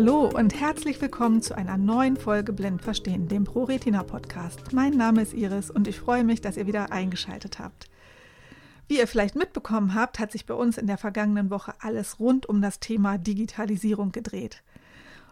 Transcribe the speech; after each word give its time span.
Hallo 0.00 0.30
und 0.32 0.54
herzlich 0.54 1.00
willkommen 1.00 1.42
zu 1.42 1.56
einer 1.56 1.76
neuen 1.76 2.16
Folge 2.16 2.52
Blind 2.52 2.82
Verstehen, 2.82 3.26
dem 3.26 3.42
ProRetina 3.42 4.04
Podcast. 4.04 4.72
Mein 4.72 4.92
Name 4.92 5.22
ist 5.22 5.34
Iris 5.34 5.72
und 5.72 5.88
ich 5.88 5.98
freue 5.98 6.22
mich, 6.22 6.40
dass 6.40 6.56
ihr 6.56 6.68
wieder 6.68 6.92
eingeschaltet 6.92 7.58
habt. 7.58 7.90
Wie 8.86 8.98
ihr 8.98 9.08
vielleicht 9.08 9.34
mitbekommen 9.34 9.94
habt, 9.96 10.20
hat 10.20 10.30
sich 10.30 10.46
bei 10.46 10.54
uns 10.54 10.78
in 10.78 10.86
der 10.86 10.98
vergangenen 10.98 11.50
Woche 11.50 11.74
alles 11.80 12.20
rund 12.20 12.48
um 12.48 12.62
das 12.62 12.78
Thema 12.78 13.18
Digitalisierung 13.18 14.12
gedreht. 14.12 14.62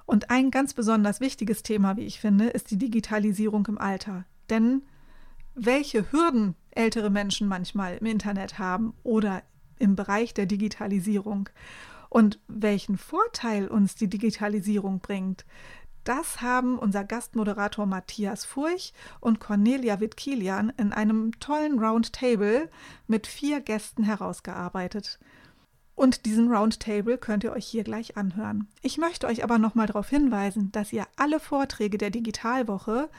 Und 0.05 0.31
ein 0.31 0.51
ganz 0.51 0.75
besonders 0.75 1.21
wichtiges 1.21 1.63
Thema, 1.63 1.97
wie 1.97 2.05
ich 2.05 2.19
finde, 2.19 2.49
ist 2.49 2.73
die 2.73 2.79
Digitalisierung 2.79 3.67
im 3.67 3.79
Alter. 3.79 4.25
Denn 4.51 4.83
welche 5.55 6.11
Hürden 6.11 6.57
ältere 6.73 7.11
Menschen 7.11 7.47
manchmal 7.47 7.99
im 7.99 8.07
Internet 8.07 8.59
haben 8.59 8.95
oder 9.05 9.45
im 9.79 9.95
Bereich 9.95 10.35
der 10.35 10.47
Digitalisierung 10.47 11.51
und 12.17 12.41
welchen 12.49 12.97
Vorteil 12.97 13.69
uns 13.69 13.95
die 13.95 14.09
Digitalisierung 14.09 15.01
bringt, 15.01 15.45
das 16.03 16.41
haben 16.41 16.79
unser 16.79 17.05
Gastmoderator 17.05 17.85
Matthias 17.85 18.47
Furch 18.47 18.95
und 19.21 19.39
Cornelia 19.39 20.01
Wittkilian 20.01 20.73
in 20.79 20.95
einem 20.95 21.39
tollen 21.41 21.79
Roundtable 21.79 22.71
mit 23.07 23.27
vier 23.27 23.61
Gästen 23.61 24.03
herausgearbeitet. 24.03 25.19
Und 25.95 26.25
diesen 26.25 26.51
Roundtable 26.51 27.19
könnt 27.19 27.45
ihr 27.45 27.53
euch 27.53 27.67
hier 27.67 27.85
gleich 27.85 28.17
anhören. 28.17 28.67
Ich 28.81 28.97
möchte 28.97 29.27
euch 29.27 29.45
aber 29.45 29.59
nochmal 29.59 29.87
darauf 29.87 30.09
hinweisen, 30.09 30.73
dass 30.73 30.95
ihr 30.95 31.07
alle 31.17 31.39
Vorträge 31.39 31.99
der 31.99 32.09
Digitalwoche 32.09 33.11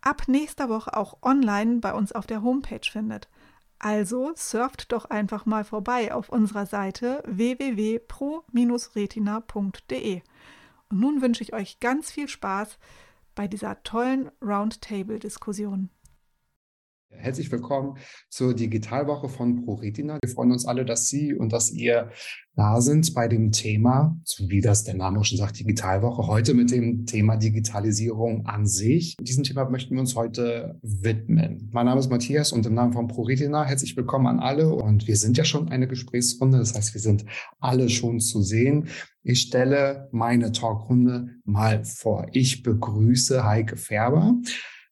ab 0.00 0.28
nächster 0.28 0.70
Woche 0.70 0.96
auch 0.96 1.18
online 1.20 1.80
bei 1.80 1.92
uns 1.92 2.12
auf 2.12 2.26
der 2.26 2.42
Homepage 2.42 2.90
findet. 2.90 3.28
Also 3.78 4.32
surft 4.34 4.90
doch 4.92 5.06
einfach 5.06 5.46
mal 5.46 5.64
vorbei 5.64 6.12
auf 6.12 6.28
unserer 6.28 6.66
Seite 6.66 7.22
www.pro-retina.de. 7.26 10.22
Und 10.88 11.00
nun 11.00 11.20
wünsche 11.20 11.42
ich 11.42 11.52
euch 11.52 11.80
ganz 11.80 12.10
viel 12.10 12.28
Spaß 12.28 12.78
bei 13.34 13.48
dieser 13.48 13.82
tollen 13.82 14.30
Roundtable-Diskussion. 14.42 15.90
Herzlich 17.18 17.50
willkommen 17.50 17.96
zur 18.28 18.54
Digitalwoche 18.54 19.28
von 19.28 19.64
ProRetina. 19.64 20.18
Wir 20.22 20.30
freuen 20.30 20.52
uns 20.52 20.66
alle, 20.66 20.84
dass 20.84 21.08
Sie 21.08 21.34
und 21.34 21.52
dass 21.52 21.72
ihr 21.72 22.10
da 22.54 22.80
sind 22.80 23.12
bei 23.14 23.28
dem 23.28 23.52
Thema, 23.52 24.16
so 24.24 24.48
wie 24.48 24.60
das 24.60 24.84
der 24.84 24.94
Name 24.94 25.22
schon 25.24 25.36
sagt, 25.36 25.58
Digitalwoche. 25.58 26.26
Heute 26.26 26.54
mit 26.54 26.70
dem 26.70 27.04
Thema 27.04 27.36
Digitalisierung 27.36 28.46
an 28.46 28.66
sich. 28.66 29.16
Diesem 29.20 29.44
Thema 29.44 29.68
möchten 29.68 29.94
wir 29.94 30.00
uns 30.00 30.16
heute 30.16 30.78
widmen. 30.82 31.68
Mein 31.72 31.86
Name 31.86 32.00
ist 32.00 32.10
Matthias 32.10 32.52
und 32.52 32.64
im 32.64 32.74
Namen 32.74 32.92
von 32.92 33.08
ProRetina 33.08 33.64
herzlich 33.64 33.96
willkommen 33.96 34.26
an 34.26 34.40
alle. 34.40 34.72
Und 34.72 35.06
wir 35.06 35.16
sind 35.16 35.36
ja 35.36 35.44
schon 35.44 35.68
eine 35.68 35.86
Gesprächsrunde. 35.86 36.58
Das 36.58 36.74
heißt, 36.74 36.94
wir 36.94 37.00
sind 37.00 37.26
alle 37.60 37.88
schon 37.88 38.20
zu 38.20 38.42
sehen. 38.42 38.88
Ich 39.22 39.42
stelle 39.42 40.08
meine 40.12 40.52
Talkrunde 40.52 41.28
mal 41.44 41.84
vor. 41.84 42.26
Ich 42.32 42.62
begrüße 42.62 43.44
Heike 43.44 43.76
Färber. 43.76 44.34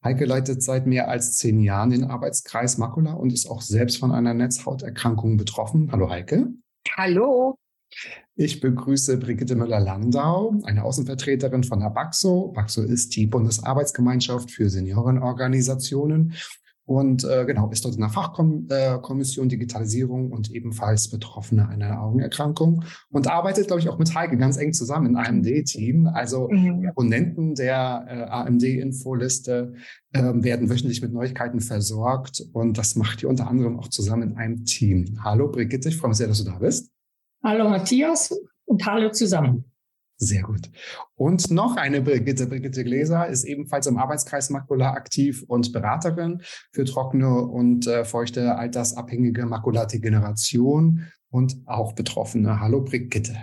Heike 0.05 0.27
leitet 0.27 0.63
seit 0.63 0.87
mehr 0.87 1.09
als 1.09 1.39
zehn 1.39 1.61
Jahren 1.61 1.89
den 1.89 2.05
Arbeitskreis 2.05 2.77
Makula 2.77 3.15
und 3.15 3.33
ist 3.33 3.47
auch 3.51 3.63
selbst 3.63 3.97
von 3.97 4.13
einer 4.13 4.35
Netzhauterkrankung 4.35 5.39
betroffen. 5.39 5.91
Hallo 5.91 6.11
Heike. 6.11 6.49
Hallo. 6.95 7.57
Ich 8.35 8.61
begrüße 8.61 9.17
Brigitte 9.17 9.55
Müller-Landau, 9.55 10.57
eine 10.65 10.85
Außenvertreterin 10.85 11.65
von 11.65 11.81
der 11.81 11.89
BAXO. 11.89 12.53
BAXO 12.55 12.83
ist 12.83 13.17
die 13.17 13.27
Bundesarbeitsgemeinschaft 13.27 14.51
für 14.51 14.69
Seniorenorganisationen 14.69 16.35
und 16.87 17.25
äh, 17.25 17.45
genau 17.47 17.71
ist 17.71 17.85
dort 17.85 17.95
in 17.95 18.01
der 18.01 18.11
Fachkommission 18.11 19.47
äh, 19.47 19.49
Digitalisierung 19.49 20.31
und 20.31 20.51
ebenfalls 20.51 21.09
Betroffene 21.09 21.69
einer 21.69 22.03
Augenerkrankung 22.03 22.85
und 23.11 23.27
arbeitet, 23.27 23.69
glaube 23.69 23.81
ich, 23.81 23.89
auch 23.89 23.99
mit 23.99 24.15
Heike 24.15 24.37
ganz 24.37 24.59
eng 24.59 24.73
zusammen 24.75 25.07
im 25.07 25.17
AMD-Team. 25.17 26.07
Also 26.07 26.49
mhm. 26.51 26.87
Abonnenten 26.89 27.55
der 27.55 28.05
äh, 28.09 28.23
AMD-Infoliste 28.31 29.75
äh, 30.13 30.23
werden 30.35 30.69
wöchentlich 30.69 31.01
mit 31.01 31.13
Neuigkeiten 31.13 31.61
versorgt 31.61 32.45
und 32.53 32.77
das 32.77 32.97
macht 32.97 33.23
ihr 33.23 33.31
unter 33.31 33.49
anderem 33.49 33.79
auch 33.79 33.89
zusammen 33.89 34.33
in 34.33 34.37
einem 34.37 34.65
Team. 34.65 35.19
Hallo 35.25 35.49
Brigitte, 35.49 35.89
ich 35.89 35.97
freue 35.97 36.11
mich 36.11 36.19
sehr, 36.19 36.29
dass 36.29 36.45
du 36.45 36.51
da 36.51 36.59
bist. 36.59 36.91
Hallo 37.43 37.69
Matthias 37.69 38.35
und 38.67 38.85
hallo 38.85 39.11
zusammen. 39.11 39.65
Sehr 40.25 40.43
gut. 40.43 40.71
Und 41.17 41.51
noch 41.51 41.77
eine 41.77 42.01
Brigitte. 42.01 42.47
Brigitte 42.47 42.83
Gläser 42.83 43.29
ist 43.29 43.45
ebenfalls 43.45 43.87
im 43.87 43.99
Arbeitskreis 43.99 44.49
Makula 44.49 44.93
aktiv 44.93 45.45
und 45.47 45.73
Beraterin 45.73 46.41
für 46.73 46.87
trockene 46.87 47.43
und 47.43 47.87
äh, 47.87 48.07
feuchte 48.07 48.57
altersabhängige 48.57 49.45
Makuladegeneration 49.45 51.07
und 51.29 51.57
auch 51.67 51.93
Betroffene. 51.93 52.59
Hallo 52.61 52.81
Brigitte. 52.81 53.37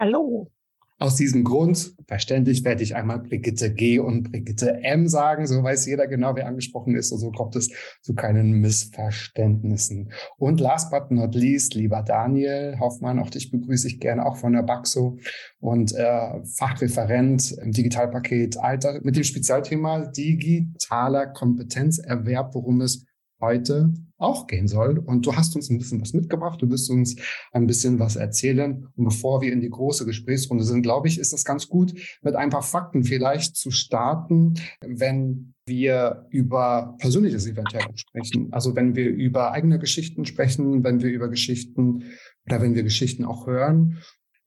Hallo. 0.00 0.50
Aus 0.98 1.16
diesem 1.16 1.44
Grund, 1.44 1.94
verständlich, 2.06 2.64
werde 2.64 2.82
ich 2.82 2.96
einmal 2.96 3.18
Brigitte 3.18 3.70
G 3.72 3.98
und 3.98 4.30
Brigitte 4.30 4.82
M 4.82 5.08
sagen. 5.08 5.46
So 5.46 5.62
weiß 5.62 5.84
jeder 5.84 6.06
genau, 6.06 6.34
wer 6.36 6.46
angesprochen 6.46 6.94
ist. 6.94 7.12
Und 7.12 7.18
so 7.18 7.30
kommt 7.32 7.54
es 7.54 7.70
zu 8.00 8.14
keinen 8.14 8.52
Missverständnissen. 8.62 10.10
Und 10.38 10.58
last 10.58 10.90
but 10.90 11.10
not 11.10 11.34
least, 11.34 11.74
lieber 11.74 12.02
Daniel 12.02 12.78
Hoffmann, 12.80 13.18
auch 13.18 13.28
dich 13.28 13.50
begrüße 13.50 13.88
ich 13.88 14.00
gerne 14.00 14.24
auch 14.24 14.36
von 14.36 14.54
der 14.54 14.62
Baxo 14.62 15.18
und 15.60 15.94
äh, 15.94 16.42
Fachreferent 16.56 17.52
im 17.60 17.72
Digitalpaket 17.72 18.56
Alter 18.56 18.98
mit 19.02 19.16
dem 19.16 19.24
Spezialthema 19.24 20.06
digitaler 20.06 21.26
Kompetenzerwerb, 21.26 22.54
worum 22.54 22.80
es 22.80 23.04
heute 23.40 23.92
auch 24.18 24.46
gehen 24.46 24.66
soll. 24.66 24.98
Und 24.98 25.26
du 25.26 25.36
hast 25.36 25.54
uns 25.56 25.68
ein 25.70 25.78
bisschen 25.78 26.00
was 26.00 26.12
mitgebracht, 26.12 26.60
du 26.62 26.70
wirst 26.70 26.90
uns 26.90 27.16
ein 27.52 27.66
bisschen 27.66 27.98
was 27.98 28.16
erzählen. 28.16 28.86
Und 28.96 29.04
bevor 29.04 29.42
wir 29.42 29.52
in 29.52 29.60
die 29.60 29.70
große 29.70 30.06
Gesprächsrunde 30.06 30.64
sind, 30.64 30.82
glaube 30.82 31.08
ich, 31.08 31.18
ist 31.18 31.32
es 31.32 31.44
ganz 31.44 31.68
gut, 31.68 31.94
mit 32.22 32.34
ein 32.34 32.50
paar 32.50 32.62
Fakten 32.62 33.04
vielleicht 33.04 33.56
zu 33.56 33.70
starten, 33.70 34.54
wenn 34.80 35.54
wir 35.66 36.26
über 36.30 36.94
Persönliches 36.98 37.46
eventuell 37.46 37.96
sprechen. 37.96 38.52
Also 38.52 38.76
wenn 38.76 38.94
wir 38.94 39.08
über 39.10 39.52
eigene 39.52 39.78
Geschichten 39.78 40.24
sprechen, 40.24 40.84
wenn 40.84 41.02
wir 41.02 41.10
über 41.10 41.28
Geschichten 41.28 42.04
oder 42.46 42.62
wenn 42.62 42.74
wir 42.74 42.84
Geschichten 42.84 43.24
auch 43.24 43.46
hören 43.46 43.98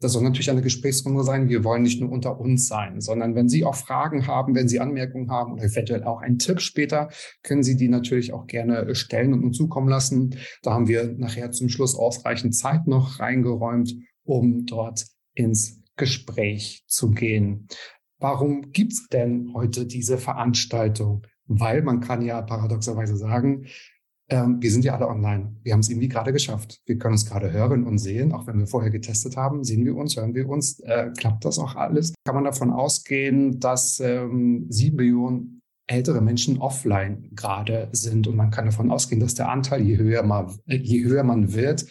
das 0.01 0.13
soll 0.13 0.23
natürlich 0.23 0.49
eine 0.49 0.61
Gesprächsrunde 0.61 1.23
sein. 1.23 1.49
Wir 1.49 1.63
wollen 1.63 1.83
nicht 1.83 1.99
nur 1.99 2.11
unter 2.11 2.39
uns 2.39 2.67
sein, 2.67 3.01
sondern 3.01 3.35
wenn 3.35 3.49
Sie 3.49 3.65
auch 3.65 3.75
Fragen 3.75 4.27
haben, 4.27 4.55
wenn 4.55 4.69
Sie 4.69 4.79
Anmerkungen 4.79 5.29
haben 5.29 5.53
oder 5.53 5.63
eventuell 5.63 6.03
auch 6.05 6.21
einen 6.21 6.39
Tipp 6.39 6.61
später, 6.61 7.09
können 7.43 7.63
Sie 7.63 7.75
die 7.75 7.89
natürlich 7.89 8.31
auch 8.31 8.47
gerne 8.47 8.95
stellen 8.95 9.33
und 9.33 9.43
uns 9.43 9.57
zukommen 9.57 9.89
lassen. 9.89 10.35
Da 10.63 10.71
haben 10.71 10.87
wir 10.87 11.13
nachher 11.17 11.51
zum 11.51 11.67
Schluss 11.67 11.95
ausreichend 11.95 12.55
Zeit 12.55 12.87
noch 12.87 13.19
reingeräumt, 13.19 13.95
um 14.23 14.65
dort 14.65 15.05
ins 15.33 15.81
Gespräch 15.97 16.83
zu 16.87 17.11
gehen. 17.11 17.67
Warum 18.19 18.71
gibt's 18.71 19.07
denn 19.07 19.53
heute 19.53 19.85
diese 19.85 20.17
Veranstaltung? 20.17 21.25
Weil 21.45 21.81
man 21.81 21.99
kann 21.99 22.21
ja 22.21 22.41
paradoxerweise 22.41 23.17
sagen, 23.17 23.65
ähm, 24.29 24.61
wir 24.61 24.71
sind 24.71 24.85
ja 24.85 24.95
alle 24.95 25.07
online. 25.07 25.55
Wir 25.63 25.73
haben 25.73 25.79
es 25.79 25.89
irgendwie 25.89 26.07
gerade 26.07 26.31
geschafft. 26.31 26.81
Wir 26.85 26.97
können 26.97 27.13
uns 27.13 27.25
gerade 27.25 27.51
hören 27.51 27.83
und 27.85 27.97
sehen, 27.97 28.31
auch 28.31 28.47
wenn 28.47 28.59
wir 28.59 28.67
vorher 28.67 28.91
getestet 28.91 29.35
haben, 29.35 29.63
sehen 29.63 29.85
wir 29.85 29.95
uns, 29.95 30.15
hören 30.15 30.35
wir 30.35 30.47
uns, 30.47 30.79
äh, 30.81 31.11
klappt 31.17 31.45
das 31.45 31.59
auch 31.59 31.75
alles? 31.75 32.13
Kann 32.25 32.35
man 32.35 32.43
davon 32.43 32.71
ausgehen, 32.71 33.59
dass 33.59 33.99
ähm, 33.99 34.67
sieben 34.69 34.97
Millionen 34.97 35.61
ältere 35.87 36.21
Menschen 36.21 36.59
offline 36.59 37.29
gerade 37.33 37.89
sind 37.91 38.27
und 38.27 38.35
man 38.35 38.51
kann 38.51 38.65
davon 38.65 38.91
ausgehen, 38.91 39.19
dass 39.19 39.33
der 39.33 39.49
Anteil, 39.49 39.81
je 39.81 39.97
höher 39.97 40.23
man, 40.23 40.55
je 40.67 41.03
höher 41.03 41.23
man 41.23 41.53
wird, 41.53 41.87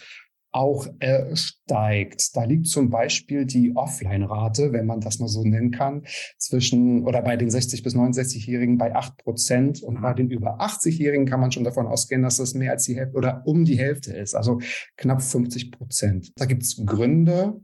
auch 0.51 0.87
äh, 1.01 1.35
steigt. 1.37 2.37
Da 2.37 2.45
liegt 2.45 2.67
zum 2.67 2.91
Beispiel 2.91 3.45
die 3.45 3.77
Offline-Rate, 3.77 4.73
wenn 4.73 4.87
man 4.87 5.01
das 5.01 5.19
mal 5.19 5.29
so 5.29 5.45
nennen 5.45 5.71
kann, 5.71 6.05
zwischen 6.39 7.05
oder 7.05 7.23
bei 7.23 7.37
den 7.37 7.51
60 7.51 7.83
bis 7.83 7.95
69-Jährigen 7.95 8.79
bei 8.79 8.95
8 8.95 9.19
Prozent 9.19 9.83
und 9.83 10.01
bei 10.01 10.15
den 10.15 10.31
über 10.31 10.61
80-Jährigen 10.61 11.27
kann 11.27 11.41
man 11.41 11.53
schon 11.53 11.65
davon 11.65 11.87
ausgehen, 11.87 12.23
dass 12.23 12.39
es 12.39 12.55
mehr 12.55 12.73
als 12.73 12.85
die 12.85 12.97
Hälfte 12.97 13.17
oder 13.17 13.43
um 13.45 13.65
die 13.65 13.79
Hälfte 13.79 14.17
ist, 14.17 14.35
also 14.35 14.61
knapp 14.97 15.23
50 15.23 15.73
Prozent. 15.73 16.33
Da 16.37 16.47
gibt 16.47 16.63
es 16.63 16.83
Gründe, 16.85 17.61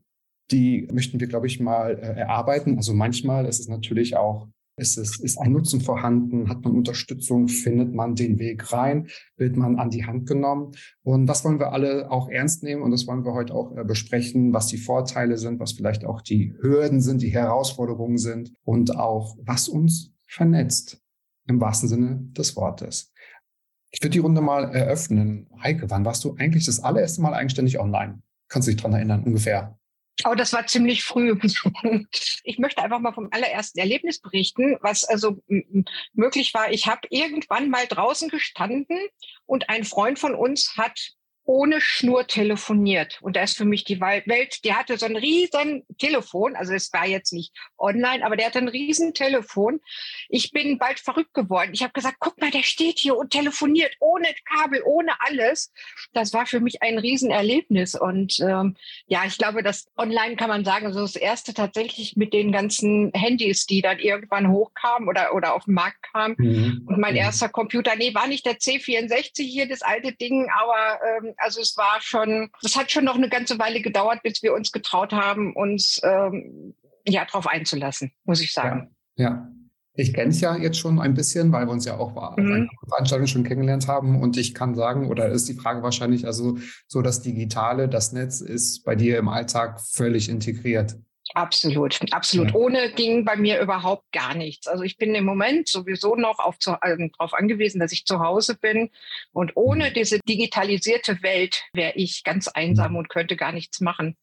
die 0.50 0.88
möchten 0.93 1.20
wir, 1.20 1.26
glaube 1.26 1.47
ich, 1.47 1.61
mal 1.61 1.99
äh, 1.99 2.20
erarbeiten. 2.20 2.76
Also 2.76 2.93
manchmal 2.93 3.47
ist 3.47 3.61
es 3.61 3.69
natürlich 3.69 4.17
auch 4.17 4.49
ist, 4.76 4.97
es, 4.97 5.21
ist 5.21 5.38
ein 5.38 5.53
Nutzen 5.53 5.81
vorhanden? 5.81 6.49
Hat 6.49 6.62
man 6.65 6.75
Unterstützung? 6.75 7.49
Findet 7.49 7.94
man 7.94 8.15
den 8.15 8.38
Weg 8.38 8.73
rein? 8.73 9.09
Wird 9.37 9.56
man 9.56 9.79
an 9.79 9.91
die 9.91 10.05
Hand 10.05 10.26
genommen? 10.26 10.73
Und 11.03 11.26
das 11.26 11.44
wollen 11.44 11.59
wir 11.59 11.73
alle 11.73 12.11
auch 12.11 12.29
ernst 12.29 12.62
nehmen 12.62 12.82
und 12.82 12.91
das 12.91 13.06
wollen 13.06 13.25
wir 13.25 13.35
heute 13.35 13.55
auch 13.55 13.76
äh, 13.76 13.85
besprechen, 13.85 14.53
was 14.53 14.67
die 14.67 14.79
Vorteile 14.79 15.38
sind, 15.38 15.61
was 15.61 15.73
vielleicht 15.73 16.05
auch 16.05 16.21
die 16.21 16.55
Hürden 16.61 17.00
sind, 17.00 17.23
die 17.23 17.32
Herausforderungen 17.32 18.19
sind 18.19 18.53
und 18.65 18.97
auch 18.97 19.37
was 19.43 19.69
uns 19.69 20.12
vernetzt 20.26 21.00
im 21.47 21.61
wahrsten 21.61 21.88
Sinne 21.88 22.29
des 22.37 22.56
Wortes. 22.56 23.12
Ich 23.91 24.03
würde 24.03 24.11
die 24.11 24.19
Runde 24.19 24.41
mal 24.41 24.65
eröffnen. 24.75 25.49
Heike, 25.62 25.88
wann 25.88 26.05
warst 26.05 26.25
du 26.25 26.35
eigentlich 26.37 26.65
das 26.67 26.81
allererste 26.81 27.23
Mal 27.23 27.32
eigenständig 27.32 27.79
online? 27.79 28.23
Kannst 28.49 28.67
du 28.67 28.73
dich 28.73 28.81
dran 28.81 28.93
erinnern, 28.93 29.23
ungefähr? 29.23 29.79
Oh, 30.25 30.34
das 30.34 30.52
war 30.52 30.66
ziemlich 30.66 31.02
früh. 31.02 31.38
Ich 32.44 32.58
möchte 32.58 32.82
einfach 32.82 33.00
mal 33.00 33.12
vom 33.12 33.28
allerersten 33.32 33.78
Erlebnis 33.78 34.20
berichten, 34.20 34.76
was 34.81 35.05
also 35.05 35.43
möglich 36.12 36.52
war. 36.55 36.70
Ich 36.70 36.87
habe 36.87 37.00
irgendwann 37.11 37.70
mal 37.70 37.87
draußen 37.87 38.28
gestanden 38.28 38.99
und 39.46 39.70
ein 39.70 39.84
Freund 39.84 40.19
von 40.19 40.34
uns 40.34 40.76
hat 40.76 41.14
ohne 41.44 41.81
Schnur 41.81 42.26
telefoniert. 42.26 43.19
Und 43.20 43.37
da 43.37 43.43
ist 43.43 43.56
für 43.56 43.64
mich 43.64 43.85
die 43.85 44.00
Welt, 44.00 44.64
der 44.64 44.79
hatte 44.79 44.96
so 44.96 45.06
ein 45.06 45.17
riesen 45.17 45.85
Telefon, 45.99 46.56
also 46.56 46.73
es 46.73 46.93
war 46.93 47.06
jetzt 47.06 47.32
nicht 47.32 47.52
online, 47.76 48.25
aber 48.25 48.37
der 48.37 48.46
hatte 48.46 48.58
ein 48.58 48.69
riesen 48.69 49.12
Telefon. 49.12 49.81
Ich 50.29 50.52
bin 50.52 50.79
bald 50.79 51.00
verrückt 51.00 51.35
geworden. 51.35 51.70
Ich 51.75 51.82
habe 51.82 51.93
gesagt, 51.93 52.17
guck 52.19 52.41
mal, 52.41 52.50
der 52.50 52.62
steht 52.62 52.99
hier 52.99 53.17
und 53.17 53.31
telefoniert 53.31 53.94
ohne 54.00 54.29
Kabel, 54.46 54.82
ohne 54.85 55.12
alles. 55.20 55.70
Das 56.12 56.32
war 56.32 56.46
für 56.46 56.61
mich 56.61 56.82
ein 56.82 56.99
Riesenerlebnis. 56.99 57.94
Und 57.94 58.41
ähm, 58.41 58.76
ja, 59.06 59.25
ich 59.26 59.37
glaube, 59.37 59.62
das 59.62 59.87
online 59.99 60.37
kann 60.37 60.49
man 60.49 60.64
sagen, 60.64 60.93
so 60.93 61.00
das 61.00 61.17
erste 61.17 61.52
tatsächlich 61.52 62.17
mit 62.17 62.32
den 62.32 62.52
ganzen 62.52 63.12
Handys, 63.12 63.67
die 63.67 63.82
dann 63.82 63.99
irgendwann 63.99 64.50
hochkamen 64.50 65.08
oder, 65.08 65.35
oder 65.35 65.55
auf 65.55 65.64
den 65.64 65.75
Markt 65.75 66.02
kamen. 66.12 66.37
Mhm. 66.38 66.82
Und 66.87 66.99
mein 66.99 67.12
mhm. 67.12 67.20
erster 67.20 67.50
Computer, 67.50 67.96
nee, 67.96 68.14
war 68.14 68.26
nicht 68.26 68.46
der 68.46 68.58
C64 68.58 69.43
hier, 69.43 69.69
das 69.69 69.82
alte 69.82 70.12
Ding, 70.12 70.49
aber 70.50 71.00
ähm, 71.05 71.33
also 71.38 71.60
es 71.60 71.76
war 71.76 72.00
schon, 72.00 72.50
es 72.62 72.76
hat 72.76 72.90
schon 72.90 73.04
noch 73.04 73.16
eine 73.16 73.28
ganze 73.28 73.58
Weile 73.58 73.81
gedauert, 73.81 74.22
bis 74.22 74.42
wir 74.42 74.54
uns 74.54 74.72
getraut 74.72 75.12
haben, 75.12 75.54
uns 75.54 76.00
ähm, 76.02 76.75
ja 77.06 77.25
darauf 77.25 77.46
einzulassen, 77.46 78.12
muss 78.25 78.40
ich 78.40 78.52
sagen. 78.52 78.94
Ja. 79.16 79.31
ja. 79.31 79.48
Ich 79.96 80.12
kenne 80.12 80.31
es 80.31 80.40
ja 80.40 80.56
jetzt 80.56 80.78
schon 80.78 80.98
ein 80.98 81.14
bisschen, 81.14 81.52
weil 81.52 81.66
wir 81.66 81.72
uns 81.72 81.84
ja 81.84 81.96
auch 81.96 82.16
auf 82.16 82.36
mhm. 82.36 82.52
einer 82.52 82.69
Veranstaltung 82.88 83.28
schon 83.28 83.44
kennengelernt 83.44 83.86
haben. 83.86 84.20
Und 84.20 84.36
ich 84.36 84.52
kann 84.52 84.75
sagen, 84.75 85.08
oder 85.08 85.28
ist 85.28 85.48
die 85.48 85.54
Frage 85.54 85.84
wahrscheinlich, 85.84 86.26
also 86.26 86.58
so 86.88 87.00
das 87.00 87.22
Digitale, 87.22 87.88
das 87.88 88.12
Netz 88.12 88.40
ist 88.40 88.84
bei 88.84 88.96
dir 88.96 89.19
im 89.19 89.28
Alltag 89.28 89.81
völlig 89.81 90.28
integriert. 90.28 90.96
Absolut, 91.32 91.99
absolut. 92.12 92.50
Ja. 92.50 92.55
Ohne 92.55 92.93
ging 92.93 93.25
bei 93.25 93.37
mir 93.37 93.61
überhaupt 93.61 94.05
gar 94.12 94.35
nichts. 94.35 94.67
Also 94.67 94.85
ich 94.85 94.99
bin 94.99 95.15
im 95.15 95.25
Moment 95.25 95.69
sowieso 95.69 96.17
noch 96.17 96.38
auf 96.38 96.59
zu, 96.59 96.81
also 96.82 97.03
darauf 97.19 97.32
angewiesen, 97.32 97.81
dass 97.81 97.93
ich 97.93 98.05
zu 98.05 98.21
Hause 98.21 98.56
bin. 98.56 98.91
Und 99.32 99.53
ohne 99.56 99.91
mhm. 99.91 99.94
diese 99.94 100.19
digitalisierte 100.21 101.23
Welt 101.23 101.65
wäre 101.73 101.93
ich 101.94 102.25
ganz 102.25 102.49
einsam 102.49 102.93
mhm. 102.93 102.99
und 102.99 103.09
könnte 103.09 103.37
gar 103.37 103.53
nichts 103.53 103.81
machen. 103.81 104.17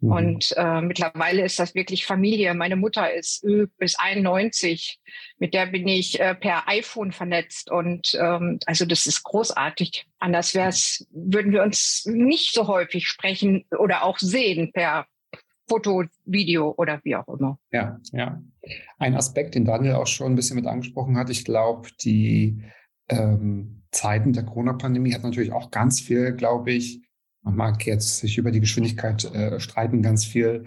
Mhm. 0.00 0.12
Und 0.12 0.54
äh, 0.56 0.80
mittlerweile 0.80 1.44
ist 1.44 1.58
das 1.58 1.74
wirklich 1.74 2.06
Familie. 2.06 2.54
Meine 2.54 2.76
Mutter 2.76 3.12
ist 3.12 3.44
bis 3.78 3.96
91. 3.98 5.00
Mit 5.38 5.54
der 5.54 5.66
bin 5.66 5.88
ich 5.88 6.20
äh, 6.20 6.34
per 6.34 6.68
iPhone 6.68 7.12
vernetzt. 7.12 7.70
Und 7.70 8.16
ähm, 8.20 8.58
also 8.66 8.86
das 8.86 9.06
ist 9.06 9.22
großartig. 9.24 10.06
Anders 10.18 10.54
wär's, 10.54 11.06
würden 11.10 11.52
wir 11.52 11.62
uns 11.62 12.06
nicht 12.06 12.54
so 12.54 12.68
häufig 12.68 13.08
sprechen 13.08 13.64
oder 13.76 14.04
auch 14.04 14.18
sehen 14.18 14.72
per 14.72 15.06
Foto, 15.68 16.04
Video 16.24 16.74
oder 16.76 17.00
wie 17.04 17.16
auch 17.16 17.28
immer. 17.28 17.58
Ja, 17.70 17.98
ja. 18.12 18.42
Ein 18.98 19.14
Aspekt, 19.14 19.54
den 19.54 19.64
Daniel 19.64 19.94
auch 19.94 20.06
schon 20.06 20.32
ein 20.32 20.34
bisschen 20.36 20.56
mit 20.56 20.66
angesprochen 20.66 21.16
hat, 21.16 21.30
ich 21.30 21.44
glaube, 21.44 21.88
die 22.02 22.62
ähm, 23.08 23.82
Zeiten 23.90 24.32
der 24.32 24.44
Corona-Pandemie 24.44 25.14
hat 25.14 25.22
natürlich 25.22 25.52
auch 25.52 25.70
ganz 25.70 26.00
viel, 26.00 26.32
glaube 26.32 26.72
ich, 26.72 27.02
man 27.42 27.56
mag 27.56 27.86
jetzt 27.86 28.18
sich 28.18 28.38
über 28.38 28.50
die 28.50 28.60
Geschwindigkeit 28.60 29.24
äh, 29.34 29.60
streiten, 29.60 30.02
ganz 30.02 30.24
viel 30.24 30.64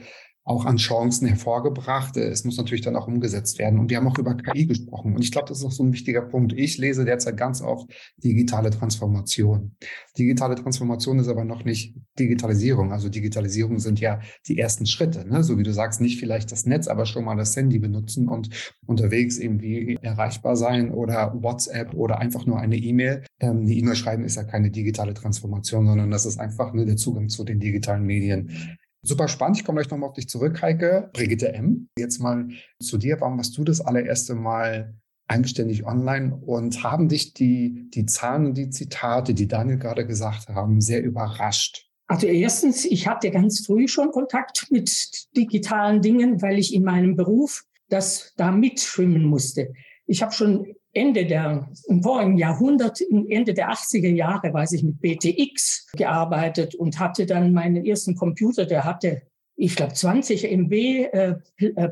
auch 0.47 0.63
an 0.63 0.77
Chancen 0.77 1.27
hervorgebracht. 1.27 2.15
Es 2.15 2.45
muss 2.45 2.55
natürlich 2.55 2.81
dann 2.81 2.95
auch 2.95 3.07
umgesetzt 3.07 3.59
werden. 3.59 3.79
Und 3.79 3.89
wir 3.89 3.97
haben 3.97 4.07
auch 4.07 4.17
über 4.17 4.33
KI 4.33 4.65
gesprochen. 4.65 5.13
Und 5.13 5.21
ich 5.21 5.33
glaube, 5.33 5.49
das 5.49 5.59
ist 5.59 5.65
auch 5.65 5.73
so 5.73 5.83
ein 5.83 5.91
wichtiger 5.91 6.21
Punkt. 6.21 6.53
Ich 6.53 6.77
lese 6.77 7.03
derzeit 7.03 7.35
ganz 7.35 7.61
oft 7.61 7.91
digitale 8.23 8.69
Transformation. 8.69 9.75
Digitale 10.17 10.55
Transformation 10.55 11.19
ist 11.19 11.27
aber 11.27 11.43
noch 11.43 11.65
nicht 11.65 11.97
Digitalisierung. 12.17 12.93
Also 12.93 13.09
Digitalisierung 13.09 13.79
sind 13.79 13.99
ja 13.99 14.21
die 14.47 14.57
ersten 14.57 14.85
Schritte. 14.85 15.27
Ne? 15.27 15.43
So 15.43 15.57
wie 15.57 15.63
du 15.63 15.73
sagst, 15.73 15.99
nicht 15.99 16.17
vielleicht 16.17 16.49
das 16.53 16.65
Netz, 16.65 16.87
aber 16.87 17.05
schon 17.05 17.25
mal 17.25 17.35
das 17.35 17.53
Handy 17.53 17.79
benutzen 17.79 18.29
und 18.29 18.49
unterwegs 18.85 19.39
irgendwie 19.39 19.99
erreichbar 20.01 20.55
sein 20.55 20.91
oder 20.91 21.35
WhatsApp 21.35 21.93
oder 21.93 22.19
einfach 22.19 22.45
nur 22.45 22.57
eine 22.57 22.77
E-Mail. 22.77 23.25
Ähm, 23.41 23.63
eine 23.63 23.73
E-Mail 23.73 23.95
schreiben 23.97 24.23
ist 24.23 24.37
ja 24.37 24.45
keine 24.45 24.71
digitale 24.71 25.13
Transformation, 25.13 25.85
sondern 25.87 26.09
das 26.09 26.25
ist 26.25 26.39
einfach 26.39 26.71
ne, 26.71 26.85
der 26.85 26.95
Zugang 26.95 27.27
zu 27.27 27.43
den 27.43 27.59
digitalen 27.59 28.03
Medien. 28.03 28.77
Super 29.07 29.29
spannend. 29.29 29.57
Ich 29.57 29.63
komme 29.63 29.79
gleich 29.79 29.89
nochmal 29.89 30.09
auf 30.09 30.15
dich 30.15 30.27
zurück, 30.27 30.61
Heike. 30.61 31.09
Brigitte 31.13 31.53
M. 31.53 31.87
Jetzt 31.97 32.19
mal 32.19 32.49
zu 32.83 32.97
dir. 32.97 33.21
Warum 33.21 33.37
warst 33.37 33.57
du 33.57 33.63
das 33.63 33.79
allererste 33.79 34.35
Mal 34.35 34.95
eigenständig 35.29 35.85
online 35.85 36.35
und 36.35 36.83
haben 36.83 37.07
dich 37.07 37.33
die, 37.33 37.89
die 37.89 38.05
Zahlen 38.05 38.47
und 38.47 38.57
die 38.57 38.69
Zitate, 38.69 39.33
die 39.33 39.47
Daniel 39.47 39.77
gerade 39.77 40.05
gesagt 40.05 40.49
haben, 40.49 40.81
sehr 40.81 41.01
überrascht? 41.01 41.87
Also 42.07 42.27
erstens, 42.27 42.83
ich 42.83 43.07
hatte 43.07 43.31
ganz 43.31 43.65
früh 43.65 43.87
schon 43.87 44.11
Kontakt 44.11 44.67
mit 44.71 44.89
digitalen 45.37 46.01
Dingen, 46.01 46.41
weil 46.41 46.59
ich 46.59 46.73
in 46.73 46.83
meinem 46.83 47.15
Beruf 47.15 47.63
das 47.87 48.33
da 48.35 48.51
mitschwimmen 48.51 49.23
musste. 49.23 49.71
Ich 50.05 50.21
habe 50.21 50.33
schon 50.33 50.73
Ende 50.97 51.25
der, 51.25 51.69
im 51.87 52.01
vorigen 52.01 52.37
Jahrhundert, 52.37 52.99
Ende 53.01 53.53
der 53.53 53.71
80er 53.71 54.09
Jahre, 54.09 54.53
weiß 54.53 54.73
ich, 54.73 54.83
mit 54.83 54.99
BTX 54.99 55.87
gearbeitet 55.95 56.75
und 56.75 56.99
hatte 56.99 57.25
dann 57.25 57.53
meinen 57.53 57.85
ersten 57.85 58.15
Computer, 58.15 58.65
der 58.65 58.83
hatte, 58.83 59.21
ich 59.55 59.75
glaube, 59.75 59.93
20 59.93 60.51
MB 60.51 60.73
äh, 60.73 61.35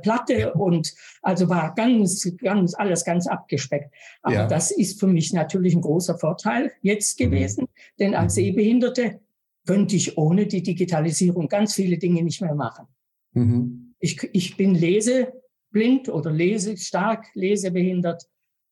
Platte 0.02 0.54
und 0.54 0.94
also 1.22 1.50
war 1.50 1.76
ganz, 1.76 2.30
ganz, 2.42 2.74
alles 2.74 3.06
ganz 3.06 3.28
abgespeckt. 3.28 3.94
Aber 4.24 4.36
ja. 4.36 4.48
das 4.48 4.72
ist 4.72 5.00
für 5.00 5.08
mich 5.08 5.34
natürlich 5.34 5.76
ein 5.76 5.82
großer 5.82 6.18
Vorteil 6.18 6.72
jetzt 6.82 7.20
mhm. 7.20 7.24
gewesen, 7.26 7.62
mhm. 7.64 7.98
denn 8.00 8.16
als 8.16 8.36
Sehbehinderte 8.36 9.20
könnte 9.68 9.96
ich 9.96 10.18
ohne 10.18 10.48
die 10.48 10.64
Digitalisierung 10.64 11.48
ganz 11.48 11.76
viele 11.76 11.98
Dinge 11.98 12.24
nicht 12.24 12.42
mehr 12.42 12.56
machen. 12.56 12.88
Mhm. 13.34 13.94
Ich, 14.00 14.30
ich 14.34 14.58
bin 14.58 14.76
leseblind 14.76 16.10
oder 16.10 16.32
lese 16.32 16.78
stark 16.78 17.26
lesebehindert 17.34 18.28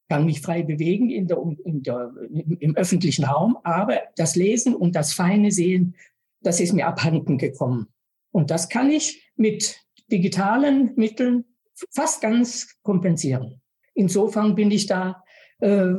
kann 0.10 0.26
mich 0.26 0.42
frei 0.42 0.64
bewegen 0.64 1.10
in 1.10 1.28
der, 1.28 1.38
in 1.64 1.84
der, 1.84 2.12
im 2.60 2.76
öffentlichen 2.76 3.26
Raum, 3.26 3.58
aber 3.64 4.02
das 4.16 4.36
Lesen 4.36 4.76
und 4.76 4.96
das 4.96 5.14
feine 5.14 5.52
Sehen, 5.52 5.96
das 6.42 6.60
ist 6.60 6.74
mir 6.74 6.88
abhanden 6.88 7.38
gekommen. 7.38 7.88
Und 8.32 8.52
das 8.52 8.70
kann 8.70 8.90
ich 8.90 9.32
mit 9.36 9.80
digitalen 10.12 10.92
Mitteln 10.96 11.46
fast 11.92 12.22
ganz 12.22 12.78
kompensieren. 12.84 13.62
Insofern 13.94 14.56
bin 14.56 14.72
ich 14.72 14.86
da 14.86 15.24
äh, 15.60 15.94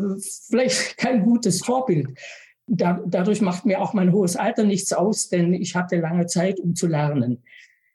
vielleicht 0.48 0.96
kein 0.98 1.24
gutes 1.24 1.64
Vorbild. 1.64 2.18
Da, 2.66 3.00
dadurch 3.06 3.40
macht 3.40 3.66
mir 3.66 3.80
auch 3.80 3.92
mein 3.92 4.12
hohes 4.12 4.36
Alter 4.36 4.64
nichts 4.64 4.92
aus, 4.92 5.28
denn 5.28 5.52
ich 5.52 5.74
hatte 5.74 5.96
lange 5.96 6.26
Zeit, 6.26 6.60
um 6.60 6.74
zu 6.74 6.86
lernen. 6.86 7.42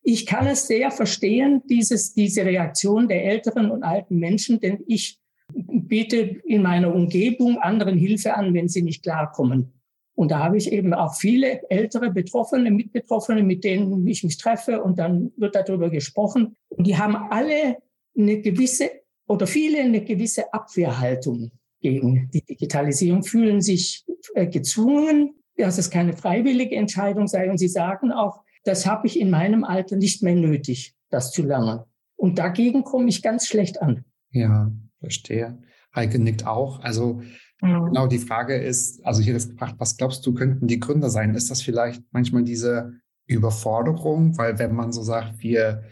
Ich 0.01 0.25
kann 0.25 0.47
es 0.47 0.67
sehr 0.67 0.91
verstehen, 0.91 1.61
dieses, 1.69 2.13
diese 2.13 2.45
Reaktion 2.45 3.07
der 3.07 3.25
älteren 3.25 3.71
und 3.71 3.83
alten 3.83 4.17
Menschen, 4.17 4.59
denn 4.59 4.83
ich 4.87 5.19
biete 5.53 6.17
in 6.45 6.61
meiner 6.61 6.93
Umgebung 6.93 7.57
anderen 7.57 7.97
Hilfe 7.97 8.35
an, 8.35 8.53
wenn 8.53 8.67
sie 8.67 8.81
nicht 8.81 9.03
klarkommen. 9.03 9.73
Und 10.15 10.31
da 10.31 10.39
habe 10.39 10.57
ich 10.57 10.71
eben 10.71 10.93
auch 10.93 11.15
viele 11.15 11.61
ältere 11.69 12.11
Betroffene, 12.11 12.71
Mitbetroffene, 12.71 13.41
mit 13.41 13.63
denen 13.63 14.05
ich 14.05 14.23
mich 14.23 14.37
treffe 14.37 14.83
und 14.83 14.99
dann 14.99 15.31
wird 15.37 15.55
darüber 15.55 15.89
gesprochen. 15.89 16.57
Und 16.67 16.85
die 16.85 16.97
haben 16.97 17.15
alle 17.15 17.77
eine 18.17 18.41
gewisse 18.41 18.91
oder 19.27 19.47
viele 19.47 19.79
eine 19.79 20.03
gewisse 20.03 20.53
Abwehrhaltung 20.53 21.51
gegen 21.79 22.29
die 22.33 22.43
Digitalisierung, 22.43 23.23
fühlen 23.23 23.61
sich 23.61 24.05
äh, 24.33 24.47
gezwungen, 24.47 25.35
dass 25.55 25.77
es 25.77 25.89
keine 25.89 26.13
freiwillige 26.13 26.75
Entscheidung 26.75 27.27
sei. 27.27 27.49
Und 27.49 27.57
sie 27.57 27.67
sagen 27.69 28.11
auch, 28.11 28.41
das 28.65 28.85
habe 28.85 29.07
ich 29.07 29.19
in 29.19 29.29
meinem 29.29 29.63
Alter 29.63 29.95
nicht 29.95 30.21
mehr 30.21 30.35
nötig, 30.35 30.95
das 31.09 31.31
zu 31.31 31.43
lernen. 31.43 31.81
Und 32.17 32.39
dagegen 32.39 32.83
komme 32.83 33.07
ich 33.07 33.21
ganz 33.21 33.47
schlecht 33.47 33.81
an. 33.81 34.03
Ja, 34.31 34.69
Verstehe. 34.99 35.57
Heike 35.95 36.19
nickt 36.19 36.45
auch. 36.45 36.81
Also 36.81 37.21
mhm. 37.61 37.85
genau 37.85 38.07
die 38.07 38.19
Frage 38.19 38.55
ist, 38.55 39.05
also 39.05 39.21
hier 39.21 39.35
ist 39.35 39.51
gefragt, 39.51 39.75
was 39.77 39.97
glaubst 39.97 40.25
du, 40.25 40.33
könnten 40.33 40.67
die 40.67 40.79
Gründer 40.79 41.09
sein? 41.09 41.35
Ist 41.35 41.49
das 41.49 41.61
vielleicht 41.61 42.03
manchmal 42.11 42.43
diese 42.43 42.93
Überforderung? 43.25 44.37
Weil 44.37 44.59
wenn 44.59 44.75
man 44.75 44.91
so 44.91 45.01
sagt, 45.01 45.39
wir 45.39 45.83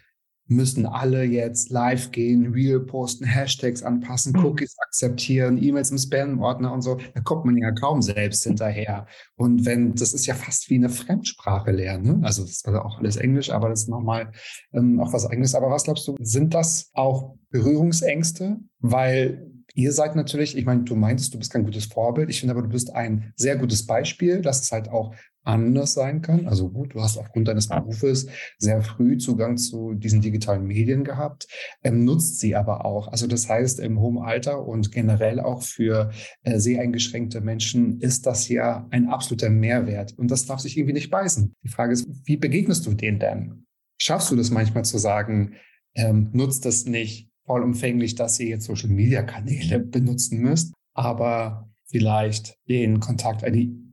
müssen 0.48 0.86
alle 0.86 1.24
jetzt 1.24 1.70
live 1.70 2.12
gehen, 2.12 2.54
Real 2.54 2.80
posten, 2.80 3.26
Hashtags 3.26 3.84
anpassen, 3.84 4.34
mhm. 4.34 4.46
Cookies 4.46 4.76
akzeptieren, 4.80 5.62
E-Mails 5.62 5.92
im 5.92 5.98
Spam-Ordner 5.98 6.72
und 6.74 6.82
so, 6.82 6.98
da 7.14 7.22
kommt 7.22 7.46
man 7.46 7.58
ja 7.58 7.72
kaum 7.72 8.02
selbst 8.02 8.44
hinterher. 8.44 9.08
Und 9.36 9.66
wenn, 9.66 9.94
das 9.96 10.14
ist 10.14 10.26
ja 10.26 10.36
fast 10.36 10.70
wie 10.70 10.76
eine 10.76 10.90
Fremdsprache 10.90 11.72
lernen. 11.72 12.20
Ne? 12.20 12.26
Also 12.26 12.44
das 12.44 12.52
ist 12.52 12.68
also 12.68 12.80
auch 12.80 13.00
alles 13.00 13.18
Englisch, 13.18 13.50
aber 13.50 13.70
das 13.70 13.84
ist 13.84 13.90
nochmal 13.90 14.32
ähm, 14.74 15.00
auch 15.00 15.14
was 15.14 15.26
eigenes. 15.26 15.56
Aber 15.56 15.70
was 15.70 15.84
glaubst 15.84 16.08
du, 16.08 16.16
sind 16.22 16.54
das 16.54 16.90
auch 16.94 17.36
Berührungsängste? 17.50 18.58
Weil 18.80 19.52
ihr 19.74 19.92
seid 19.92 20.16
natürlich, 20.16 20.58
ich 20.58 20.66
meine, 20.66 20.84
du 20.84 20.96
meintest, 20.96 21.34
du 21.34 21.38
bist 21.38 21.52
kein 21.52 21.66
gutes 21.66 21.86
Vorbild. 21.86 22.30
Ich 22.30 22.40
finde 22.40 22.54
aber, 22.54 22.64
du 22.64 22.70
bist 22.70 22.94
ein 22.96 23.34
sehr 23.36 23.58
gutes 23.58 23.86
Beispiel, 23.86 24.42
dass 24.42 24.62
es 24.62 24.72
halt 24.72 24.90
auch 24.90 25.14
anders 25.48 25.94
sein 25.94 26.22
kann. 26.22 26.48
Also 26.48 26.70
gut, 26.70 26.94
du 26.94 27.02
hast 27.02 27.18
aufgrund 27.18 27.48
deines 27.48 27.68
Berufes 27.68 28.28
sehr 28.58 28.82
früh 28.82 29.18
Zugang 29.18 29.58
zu 29.58 29.94
diesen 29.94 30.22
digitalen 30.22 30.66
Medien 30.66 31.04
gehabt, 31.04 31.48
ähm, 31.84 32.04
nutzt 32.04 32.40
sie 32.40 32.56
aber 32.56 32.86
auch. 32.86 33.08
Also 33.08 33.28
das 33.28 33.50
heißt, 33.50 33.80
im 33.80 34.00
hohen 34.00 34.20
Alter 34.20 34.66
und 34.66 34.92
generell 34.92 35.40
auch 35.40 35.64
für 35.64 36.12
äh, 36.44 36.60
sehr 36.60 36.82
eingeschränkte 36.82 37.42
Menschen 37.42 38.00
ist 38.02 38.26
das 38.26 38.50
ja 38.50 38.88
ein 38.92 39.08
absoluter 39.08 39.50
Mehrwert. 39.50 40.14
Und 40.18 40.30
das 40.30 40.46
darf 40.46 40.60
sich 40.60 40.78
irgendwie 40.78 40.94
nicht 40.94 41.10
beißen. 41.10 41.56
Die 41.64 41.70
Frage 41.70 41.94
ist, 41.94 42.08
wie 42.26 42.38
begegnest 42.38 42.86
du 42.86 42.94
denen 42.94 43.20
denn? 43.20 43.66
Schaffst 44.00 44.30
du 44.32 44.36
das 44.36 44.52
manchmal 44.52 44.86
zu 44.86 44.98
sagen, 44.98 45.54
ähm, 45.96 46.30
nutzt 46.34 46.66
das 46.66 46.86
nicht 46.86 47.32
vollumfänglich, 47.46 48.16
dass 48.16 48.40
ihr 48.40 48.48
jetzt 48.48 48.66
Social-Media-Kanäle 48.66 49.80
benutzen 49.80 50.40
müsst, 50.40 50.74
aber 50.94 51.70
vielleicht 51.86 52.58
den 52.68 53.00
Kontakt, 53.00 53.44
eine 53.44 53.87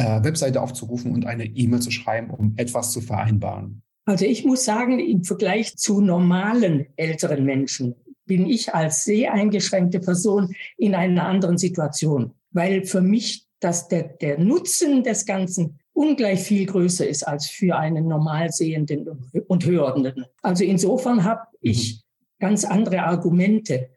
äh, 0.00 0.24
Webseite 0.24 0.62
aufzurufen 0.62 1.12
und 1.12 1.26
eine 1.26 1.44
E-Mail 1.44 1.80
zu 1.80 1.90
schreiben, 1.90 2.30
um 2.30 2.54
etwas 2.56 2.92
zu 2.92 3.00
vereinbaren? 3.00 3.82
Also 4.06 4.24
ich 4.24 4.44
muss 4.44 4.64
sagen, 4.64 4.98
im 4.98 5.24
Vergleich 5.24 5.76
zu 5.76 6.00
normalen 6.00 6.86
älteren 6.96 7.44
Menschen 7.44 7.94
bin 8.26 8.48
ich 8.48 8.74
als 8.74 9.04
sehr 9.04 9.32
eingeschränkte 9.32 10.00
Person 10.00 10.54
in 10.76 10.94
einer 10.94 11.26
anderen 11.26 11.58
Situation, 11.58 12.32
weil 12.52 12.84
für 12.84 13.02
mich 13.02 13.46
dass 13.60 13.88
der, 13.88 14.04
der 14.04 14.38
Nutzen 14.38 15.04
des 15.04 15.26
Ganzen 15.26 15.78
ungleich 15.92 16.40
viel 16.40 16.66
größer 16.66 17.06
ist 17.06 17.22
als 17.22 17.48
für 17.48 17.76
einen 17.76 18.08
normal 18.08 18.50
sehenden 18.50 19.06
und 19.46 19.66
hörenden. 19.66 20.24
Also 20.42 20.64
insofern 20.64 21.24
habe 21.24 21.42
ich 21.60 22.02
mhm. 22.38 22.46
ganz 22.46 22.64
andere 22.64 23.02
Argumente. 23.02 23.90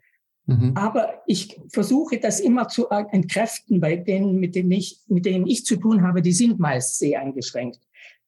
Mhm. 0.46 0.74
Aber 0.76 1.22
ich 1.26 1.60
versuche 1.70 2.20
das 2.20 2.40
immer 2.40 2.68
zu 2.68 2.90
entkräften 2.90 3.80
bei 3.80 3.96
denen, 3.96 4.40
mit 4.40 4.56
denen 4.56 4.72
ich, 4.72 5.00
mit 5.08 5.26
denen 5.26 5.48
ich 5.48 5.66
zu 5.66 5.78
tun 5.78 6.02
habe, 6.02 6.22
die 6.22 6.34
sind 6.34 6.60
meist 6.60 7.00
sehr 7.00 7.22
eingeschränkt. 7.22 7.80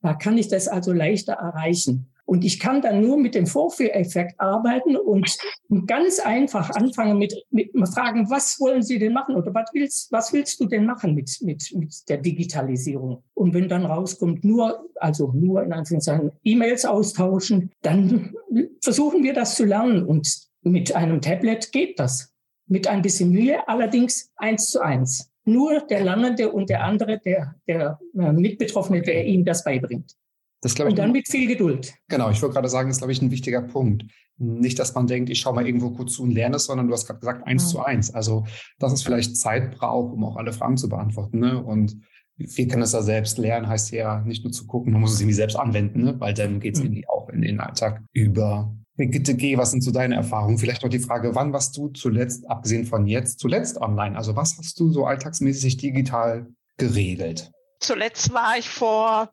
Da 0.01 0.13
kann 0.13 0.37
ich 0.37 0.47
das 0.47 0.67
also 0.67 0.93
leichter 0.93 1.33
erreichen. 1.33 2.07
Und 2.25 2.43
ich 2.43 2.59
kann 2.59 2.81
dann 2.81 3.01
nur 3.01 3.17
mit 3.17 3.35
dem 3.35 3.45
Vorführeffekt 3.45 4.39
arbeiten 4.39 4.95
und 4.97 5.37
ganz 5.85 6.19
einfach 6.19 6.71
anfangen 6.71 7.19
mit, 7.19 7.35
mit 7.51 7.71
fragen, 7.93 8.29
was 8.31 8.59
wollen 8.59 8.81
Sie 8.81 8.97
denn 8.97 9.13
machen 9.13 9.35
oder 9.35 9.53
was 9.53 9.69
willst, 9.73 10.11
was 10.11 10.33
willst 10.33 10.59
du 10.59 10.65
denn 10.65 10.85
machen 10.85 11.13
mit, 11.13 11.37
mit, 11.41 11.71
mit 11.75 12.09
der 12.09 12.17
Digitalisierung? 12.17 13.23
Und 13.35 13.53
wenn 13.53 13.69
dann 13.69 13.85
rauskommt, 13.85 14.43
nur, 14.43 14.89
also 14.95 15.31
nur 15.33 15.61
in 15.63 15.73
Anführungszeichen 15.73 16.31
E-Mails 16.43 16.85
austauschen, 16.85 17.71
dann 17.83 18.33
versuchen 18.81 19.23
wir 19.23 19.33
das 19.33 19.55
zu 19.55 19.65
lernen 19.65 20.03
und 20.03 20.45
mit 20.69 20.95
einem 20.95 21.21
Tablet 21.21 21.71
geht 21.71 21.99
das. 21.99 22.33
Mit 22.67 22.87
ein 22.87 23.01
bisschen 23.01 23.29
Mühe, 23.31 23.67
allerdings 23.67 24.31
eins 24.37 24.69
zu 24.69 24.81
eins. 24.81 25.31
Nur 25.45 25.81
der 25.81 26.03
Lernende 26.03 26.51
und 26.51 26.69
der 26.69 26.83
andere, 26.83 27.19
der, 27.19 27.55
der 27.67 27.99
äh, 28.17 28.31
Mitbetroffene, 28.31 29.01
der 29.01 29.25
ihm 29.25 29.45
das 29.45 29.63
beibringt. 29.63 30.15
Das, 30.61 30.73
ich, 30.73 30.83
und 30.83 30.97
dann 30.97 31.11
mit 31.11 31.27
viel 31.27 31.47
Geduld. 31.47 31.93
Genau, 32.07 32.31
ich 32.31 32.41
wollte 32.41 32.55
gerade 32.55 32.69
sagen, 32.69 32.89
das 32.89 32.97
ist, 32.97 33.01
glaube 33.01 33.11
ich, 33.11 33.21
ein 33.21 33.29
wichtiger 33.29 33.61
Punkt. 33.61 34.05
Nicht, 34.37 34.79
dass 34.79 34.95
man 34.95 35.05
denkt, 35.05 35.29
ich 35.29 35.39
schaue 35.39 35.53
mal 35.53 35.67
irgendwo 35.67 35.91
kurz 35.91 36.13
zu 36.13 36.23
und 36.23 36.31
lerne 36.31 36.55
es, 36.55 36.65
sondern 36.65 36.87
du 36.87 36.93
hast 36.93 37.05
gerade 37.05 37.19
gesagt, 37.19 37.45
eins 37.45 37.63
ja. 37.65 37.69
zu 37.69 37.85
eins. 37.85 38.13
Also, 38.15 38.45
dass 38.79 38.91
es 38.91 39.03
vielleicht 39.03 39.37
Zeit 39.37 39.77
braucht, 39.77 40.13
um 40.13 40.23
auch 40.23 40.37
alle 40.37 40.53
Fragen 40.53 40.77
zu 40.77 40.89
beantworten. 40.89 41.39
Ne? 41.39 41.63
Und 41.63 42.01
wir 42.37 42.67
können 42.67 42.81
es 42.81 42.93
ja 42.93 43.03
selbst 43.03 43.37
lernen, 43.37 43.67
heißt 43.67 43.91
ja 43.91 44.21
nicht 44.21 44.43
nur 44.43 44.51
zu 44.51 44.65
gucken, 44.65 44.91
man 44.91 45.01
muss 45.01 45.13
es 45.13 45.21
irgendwie 45.21 45.35
selbst 45.35 45.55
anwenden, 45.55 46.03
ne? 46.03 46.19
weil 46.19 46.33
dann 46.33 46.59
geht 46.59 46.73
es 46.73 46.79
mhm. 46.79 46.87
irgendwie 46.87 47.07
auch 47.07 47.29
in 47.29 47.43
den 47.43 47.59
Alltag 47.59 48.01
über. 48.11 48.75
Brigitte 48.95 49.35
G., 49.35 49.57
was 49.57 49.71
sind 49.71 49.81
so 49.81 49.91
deine 49.91 50.15
Erfahrungen? 50.15 50.57
Vielleicht 50.57 50.83
noch 50.83 50.89
die 50.89 50.99
Frage, 50.99 51.35
wann 51.35 51.51
warst 51.51 51.75
du 51.75 51.89
zuletzt, 51.89 52.49
abgesehen 52.49 52.85
von 52.85 53.05
jetzt, 53.07 53.39
zuletzt 53.39 53.77
online? 53.77 54.15
Also 54.17 54.35
was 54.35 54.57
hast 54.57 54.79
du 54.79 54.91
so 54.91 55.05
alltagsmäßig 55.05 55.77
digital 55.77 56.47
geregelt? 56.77 57.51
Zuletzt 57.79 58.33
war 58.33 58.57
ich 58.57 58.69
vor 58.69 59.31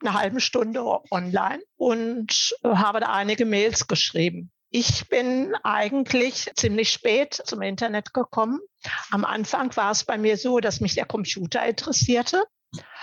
einer 0.00 0.14
halben 0.14 0.40
Stunde 0.40 0.82
online 1.10 1.60
und 1.76 2.54
habe 2.62 3.00
da 3.00 3.12
einige 3.12 3.44
Mails 3.44 3.88
geschrieben. 3.88 4.50
Ich 4.70 5.08
bin 5.08 5.54
eigentlich 5.62 6.50
ziemlich 6.54 6.90
spät 6.90 7.40
zum 7.44 7.62
Internet 7.62 8.12
gekommen. 8.12 8.60
Am 9.10 9.24
Anfang 9.24 9.74
war 9.76 9.92
es 9.92 10.04
bei 10.04 10.18
mir 10.18 10.36
so, 10.36 10.60
dass 10.60 10.80
mich 10.80 10.94
der 10.94 11.06
Computer 11.06 11.64
interessierte. 11.66 12.44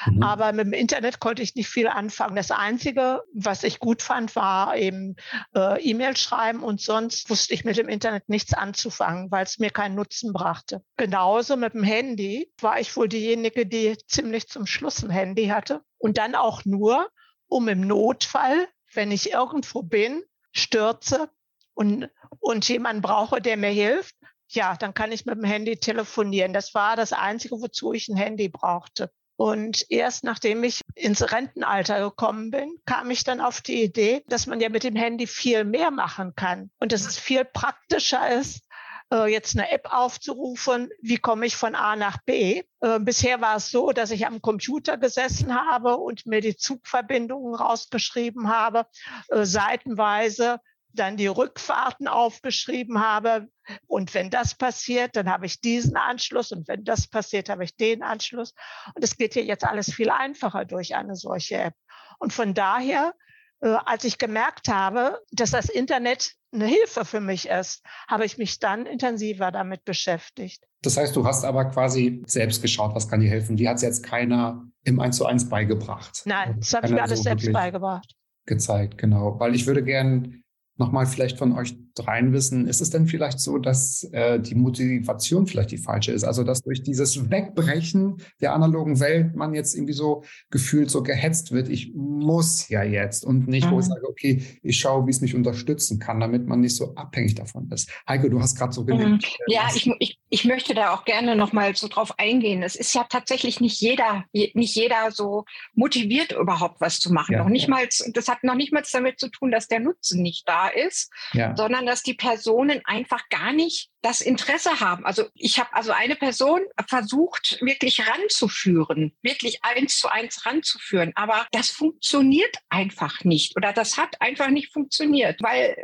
Mhm. 0.08 0.24
Aber 0.24 0.52
mit 0.54 0.66
dem 0.66 0.74
Internet 0.74 1.20
konnte 1.20 1.42
ich 1.42 1.56
nicht 1.56 1.68
viel 1.68 1.88
anfangen. 1.88 2.36
Das 2.36 2.52
Einzige, 2.52 3.24
was 3.34 3.64
ich 3.64 3.80
gut 3.80 4.02
fand, 4.02 4.36
war 4.36 4.76
eben 4.78 5.16
äh, 5.56 5.82
E-Mail 5.82 6.18
schreiben 6.18 6.64
und 6.64 6.82
sonst 6.82 7.30
wusste 7.30 7.54
ich 7.54 7.66
mit 7.66 7.78
dem 7.78 7.90
Internet 7.90 8.30
nichts 8.30 8.54
anzufangen, 8.54 9.32
weil 9.32 9.44
es 9.46 9.60
mir 9.60 9.70
keinen 9.70 9.96
Nutzen 9.96 10.34
brachte. 10.34 10.84
Genauso 10.98 11.58
mit 11.58 11.74
dem 11.74 11.84
Handy 11.84 12.52
war 12.62 12.80
ich 12.80 12.96
wohl 12.96 13.08
diejenige, 13.08 13.66
die 13.66 13.98
ziemlich 14.08 14.48
zum 14.48 14.66
Schluss 14.66 15.04
ein 15.04 15.10
Handy 15.10 15.48
hatte. 15.48 15.82
Und 15.98 16.18
dann 16.18 16.36
auch 16.36 16.66
nur, 16.66 17.10
um 17.48 17.68
im 17.68 17.82
Notfall, 17.82 18.68
wenn 18.94 19.12
ich 19.12 19.32
irgendwo 19.32 19.82
bin, 19.84 20.24
stürze 20.52 21.30
und, 21.74 22.10
und 22.40 22.68
jemanden 22.68 23.02
brauche, 23.02 23.42
der 23.42 23.58
mir 23.58 23.70
hilft, 23.70 24.16
ja, 24.50 24.76
dann 24.76 24.94
kann 24.94 25.12
ich 25.12 25.26
mit 25.26 25.36
dem 25.36 25.44
Handy 25.44 25.78
telefonieren. 25.78 26.54
Das 26.54 26.74
war 26.74 26.96
das 26.96 27.14
Einzige, 27.14 27.56
wozu 27.56 27.94
ich 27.94 28.08
ein 28.08 28.18
Handy 28.18 28.50
brauchte. 28.50 29.10
Und 29.44 29.86
erst 29.92 30.24
nachdem 30.24 30.64
ich 30.64 30.80
ins 30.96 31.34
Rentenalter 31.34 32.00
gekommen 32.00 32.50
bin, 32.50 32.78
kam 32.86 33.12
ich 33.12 33.26
dann 33.26 33.42
auf 33.42 33.60
die 33.60 33.84
Idee, 33.84 34.24
dass 34.30 34.48
man 34.48 34.62
ja 34.62 34.70
mit 34.70 34.86
dem 34.86 34.96
Handy 34.96 35.28
viel 35.28 35.66
mehr 35.66 35.92
machen 35.92 36.34
kann. 36.34 36.72
Und 36.80 36.94
dass 36.94 37.06
es 37.06 37.20
viel 37.20 37.44
praktischer 37.44 38.40
ist, 38.40 38.66
äh, 39.12 39.30
jetzt 39.30 39.58
eine 39.58 39.70
App 39.70 39.92
aufzurufen, 39.92 40.92
wie 41.02 41.18
komme 41.18 41.46
ich 41.46 41.58
von 41.58 41.76
A 41.76 41.98
nach 41.98 42.20
B. 42.24 42.64
Äh, 42.80 43.00
bisher 43.02 43.42
war 43.42 43.58
es 43.58 43.70
so, 43.70 43.92
dass 43.92 44.12
ich 44.12 44.26
am 44.26 44.42
Computer 44.42 44.96
gesessen 44.96 45.54
habe 45.54 45.98
und 45.98 46.26
mir 46.26 46.40
die 46.40 46.56
Zugverbindungen 46.56 47.54
rausgeschrieben 47.54 48.48
habe, 48.48 48.86
äh, 49.28 49.44
seitenweise 49.44 50.62
dann 50.94 51.18
die 51.18 51.28
Rückfahrten 51.28 52.08
aufgeschrieben 52.08 53.02
habe. 53.02 53.48
Und 53.88 54.14
wenn 54.14 54.30
das 54.30 54.56
passiert, 54.56 55.16
dann 55.16 55.30
habe 55.30 55.46
ich 55.46 55.60
diesen 55.60 55.96
Anschluss. 55.96 56.52
Und 56.52 56.68
wenn 56.68 56.84
das 56.84 57.08
passiert, 57.08 57.50
habe 57.50 57.64
ich 57.64 57.76
den 57.76 58.04
Anschluss. 58.04 58.54
Und 58.96 59.04
es 59.04 59.18
geht 59.18 59.34
hier 59.34 59.44
jetzt 59.44 59.66
alles 59.66 59.92
viel 59.92 60.10
einfacher 60.10 60.66
durch 60.66 60.96
eine 60.96 61.16
solche 61.16 61.56
App. 61.56 61.74
Und 62.20 62.34
von 62.34 62.54
daher, 62.54 63.14
äh, 63.62 63.76
als 63.86 64.04
ich 64.04 64.18
gemerkt 64.18 64.68
habe, 64.68 65.20
dass 65.32 65.52
das 65.52 65.70
Internet 65.70 66.34
eine 66.54 66.68
Hilfe 66.68 67.06
für 67.06 67.20
mich 67.20 67.50
ist, 67.50 67.82
habe 68.08 68.26
ich 68.26 68.38
mich 68.38 68.60
dann 68.60 68.86
intensiver 68.86 69.52
damit 69.52 69.84
beschäftigt. 69.86 70.64
Das 70.84 70.98
heißt, 70.98 71.16
du 71.16 71.26
hast 71.26 71.46
aber 71.46 71.66
quasi 71.66 72.22
selbst 72.28 72.62
geschaut, 72.62 72.94
was 72.94 73.10
kann 73.10 73.22
dir 73.22 73.30
helfen. 73.30 73.56
Die 73.56 73.68
hat 73.68 73.78
es 73.78 73.82
jetzt 73.82 74.04
keiner 74.04 74.64
im 74.84 75.00
1 75.00 75.18
zu 75.18 75.26
1 75.26 75.50
beigebracht. 75.50 76.22
Nein, 76.26 76.58
das 76.60 76.74
habe 76.74 76.88
ich 76.88 76.94
mir 76.94 77.02
alles 77.02 77.20
so 77.20 77.24
selbst 77.24 77.52
beigebracht. 77.52 78.14
Gezeigt, 78.46 78.98
genau. 78.98 79.40
Weil 79.40 79.56
ich 79.56 79.66
würde 79.66 79.84
gerne 79.84 80.43
nochmal 80.78 81.06
vielleicht 81.06 81.38
von 81.38 81.54
euch 81.54 81.76
dreien 81.96 82.34
wissen, 82.34 82.68
ist 82.68 82.82
es 82.82 82.90
denn 82.90 83.08
vielleicht 83.08 83.40
so, 83.40 83.60
dass 83.60 84.04
äh, 84.12 84.40
die 84.40 84.56
Motivation 84.56 85.46
vielleicht 85.46 85.72
die 85.72 85.78
falsche 85.78 86.12
ist? 86.12 86.24
Also 86.24 86.44
dass 86.44 86.62
durch 86.62 86.82
dieses 86.82 87.30
Wegbrechen 87.30 88.18
der 88.42 88.54
analogen 88.54 89.00
Welt 89.00 89.36
man 89.36 89.54
jetzt 89.54 89.76
irgendwie 89.76 89.94
so 89.94 90.24
gefühlt 90.50 90.90
so 90.90 91.04
gehetzt 91.04 91.52
wird, 91.52 91.70
ich 91.70 91.94
muss 91.94 92.70
ja 92.70 92.84
jetzt 92.84 93.24
und 93.26 93.48
nicht, 93.48 93.70
wo 93.70 93.80
ich 93.80 93.86
mhm. 93.86 93.92
sage, 93.92 94.10
okay, 94.10 94.44
ich 94.64 94.80
schaue, 94.80 95.06
wie 95.06 95.12
es 95.12 95.22
mich 95.22 95.36
unterstützen 95.36 96.00
kann, 96.00 96.20
damit 96.20 96.48
man 96.48 96.62
nicht 96.62 96.76
so 96.76 96.96
abhängig 96.96 97.36
davon 97.36 97.70
ist. 97.72 97.92
Heike, 98.08 98.30
du 98.32 98.42
hast 98.42 98.58
gerade 98.58 98.74
so 98.74 98.84
genickt. 98.86 99.24
Mhm. 99.24 99.54
Ja, 99.54 99.70
ich, 99.76 99.90
ich, 100.00 100.20
ich 100.30 100.46
möchte 100.46 100.74
da 100.74 100.94
auch 100.94 101.06
gerne 101.06 101.36
nochmal 101.36 101.76
so 101.76 101.88
drauf 101.88 102.18
eingehen. 102.18 102.64
Es 102.64 102.76
ist 102.76 102.96
ja 102.96 103.06
tatsächlich 103.08 103.62
nicht 103.62 103.80
jeder, 103.80 104.26
nicht 104.32 104.76
jeder 104.76 105.12
so 105.12 105.46
motiviert, 105.76 106.32
überhaupt 106.32 106.82
was 106.82 107.00
zu 107.00 107.14
machen. 107.14 107.34
Ja, 107.34 107.44
noch 107.44 107.50
nicht 107.50 107.68
mal, 107.68 107.88
das 108.14 108.28
hat 108.28 108.44
noch 108.44 108.56
nicht 108.56 108.74
mal 108.74 108.84
damit 108.92 109.20
zu 109.20 109.30
tun, 109.30 109.52
dass 109.52 109.68
der 109.68 109.80
Nutzen 109.80 110.22
nicht 110.22 110.48
da 110.48 110.63
ist, 110.68 111.12
ja. 111.34 111.56
sondern 111.56 111.86
dass 111.86 112.04
die 112.04 112.14
Personen 112.14 112.82
einfach 112.86 113.30
gar 113.30 113.54
nicht 113.54 113.90
das 114.02 114.22
Interesse 114.22 114.80
haben. 114.80 115.06
Also 115.06 115.26
ich 115.36 115.60
habe 115.60 115.74
also 115.74 115.92
eine 115.92 116.16
Person 116.16 116.62
versucht, 116.88 117.60
wirklich 117.62 118.08
ranzuführen, 118.08 119.16
wirklich 119.22 119.64
eins 119.64 119.98
zu 119.98 120.10
eins 120.10 120.46
ranzuführen, 120.46 121.14
aber 121.16 121.48
das 121.52 121.70
funktioniert 121.70 122.56
einfach 122.70 123.24
nicht 123.24 123.56
oder 123.56 123.74
das 123.74 123.98
hat 123.98 124.22
einfach 124.22 124.50
nicht 124.50 124.72
funktioniert, 124.74 125.42
weil 125.42 125.76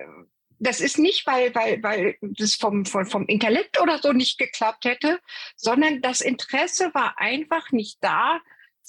das 0.59 0.81
ist 0.81 0.99
nicht, 0.99 1.25
weil, 1.25 1.55
weil, 1.55 1.81
weil 1.81 2.17
das 2.21 2.55
vom, 2.55 2.85
vom, 2.85 3.05
vom 3.05 3.25
Intellekt 3.27 3.79
oder 3.81 3.99
so 3.99 4.11
nicht 4.11 4.37
geklappt 4.37 4.85
hätte, 4.85 5.19
sondern 5.55 6.01
das 6.01 6.21
Interesse 6.21 6.91
war 6.93 7.17
einfach 7.17 7.71
nicht 7.71 7.97
da, 8.01 8.41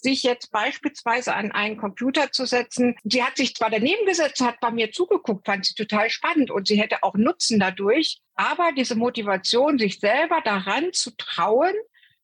sich 0.03 0.23
jetzt 0.23 0.51
beispielsweise 0.51 1.35
an 1.35 1.53
einen 1.53 1.77
Computer 1.77 2.33
zu 2.33 2.47
setzen. 2.47 2.97
Sie 3.05 3.23
hat 3.23 3.37
sich 3.37 3.55
zwar 3.55 3.71
daneben 3.71 4.07
gesetzt, 4.07 4.41
hat 4.41 4.61
bei 4.61 4.71
mir 4.71 4.93
zugeguckt, 4.93 5.47
fand 5.47 5.67
sie 5.67 5.75
total 5.75 6.11
spannend 6.11 6.51
und 6.51 6.69
sie 6.69 6.81
hätte 6.81 7.03
auch 7.03 7.15
Nutzen 7.15 7.61
dadurch, 7.61 8.19
aber 8.35 8.73
diese 8.77 8.95
Motivation, 8.95 9.79
sich 9.79 10.01
selber 10.01 10.41
daran 10.45 10.93
zu 10.93 11.11
trauen, 11.17 11.75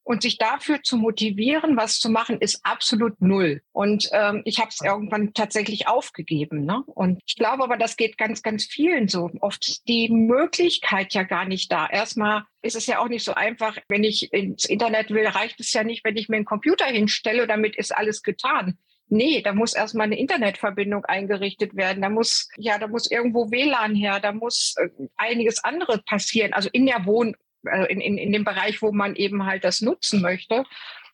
und 0.07 0.23
sich 0.23 0.39
dafür 0.39 0.85
zu 0.85 0.97
motivieren, 0.97 1.77
was 1.77 1.99
zu 1.99 2.09
machen, 2.09 2.41
ist 2.41 2.61
absolut 2.63 3.21
null. 3.21 3.61
Und 3.73 4.09
ähm, 4.13 4.43
ich 4.45 4.61
habe 4.61 4.69
es 4.69 4.81
irgendwann 4.81 5.35
tatsächlich 5.35 5.89
aufgegeben. 5.89 6.65
Ne? 6.65 6.85
Und 6.87 7.21
ich 7.27 7.35
glaube 7.35 7.65
aber, 7.65 7.77
das 7.77 7.97
geht 7.97 8.17
ganz, 8.17 8.43
ganz 8.45 8.67
vielen 8.67 9.09
so. 9.09 9.33
Oft 9.41 9.87
die 9.89 10.09
Möglichkeit 10.09 11.13
ja 11.13 11.25
gar 11.25 11.45
nicht 11.45 11.73
da. 11.73 11.89
Erstmal 11.89 12.45
ist 12.63 12.77
es 12.77 12.87
ja 12.87 13.01
auch 13.01 13.09
nicht 13.09 13.25
so 13.25 13.35
einfach, 13.35 13.79
wenn 13.89 14.05
ich 14.05 14.33
ins 14.33 14.65
Internet 14.65 15.11
will, 15.11 15.27
reicht 15.27 15.59
es 15.59 15.73
ja 15.73 15.83
nicht, 15.83 16.05
wenn 16.05 16.17
ich 16.17 16.29
mir 16.29 16.37
einen 16.37 16.45
Computer 16.45 16.87
hinstelle, 16.87 17.49
damit 17.49 17.75
ist 17.75 17.91
alles 17.91 18.23
getan. 18.23 18.79
Nee, 19.09 19.43
da 19.43 19.53
muss 19.55 19.75
erstmal 19.75 20.07
eine 20.07 20.19
Internetverbindung 20.19 21.05
eingerichtet 21.05 21.75
werden. 21.75 22.03
Da 22.03 22.11
muss, 22.11 22.49
ja, 22.57 22.79
da 22.79 22.87
muss 22.87 23.11
irgendwo 23.11 23.51
WLAN 23.51 23.97
her, 23.97 24.21
da 24.21 24.31
muss 24.31 24.75
äh, 24.79 24.89
einiges 25.17 25.65
andere 25.65 26.01
passieren. 26.03 26.53
Also 26.53 26.69
in 26.73 26.87
der 26.87 27.07
Wohn- 27.07 27.35
in, 27.67 28.01
in, 28.01 28.19
in 28.19 28.33
dem 28.33 28.45
Bereich, 28.45 28.83
wo 28.83 28.93
man 28.93 29.17
eben 29.17 29.47
halt 29.47 29.65
das 29.65 29.81
nutzen 29.81 30.23
möchte. 30.23 30.65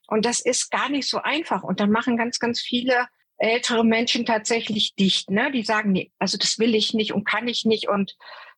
Und 0.06 0.25
das 0.25 0.40
ist 0.40 0.71
gar 0.71 0.88
nicht 0.88 1.09
so 1.09 1.18
einfach. 1.18 1.62
Und 1.62 1.80
dann 1.80 1.90
machen 1.90 2.16
ganz, 2.16 2.38
ganz 2.38 2.61
viele 2.61 3.06
ältere 3.38 3.85
Menschen 3.85 4.25
tatsächlich 4.26 4.94
dicht. 4.94 5.30
Ne? 5.30 5.50
Die 5.50 5.62
sagen, 5.62 5.92
nee, 5.92 6.12
also 6.18 6.37
das 6.38 6.59
will 6.59 6.75
ich 6.75 6.94
nicht 6.94 7.12
und 7.12 7.25
kann 7.25 7.49
ich 7.49 7.64
nicht. 7.64 7.88
Und 7.88 8.16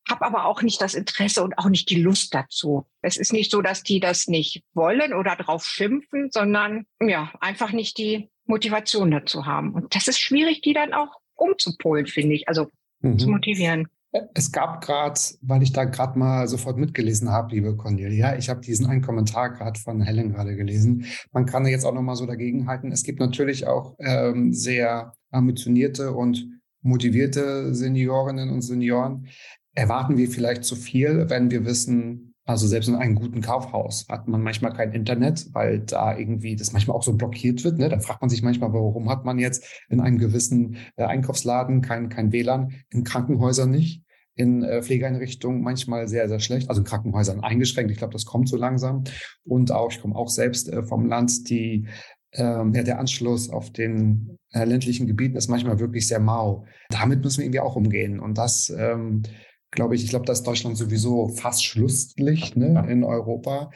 habe 0.08 0.24
aber 0.26 0.44
auch 0.44 0.62
nicht 0.62 0.80
das 0.82 0.94
Interesse 0.94 1.42
und 1.42 1.58
auch 1.58 1.68
nicht 1.68 1.88
die 1.88 2.02
Lust 2.02 2.34
dazu. 2.34 2.86
Es 3.00 3.16
ist 3.16 3.32
nicht 3.32 3.50
so, 3.50 3.62
dass 3.62 3.82
die 3.82 4.00
das 4.00 4.26
nicht 4.26 4.62
wollen 4.74 5.14
oder 5.14 5.36
drauf 5.36 5.64
schimpfen, 5.64 6.30
sondern 6.30 6.86
ja, 7.00 7.32
einfach 7.40 7.72
nicht 7.72 7.96
die 7.96 8.28
Motivation 8.44 9.10
dazu 9.10 9.46
haben. 9.46 9.72
Und 9.72 9.94
das 9.94 10.08
ist 10.08 10.20
schwierig, 10.20 10.60
die 10.60 10.74
dann 10.74 10.92
auch 10.92 11.16
umzupolen, 11.34 12.06
finde 12.06 12.34
ich. 12.34 12.48
Also 12.48 12.70
mhm. 13.00 13.18
zu 13.18 13.28
motivieren. 13.28 13.88
Es 14.34 14.52
gab 14.52 14.80
gerade, 14.80 15.18
weil 15.42 15.62
ich 15.64 15.72
da 15.72 15.84
gerade 15.84 16.16
mal 16.16 16.46
sofort 16.46 16.76
mitgelesen 16.76 17.30
habe, 17.30 17.52
liebe 17.52 17.76
Cornelia, 17.76 18.36
ich 18.36 18.48
habe 18.48 18.60
diesen 18.60 18.86
einen 18.86 19.02
Kommentar 19.02 19.50
gerade 19.50 19.78
von 19.80 20.00
Helen 20.02 20.32
gerade 20.32 20.54
gelesen. 20.54 21.06
Man 21.32 21.46
kann 21.46 21.66
jetzt 21.66 21.84
auch 21.84 21.94
noch 21.94 22.02
mal 22.02 22.14
so 22.14 22.24
dagegenhalten. 22.24 22.92
Es 22.92 23.02
gibt 23.02 23.18
natürlich 23.18 23.66
auch 23.66 23.96
ähm, 23.98 24.52
sehr 24.52 25.14
ambitionierte 25.32 26.12
und 26.12 26.48
motivierte 26.82 27.74
Seniorinnen 27.74 28.50
und 28.50 28.62
Senioren. 28.62 29.26
Erwarten 29.74 30.16
wir 30.16 30.30
vielleicht 30.30 30.62
zu 30.62 30.76
viel, 30.76 31.28
wenn 31.28 31.50
wir 31.50 31.64
wissen, 31.64 32.34
also 32.46 32.68
selbst 32.68 32.88
in 32.88 32.94
einem 32.94 33.16
guten 33.16 33.40
Kaufhaus 33.40 34.06
hat 34.08 34.28
man 34.28 34.42
manchmal 34.42 34.74
kein 34.74 34.92
Internet, 34.92 35.48
weil 35.54 35.80
da 35.80 36.16
irgendwie 36.16 36.54
das 36.54 36.72
manchmal 36.72 36.96
auch 36.96 37.02
so 37.02 37.14
blockiert 37.14 37.64
wird. 37.64 37.78
Ne? 37.78 37.88
Da 37.88 37.98
fragt 37.98 38.20
man 38.20 38.28
sich 38.28 38.42
manchmal, 38.42 38.72
warum 38.72 39.08
hat 39.08 39.24
man 39.24 39.40
jetzt 39.40 39.64
in 39.88 40.00
einem 40.00 40.18
gewissen 40.18 40.76
äh, 40.96 41.04
Einkaufsladen 41.04 41.80
kein, 41.80 42.10
kein 42.10 42.30
WLAN, 42.30 42.74
in 42.90 43.02
Krankenhäusern 43.02 43.70
nicht, 43.70 44.03
in 44.36 44.62
äh, 44.62 44.82
Pflegeeinrichtungen 44.82 45.62
manchmal 45.62 46.08
sehr, 46.08 46.28
sehr 46.28 46.40
schlecht, 46.40 46.68
also 46.68 46.80
in 46.80 46.86
Krankenhäusern 46.86 47.40
eingeschränkt. 47.40 47.90
Ich 47.92 47.98
glaube, 47.98 48.12
das 48.12 48.26
kommt 48.26 48.48
so 48.48 48.56
langsam. 48.56 49.04
Und 49.44 49.70
auch, 49.70 49.90
ich 49.90 50.00
komme 50.00 50.16
auch 50.16 50.28
selbst 50.28 50.68
äh, 50.68 50.82
vom 50.82 51.06
Land, 51.06 51.48
die 51.48 51.86
ähm, 52.32 52.74
ja, 52.74 52.82
der 52.82 52.98
Anschluss 52.98 53.48
auf 53.48 53.70
den 53.70 54.38
äh, 54.52 54.64
ländlichen 54.64 55.06
Gebieten 55.06 55.36
ist 55.36 55.48
manchmal 55.48 55.78
wirklich 55.78 56.08
sehr 56.08 56.20
mau. 56.20 56.64
Damit 56.90 57.22
müssen 57.22 57.38
wir 57.38 57.44
irgendwie 57.44 57.60
auch 57.60 57.76
umgehen. 57.76 58.18
Und 58.18 58.38
das 58.38 58.70
ähm, 58.76 59.22
glaube 59.70 59.94
ich, 59.94 60.04
ich 60.04 60.10
glaube, 60.10 60.26
da 60.26 60.32
ist 60.32 60.46
Deutschland 60.46 60.76
sowieso 60.76 61.28
fast 61.28 61.64
Schlusslicht 61.64 62.56
ne, 62.56 62.86
in 62.88 63.04
Europa. 63.04 63.70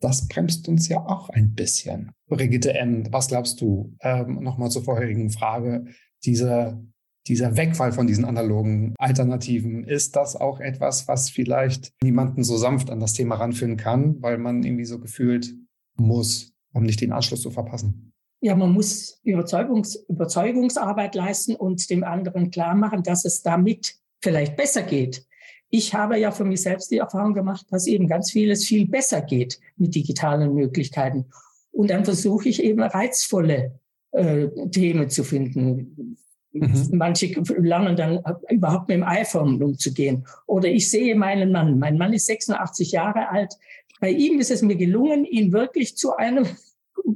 Das 0.00 0.28
bremst 0.28 0.68
uns 0.68 0.88
ja 0.88 0.98
auch 0.98 1.28
ein 1.30 1.54
bisschen. 1.54 2.12
Brigitte 2.28 2.74
M., 2.74 3.04
was 3.10 3.28
glaubst 3.28 3.60
du? 3.60 3.94
Ähm, 4.00 4.40
Nochmal 4.42 4.70
zur 4.70 4.84
vorherigen 4.84 5.30
Frage. 5.30 5.86
Dieser, 6.24 6.80
dieser 7.26 7.56
Wegfall 7.56 7.92
von 7.92 8.06
diesen 8.06 8.24
analogen 8.24 8.94
Alternativen, 8.98 9.84
ist 9.84 10.16
das 10.16 10.36
auch 10.36 10.60
etwas, 10.60 11.08
was 11.08 11.30
vielleicht 11.30 11.92
niemanden 12.02 12.44
so 12.44 12.56
sanft 12.56 12.90
an 12.90 13.00
das 13.00 13.12
Thema 13.12 13.36
ranführen 13.36 13.76
kann, 13.76 14.20
weil 14.22 14.38
man 14.38 14.62
irgendwie 14.62 14.84
so 14.84 14.98
gefühlt 14.98 15.54
muss, 15.96 16.52
um 16.72 16.82
nicht 16.82 17.00
den 17.00 17.12
Anschluss 17.12 17.42
zu 17.42 17.50
verpassen? 17.50 18.12
Ja, 18.40 18.54
man 18.54 18.72
muss 18.72 19.20
Überzeugungs 19.22 19.96
Überzeugungsarbeit 20.08 21.14
leisten 21.14 21.56
und 21.56 21.88
dem 21.88 22.04
anderen 22.04 22.50
klar 22.50 22.74
machen, 22.74 23.02
dass 23.02 23.24
es 23.24 23.42
damit 23.42 23.94
vielleicht 24.20 24.56
besser 24.56 24.82
geht 24.82 25.26
ich 25.74 25.92
habe 25.92 26.16
ja 26.18 26.30
für 26.30 26.44
mich 26.44 26.62
selbst 26.62 26.92
die 26.92 26.98
Erfahrung 26.98 27.34
gemacht, 27.34 27.66
dass 27.70 27.88
eben 27.88 28.06
ganz 28.06 28.30
vieles 28.30 28.64
viel 28.64 28.86
besser 28.86 29.20
geht 29.20 29.58
mit 29.76 29.96
digitalen 29.96 30.54
Möglichkeiten. 30.54 31.26
Und 31.72 31.90
dann 31.90 32.04
versuche 32.04 32.48
ich 32.48 32.62
eben 32.62 32.80
reizvolle 32.80 33.80
äh, 34.12 34.46
Themen 34.70 35.10
zu 35.10 35.24
finden. 35.24 36.16
Mhm. 36.54 36.90
Manche 36.92 37.26
lernen 37.58 37.96
dann 37.96 38.20
überhaupt 38.48 38.88
mit 38.88 38.96
dem 38.96 39.04
iPhone 39.04 39.62
umzugehen. 39.62 40.24
Oder 40.46 40.68
ich 40.68 40.88
sehe 40.88 41.16
meinen 41.16 41.50
Mann. 41.50 41.78
Mein 41.78 41.98
Mann 41.98 42.12
ist 42.12 42.26
86 42.26 42.92
Jahre 42.92 43.28
alt. 43.28 43.54
Bei 44.00 44.10
ihm 44.10 44.38
ist 44.38 44.50
es 44.50 44.62
mir 44.62 44.76
gelungen, 44.76 45.24
ihn 45.24 45.52
wirklich 45.52 45.96
zu 45.96 46.16
einem 46.16 46.46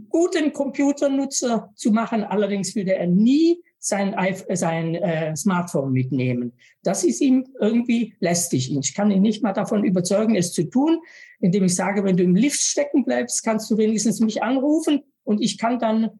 guten 0.08 0.52
Computernutzer 0.52 1.70
zu 1.76 1.92
machen. 1.92 2.24
Allerdings 2.24 2.74
würde 2.74 2.94
er 2.94 3.06
nie 3.06 3.62
sein, 3.78 4.14
sein 4.54 4.96
äh, 4.96 5.36
Smartphone 5.36 5.92
mitnehmen. 5.92 6.52
Das 6.82 7.04
ist 7.04 7.20
ihm 7.20 7.46
irgendwie 7.60 8.14
lästig. 8.18 8.76
Ich 8.76 8.94
kann 8.94 9.10
ihn 9.10 9.22
nicht 9.22 9.42
mal 9.42 9.52
davon 9.52 9.84
überzeugen, 9.84 10.34
es 10.34 10.52
zu 10.52 10.64
tun, 10.64 10.98
indem 11.40 11.64
ich 11.64 11.76
sage, 11.76 12.02
wenn 12.02 12.16
du 12.16 12.24
im 12.24 12.34
Lift 12.34 12.60
stecken 12.60 13.04
bleibst, 13.04 13.44
kannst 13.44 13.70
du 13.70 13.78
wenigstens 13.78 14.20
mich 14.20 14.42
anrufen 14.42 15.02
und 15.22 15.40
ich 15.40 15.58
kann 15.58 15.78
dann 15.78 16.10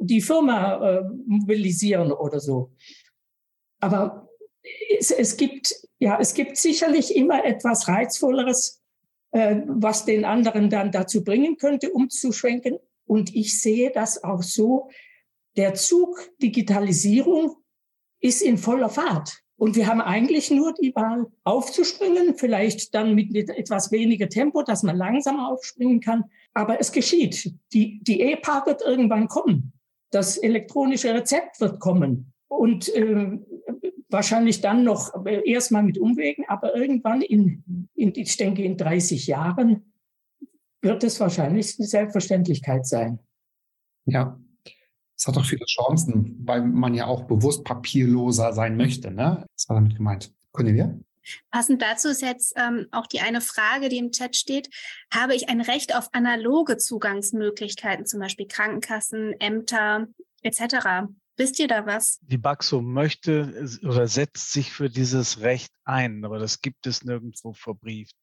die 0.00 0.20
Firma 0.20 0.98
äh, 0.98 1.04
mobilisieren 1.26 2.12
oder 2.12 2.40
so. 2.40 2.72
Aber 3.80 4.28
es, 4.98 5.10
es 5.10 5.36
gibt 5.36 5.88
ja, 5.98 6.18
es 6.20 6.34
gibt 6.34 6.56
sicherlich 6.56 7.16
immer 7.16 7.44
etwas 7.44 7.88
reizvolleres, 7.88 8.82
äh, 9.32 9.56
was 9.66 10.04
den 10.04 10.24
anderen 10.24 10.70
dann 10.70 10.92
dazu 10.92 11.24
bringen 11.24 11.56
könnte, 11.56 11.90
umzuschwenken. 11.90 12.78
Und 13.04 13.34
ich 13.34 13.60
sehe 13.60 13.90
das 13.90 14.22
auch 14.22 14.42
so, 14.42 14.90
der 15.56 15.74
Zug 15.74 16.30
Digitalisierung 16.40 17.56
ist 18.20 18.42
in 18.42 18.58
voller 18.58 18.90
Fahrt. 18.90 19.42
Und 19.56 19.74
wir 19.74 19.88
haben 19.88 20.00
eigentlich 20.00 20.52
nur 20.52 20.72
die 20.72 20.94
Wahl 20.94 21.26
aufzuspringen, 21.42 22.36
vielleicht 22.36 22.94
dann 22.94 23.16
mit 23.16 23.34
etwas 23.34 23.90
weniger 23.90 24.28
Tempo, 24.28 24.62
dass 24.62 24.84
man 24.84 24.96
langsamer 24.96 25.48
aufspringen 25.48 26.00
kann. 26.00 26.24
Aber 26.54 26.80
es 26.80 26.92
geschieht. 26.92 27.54
Die, 27.72 27.98
die 28.04 28.20
EPA 28.20 28.66
wird 28.66 28.82
irgendwann 28.82 29.26
kommen. 29.26 29.72
Das 30.10 30.36
elektronische 30.38 31.12
Rezept 31.14 31.60
wird 31.60 31.80
kommen. 31.80 32.32
Und 32.48 32.88
äh, 32.94 33.38
wahrscheinlich 34.08 34.60
dann 34.60 34.84
noch 34.84 35.26
äh, 35.26 35.48
erstmal 35.50 35.82
mit 35.82 35.98
Umwegen, 35.98 36.44
aber 36.48 36.74
irgendwann 36.74 37.20
in, 37.20 37.88
in, 37.94 38.12
ich 38.14 38.36
denke, 38.36 38.62
in 38.62 38.76
30 38.76 39.26
Jahren 39.26 39.92
wird 40.80 41.04
es 41.04 41.20
wahrscheinlich 41.20 41.78
eine 41.78 41.86
Selbstverständlichkeit 41.86 42.86
sein. 42.86 43.18
Ja, 44.06 44.40
es 45.16 45.26
hat 45.26 45.36
auch 45.36 45.44
viele 45.44 45.66
Chancen, 45.66 46.38
weil 46.44 46.62
man 46.62 46.94
ja 46.94 47.06
auch 47.06 47.24
bewusst 47.24 47.64
papierloser 47.64 48.52
sein 48.52 48.76
möchte. 48.76 49.10
Ne? 49.10 49.44
Das 49.54 49.68
war 49.68 49.76
damit 49.76 49.96
gemeint. 49.96 50.32
Cornelia? 50.52 50.96
Passend 51.50 51.82
dazu 51.82 52.08
ist 52.08 52.22
jetzt 52.22 52.54
ähm, 52.56 52.86
auch 52.90 53.06
die 53.06 53.20
eine 53.20 53.40
Frage, 53.40 53.88
die 53.88 53.98
im 53.98 54.12
Chat 54.12 54.36
steht. 54.36 54.68
Habe 55.12 55.34
ich 55.34 55.48
ein 55.48 55.60
Recht 55.60 55.94
auf 55.94 56.08
analoge 56.12 56.76
Zugangsmöglichkeiten, 56.76 58.06
zum 58.06 58.20
Beispiel 58.20 58.46
Krankenkassen, 58.46 59.34
Ämter 59.40 60.08
etc.? 60.42 61.08
Wisst 61.36 61.58
ihr 61.60 61.68
da 61.68 61.86
was? 61.86 62.18
Die 62.22 62.36
Baxo 62.36 62.82
möchte 62.82 63.68
oder 63.82 64.08
setzt 64.08 64.52
sich 64.52 64.72
für 64.72 64.90
dieses 64.90 65.40
Recht 65.40 65.72
ein, 65.84 66.24
aber 66.24 66.38
das 66.38 66.60
gibt 66.60 66.86
es 66.86 67.04
nirgendwo 67.04 67.52
verbrieft. 67.52 68.16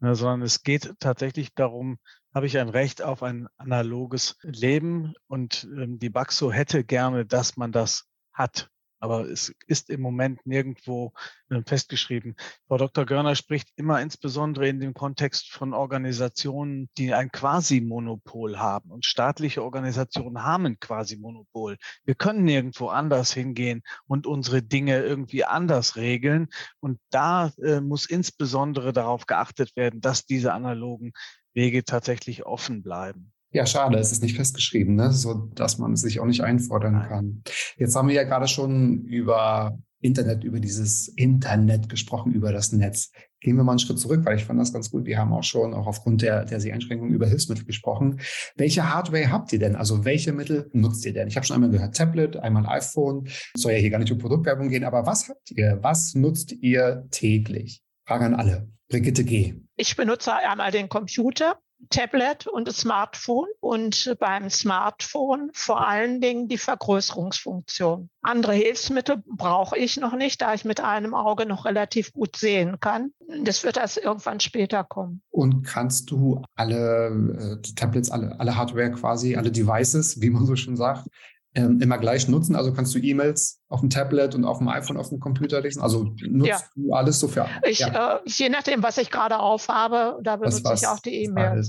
Ne, 0.00 0.14
sondern 0.14 0.42
es 0.42 0.62
geht 0.62 0.94
tatsächlich 0.98 1.54
darum, 1.54 1.98
habe 2.34 2.46
ich 2.46 2.58
ein 2.58 2.68
Recht 2.68 3.02
auf 3.02 3.22
ein 3.22 3.46
analoges 3.56 4.36
Leben 4.42 5.14
und 5.28 5.64
ähm, 5.64 5.98
die 5.98 6.10
Baxo 6.10 6.50
hätte 6.50 6.84
gerne, 6.84 7.26
dass 7.26 7.56
man 7.56 7.72
das 7.72 8.06
hat. 8.32 8.70
Aber 9.02 9.28
es 9.28 9.52
ist 9.66 9.90
im 9.90 10.00
Moment 10.00 10.46
nirgendwo 10.46 11.12
äh, 11.50 11.60
festgeschrieben. 11.66 12.36
Frau 12.68 12.76
Dr. 12.76 13.04
Görner 13.04 13.34
spricht 13.34 13.68
immer 13.74 14.00
insbesondere 14.00 14.68
in 14.68 14.78
dem 14.78 14.94
Kontext 14.94 15.50
von 15.50 15.74
Organisationen, 15.74 16.88
die 16.96 17.12
ein 17.12 17.32
Quasi-Monopol 17.32 18.60
haben. 18.60 18.92
Und 18.92 19.04
staatliche 19.04 19.64
Organisationen 19.64 20.44
haben 20.44 20.66
ein 20.66 20.78
Quasi-Monopol. 20.78 21.78
Wir 22.04 22.14
können 22.14 22.44
nirgendwo 22.44 22.90
anders 22.90 23.32
hingehen 23.32 23.82
und 24.06 24.28
unsere 24.28 24.62
Dinge 24.62 25.00
irgendwie 25.02 25.44
anders 25.44 25.96
regeln. 25.96 26.46
Und 26.78 27.00
da 27.10 27.50
äh, 27.60 27.80
muss 27.80 28.06
insbesondere 28.06 28.92
darauf 28.92 29.26
geachtet 29.26 29.74
werden, 29.74 30.00
dass 30.00 30.26
diese 30.26 30.52
analogen 30.52 31.12
Wege 31.54 31.82
tatsächlich 31.82 32.46
offen 32.46 32.84
bleiben. 32.84 33.32
Ja, 33.52 33.66
schade, 33.66 33.98
es 33.98 34.12
ist 34.12 34.22
nicht 34.22 34.36
festgeschrieben, 34.36 34.94
ne? 34.94 35.12
so 35.12 35.34
dass 35.54 35.76
man 35.78 35.92
es 35.92 36.00
sich 36.00 36.20
auch 36.20 36.26
nicht 36.26 36.40
einfordern 36.40 37.04
kann. 37.06 37.42
Jetzt 37.76 37.94
haben 37.94 38.08
wir 38.08 38.14
ja 38.14 38.24
gerade 38.24 38.48
schon 38.48 39.04
über 39.04 39.78
Internet, 40.00 40.42
über 40.42 40.58
dieses 40.58 41.08
Internet 41.08 41.88
gesprochen, 41.88 42.32
über 42.32 42.50
das 42.50 42.72
Netz. 42.72 43.12
Gehen 43.40 43.56
wir 43.56 43.64
mal 43.64 43.72
einen 43.72 43.78
Schritt 43.78 43.98
zurück, 43.98 44.24
weil 44.24 44.36
ich 44.36 44.44
fand 44.44 44.58
das 44.58 44.72
ganz 44.72 44.90
gut. 44.90 45.04
Wir 45.04 45.18
haben 45.18 45.32
auch 45.32 45.42
schon, 45.42 45.74
auch 45.74 45.86
aufgrund 45.86 46.22
der, 46.22 46.44
der 46.44 46.58
Einschränkungen 46.72 47.14
über 47.14 47.26
Hilfsmittel 47.26 47.64
gesprochen. 47.64 48.20
Welche 48.56 48.92
Hardware 48.92 49.30
habt 49.30 49.52
ihr 49.52 49.58
denn? 49.58 49.76
Also 49.76 50.04
welche 50.04 50.32
Mittel 50.32 50.70
nutzt 50.72 51.04
ihr 51.04 51.12
denn? 51.12 51.28
Ich 51.28 51.36
habe 51.36 51.46
schon 51.46 51.54
einmal 51.54 51.70
gehört 51.70 51.96
Tablet, 51.96 52.36
einmal 52.36 52.66
iPhone. 52.66 53.28
Soll 53.54 53.72
ja 53.72 53.78
hier 53.78 53.90
gar 53.90 53.98
nicht 53.98 54.12
um 54.12 54.18
Produktwerbung 54.18 54.68
gehen, 54.70 54.84
aber 54.84 55.06
was 55.06 55.28
habt 55.28 55.50
ihr? 55.50 55.78
Was 55.82 56.14
nutzt 56.14 56.52
ihr 56.52 57.06
täglich? 57.10 57.82
Frage 58.06 58.24
an 58.24 58.34
alle. 58.34 58.68
Brigitte 58.88 59.24
G. 59.24 59.54
Ich 59.76 59.96
benutze 59.96 60.34
einmal 60.34 60.70
den 60.70 60.88
Computer, 60.88 61.58
Tablet 61.90 62.46
und 62.46 62.72
Smartphone 62.72 63.48
und 63.60 64.14
beim 64.18 64.50
Smartphone 64.50 65.50
vor 65.52 65.86
allen 65.86 66.20
Dingen 66.20 66.48
die 66.48 66.58
Vergrößerungsfunktion. 66.58 68.08
Andere 68.22 68.54
Hilfsmittel 68.54 69.22
brauche 69.26 69.76
ich 69.76 69.96
noch 69.96 70.14
nicht, 70.14 70.40
da 70.40 70.54
ich 70.54 70.64
mit 70.64 70.80
einem 70.80 71.14
Auge 71.14 71.46
noch 71.46 71.64
relativ 71.64 72.12
gut 72.12 72.36
sehen 72.36 72.78
kann. 72.80 73.12
Das 73.44 73.64
wird 73.64 73.76
erst 73.76 73.98
irgendwann 73.98 74.40
später 74.40 74.84
kommen. 74.84 75.22
Und 75.30 75.64
kannst 75.64 76.10
du 76.10 76.42
alle 76.54 77.60
äh, 77.62 77.74
Tablets, 77.74 78.10
alle, 78.10 78.38
alle 78.38 78.56
Hardware 78.56 78.92
quasi, 78.92 79.36
alle 79.36 79.50
Devices, 79.50 80.20
wie 80.20 80.30
man 80.30 80.46
so 80.46 80.56
schon 80.56 80.76
sagt, 80.76 81.08
ähm, 81.54 81.80
immer 81.80 81.98
gleich 81.98 82.28
nutzen? 82.28 82.56
Also 82.56 82.72
kannst 82.72 82.94
du 82.94 82.98
E-Mails 82.98 83.60
auf 83.68 83.80
dem 83.80 83.90
Tablet 83.90 84.34
und 84.34 84.44
auf 84.44 84.58
dem 84.58 84.68
iPhone, 84.68 84.96
auf 84.96 85.08
dem 85.08 85.20
Computer 85.20 85.60
lesen? 85.60 85.82
Also 85.82 86.14
nutzt 86.20 86.48
ja. 86.48 86.60
du 86.74 86.92
alles 86.92 87.20
so 87.20 87.28
für? 87.28 87.46
Ich, 87.66 87.80
ja. 87.80 88.16
äh, 88.16 88.20
je 88.26 88.48
nachdem, 88.48 88.82
was 88.82 88.98
ich 88.98 89.10
gerade 89.10 89.38
aufhabe, 89.38 90.18
da 90.22 90.36
benutze 90.36 90.64
was, 90.64 90.82
ich 90.82 90.88
auch 90.88 91.00
die 91.00 91.24
E-Mail. 91.24 91.64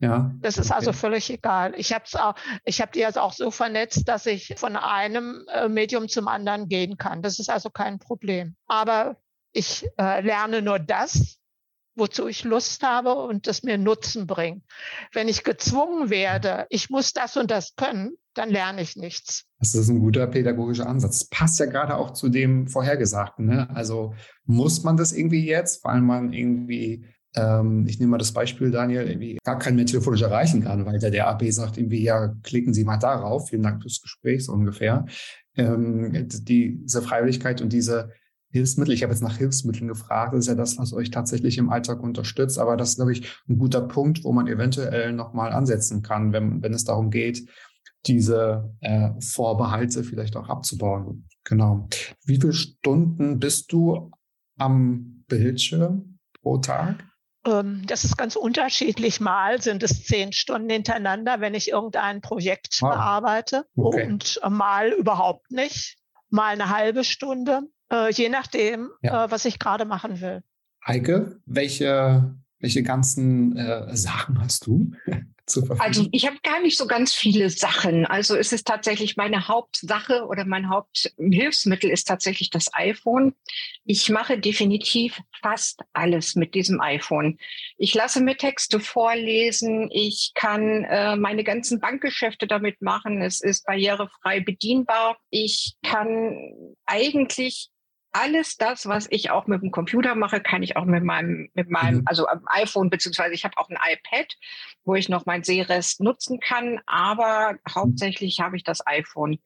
Ja. 0.00 0.32
Das 0.40 0.58
ist 0.58 0.70
also 0.70 0.74
okay. 0.74 0.74
also 0.74 0.92
völlig 0.92 1.30
egal. 1.30 1.74
Ich 1.76 1.92
habe 1.92 2.04
auch, 2.14 2.34
ich 2.64 2.80
habe 2.80 2.92
die 2.92 3.04
also 3.04 3.20
auch 3.20 3.32
so 3.32 3.50
vernetzt, 3.50 4.08
dass 4.08 4.26
ich 4.26 4.54
von 4.56 4.76
einem 4.76 5.44
äh, 5.52 5.68
Medium 5.68 6.08
zum 6.08 6.28
anderen 6.28 6.68
gehen 6.68 6.98
kann. 6.98 7.20
Das 7.20 7.40
ist 7.40 7.50
also 7.50 7.68
kein 7.68 7.98
Problem. 7.98 8.54
Aber 8.68 9.16
Ich 9.52 9.88
äh, 9.98 10.20
lerne 10.20 10.62
nur 10.62 10.78
das, 10.78 11.38
wozu 11.96 12.28
ich 12.28 12.44
Lust 12.44 12.82
habe 12.82 13.14
und 13.14 13.46
das 13.46 13.62
mir 13.62 13.78
Nutzen 13.78 14.26
bringt. 14.26 14.62
Wenn 15.12 15.26
ich 15.26 15.42
gezwungen 15.42 16.10
werde, 16.10 16.66
ich 16.70 16.90
muss 16.90 17.12
das 17.12 17.36
und 17.36 17.50
das 17.50 17.74
können, 17.74 18.16
dann 18.38 18.50
lerne 18.50 18.82
ich 18.82 18.96
nichts. 18.96 19.44
Das 19.58 19.74
ist 19.74 19.88
ein 19.88 19.98
guter 19.98 20.26
pädagogischer 20.26 20.88
Ansatz. 20.88 21.20
Das 21.20 21.28
passt 21.28 21.58
ja 21.58 21.66
gerade 21.66 21.96
auch 21.96 22.12
zu 22.12 22.28
dem 22.28 22.68
Vorhergesagten. 22.68 23.46
Ne? 23.46 23.68
Also 23.74 24.14
muss 24.44 24.84
man 24.84 24.96
das 24.96 25.12
irgendwie 25.12 25.44
jetzt, 25.44 25.84
weil 25.84 26.00
man 26.00 26.32
irgendwie, 26.32 27.04
ähm, 27.34 27.84
ich 27.88 27.98
nehme 27.98 28.12
mal 28.12 28.18
das 28.18 28.32
Beispiel, 28.32 28.70
Daniel, 28.70 29.08
irgendwie 29.08 29.38
gar 29.44 29.58
keinen 29.58 29.76
mehr 29.76 29.86
telefonisch 29.86 30.22
erreichen 30.22 30.62
kann, 30.62 30.86
weil 30.86 31.00
der, 31.00 31.10
der 31.10 31.28
AB 31.28 31.50
sagt 31.50 31.78
irgendwie, 31.78 32.02
ja, 32.02 32.28
klicken 32.44 32.72
Sie 32.72 32.84
mal 32.84 32.98
darauf. 32.98 33.48
Vielen 33.48 33.64
Dank 33.64 33.82
fürs 33.82 34.00
Gespräch, 34.00 34.44
so 34.44 34.52
ungefähr. 34.52 35.04
Ähm, 35.56 36.28
die, 36.28 36.78
diese 36.82 37.02
Freiwilligkeit 37.02 37.60
und 37.60 37.72
diese 37.72 38.12
Hilfsmittel. 38.50 38.94
Ich 38.94 39.02
habe 39.02 39.12
jetzt 39.12 39.22
nach 39.22 39.36
Hilfsmitteln 39.36 39.88
gefragt. 39.88 40.32
Das 40.32 40.40
ist 40.40 40.48
ja 40.48 40.54
das, 40.54 40.78
was 40.78 40.92
euch 40.92 41.10
tatsächlich 41.10 41.58
im 41.58 41.70
Alltag 41.70 42.02
unterstützt. 42.02 42.58
Aber 42.58 42.76
das 42.76 42.90
ist, 42.90 42.96
glaube 42.96 43.12
ich, 43.12 43.42
ein 43.48 43.58
guter 43.58 43.82
Punkt, 43.82 44.24
wo 44.24 44.32
man 44.32 44.46
eventuell 44.46 45.12
nochmal 45.12 45.52
ansetzen 45.52 46.02
kann, 46.02 46.32
wenn, 46.32 46.62
wenn 46.62 46.72
es 46.72 46.84
darum 46.84 47.10
geht, 47.10 47.46
diese 48.06 48.74
äh, 48.80 49.10
Vorbehalte 49.20 50.04
vielleicht 50.04 50.36
auch 50.36 50.48
abzubauen. 50.48 51.28
Genau. 51.44 51.88
Wie 52.24 52.36
viele 52.36 52.52
Stunden 52.52 53.38
bist 53.38 53.72
du 53.72 54.10
am 54.58 55.24
Bildschirm 55.28 56.18
pro 56.40 56.58
Tag? 56.58 57.04
Ähm, 57.46 57.82
das 57.86 58.04
ist 58.04 58.16
ganz 58.16 58.36
unterschiedlich. 58.36 59.20
Mal 59.20 59.60
sind 59.62 59.82
es 59.82 60.04
zehn 60.04 60.32
Stunden 60.32 60.70
hintereinander, 60.70 61.40
wenn 61.40 61.54
ich 61.54 61.70
irgendein 61.70 62.20
Projekt 62.20 62.80
wow. 62.82 62.94
bearbeite 62.94 63.66
okay. 63.76 64.06
und 64.06 64.40
mal 64.48 64.90
überhaupt 64.90 65.50
nicht. 65.50 65.96
Mal 66.30 66.52
eine 66.52 66.68
halbe 66.68 67.04
Stunde 67.04 67.62
äh, 67.90 68.12
je 68.12 68.28
nachdem, 68.28 68.90
ja. 69.02 69.24
äh, 69.24 69.30
was 69.30 69.44
ich 69.44 69.58
gerade 69.58 69.84
machen 69.84 70.20
will. 70.20 70.42
Heike, 70.86 71.40
welche, 71.46 72.34
welche 72.60 72.82
ganzen 72.82 73.56
äh, 73.56 73.96
Sachen 73.96 74.40
hast 74.40 74.66
du? 74.66 74.92
Also 75.78 76.06
ich 76.12 76.26
habe 76.26 76.36
gar 76.42 76.60
nicht 76.60 76.76
so 76.76 76.86
ganz 76.86 77.14
viele 77.14 77.50
Sachen. 77.50 78.06
Also 78.06 78.36
es 78.36 78.52
ist 78.52 78.66
tatsächlich 78.66 79.16
meine 79.16 79.48
Hauptsache 79.48 80.26
oder 80.26 80.44
mein 80.44 80.68
Haupthilfsmittel 80.68 81.90
ist 81.90 82.04
tatsächlich 82.04 82.50
das 82.50 82.72
iPhone. 82.74 83.34
Ich 83.84 84.10
mache 84.10 84.38
definitiv 84.38 85.20
fast 85.40 85.80
alles 85.92 86.34
mit 86.34 86.54
diesem 86.54 86.80
iPhone. 86.80 87.38
Ich 87.76 87.94
lasse 87.94 88.22
mir 88.22 88.36
Texte 88.36 88.80
vorlesen. 88.80 89.90
Ich 89.90 90.32
kann 90.34 90.84
äh, 90.84 91.16
meine 91.16 91.44
ganzen 91.44 91.80
Bankgeschäfte 91.80 92.46
damit 92.46 92.82
machen. 92.82 93.22
Es 93.22 93.40
ist 93.40 93.64
barrierefrei 93.66 94.40
bedienbar. 94.40 95.16
Ich 95.30 95.74
kann 95.82 96.76
eigentlich 96.86 97.70
alles 98.12 98.56
das, 98.56 98.86
was 98.86 99.06
ich 99.10 99.30
auch 99.30 99.46
mit 99.46 99.62
dem 99.62 99.70
Computer 99.70 100.14
mache, 100.14 100.40
kann 100.40 100.62
ich 100.62 100.76
auch 100.76 100.84
mit 100.84 101.04
meinem, 101.04 101.50
mit 101.54 101.70
meinem, 101.70 101.98
mhm. 101.98 102.02
also 102.06 102.26
am 102.26 102.42
iPhone, 102.46 102.90
beziehungsweise 102.90 103.34
ich 103.34 103.44
habe 103.44 103.56
auch 103.58 103.68
ein 103.68 103.76
iPad, 103.76 104.34
wo 104.84 104.94
ich 104.94 105.08
noch 105.08 105.26
mein 105.26 105.44
Sehrest 105.44 106.00
nutzen 106.00 106.40
kann, 106.40 106.80
aber 106.86 107.56
hauptsächlich 107.68 108.40
habe 108.40 108.56
ich 108.56 108.64
das 108.64 108.86
iPhone 108.86 109.38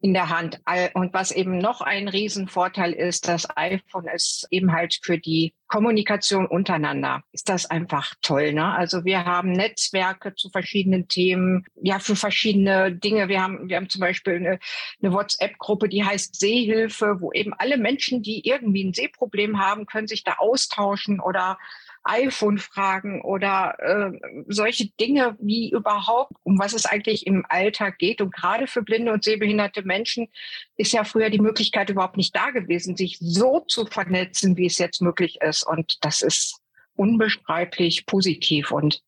in 0.00 0.12
der 0.12 0.28
Hand. 0.28 0.60
Und 0.94 1.14
was 1.14 1.32
eben 1.32 1.58
noch 1.58 1.80
ein 1.80 2.08
Riesenvorteil 2.08 2.92
ist, 2.92 3.28
das 3.28 3.46
iPhone 3.56 4.06
ist 4.14 4.46
eben 4.50 4.72
halt 4.72 4.98
für 5.02 5.18
die 5.18 5.54
Kommunikation 5.68 6.46
untereinander. 6.46 7.22
Ist 7.32 7.48
das 7.48 7.66
einfach 7.66 8.14
toll, 8.22 8.52
ne? 8.52 8.72
Also 8.72 9.04
wir 9.04 9.24
haben 9.24 9.52
Netzwerke 9.52 10.34
zu 10.34 10.50
verschiedenen 10.50 11.08
Themen, 11.08 11.64
ja, 11.82 11.98
für 11.98 12.14
verschiedene 12.14 12.92
Dinge. 12.92 13.28
Wir 13.28 13.42
haben, 13.42 13.68
wir 13.68 13.76
haben 13.76 13.88
zum 13.88 14.00
Beispiel 14.00 14.34
eine, 14.34 14.58
eine 15.02 15.12
WhatsApp-Gruppe, 15.12 15.88
die 15.88 16.04
heißt 16.04 16.38
Seehilfe, 16.38 17.16
wo 17.20 17.32
eben 17.32 17.52
alle 17.54 17.78
Menschen, 17.78 18.22
die 18.22 18.46
irgendwie 18.46 18.84
ein 18.84 18.94
Sehproblem 18.94 19.58
haben, 19.58 19.86
können 19.86 20.06
sich 20.06 20.22
da 20.22 20.34
austauschen 20.34 21.20
oder 21.20 21.58
iPhone-Fragen 22.06 23.22
oder 23.22 23.76
äh, 23.78 24.44
solche 24.48 24.88
Dinge 25.00 25.36
wie 25.40 25.70
überhaupt, 25.70 26.32
um 26.42 26.58
was 26.58 26.72
es 26.72 26.86
eigentlich 26.86 27.26
im 27.26 27.44
Alltag 27.48 27.98
geht. 27.98 28.20
Und 28.20 28.34
gerade 28.34 28.66
für 28.66 28.82
blinde 28.82 29.12
und 29.12 29.24
sehbehinderte 29.24 29.82
Menschen 29.82 30.28
ist 30.76 30.92
ja 30.92 31.04
früher 31.04 31.30
die 31.30 31.40
Möglichkeit 31.40 31.90
überhaupt 31.90 32.16
nicht 32.16 32.34
da 32.34 32.50
gewesen, 32.50 32.96
sich 32.96 33.18
so 33.20 33.60
zu 33.60 33.86
vernetzen, 33.86 34.56
wie 34.56 34.66
es 34.66 34.78
jetzt 34.78 35.02
möglich 35.02 35.38
ist. 35.40 35.66
Und 35.66 36.04
das 36.04 36.22
ist 36.22 36.60
unbeschreiblich 36.96 38.06
positiv 38.06 38.72
und 38.72 39.02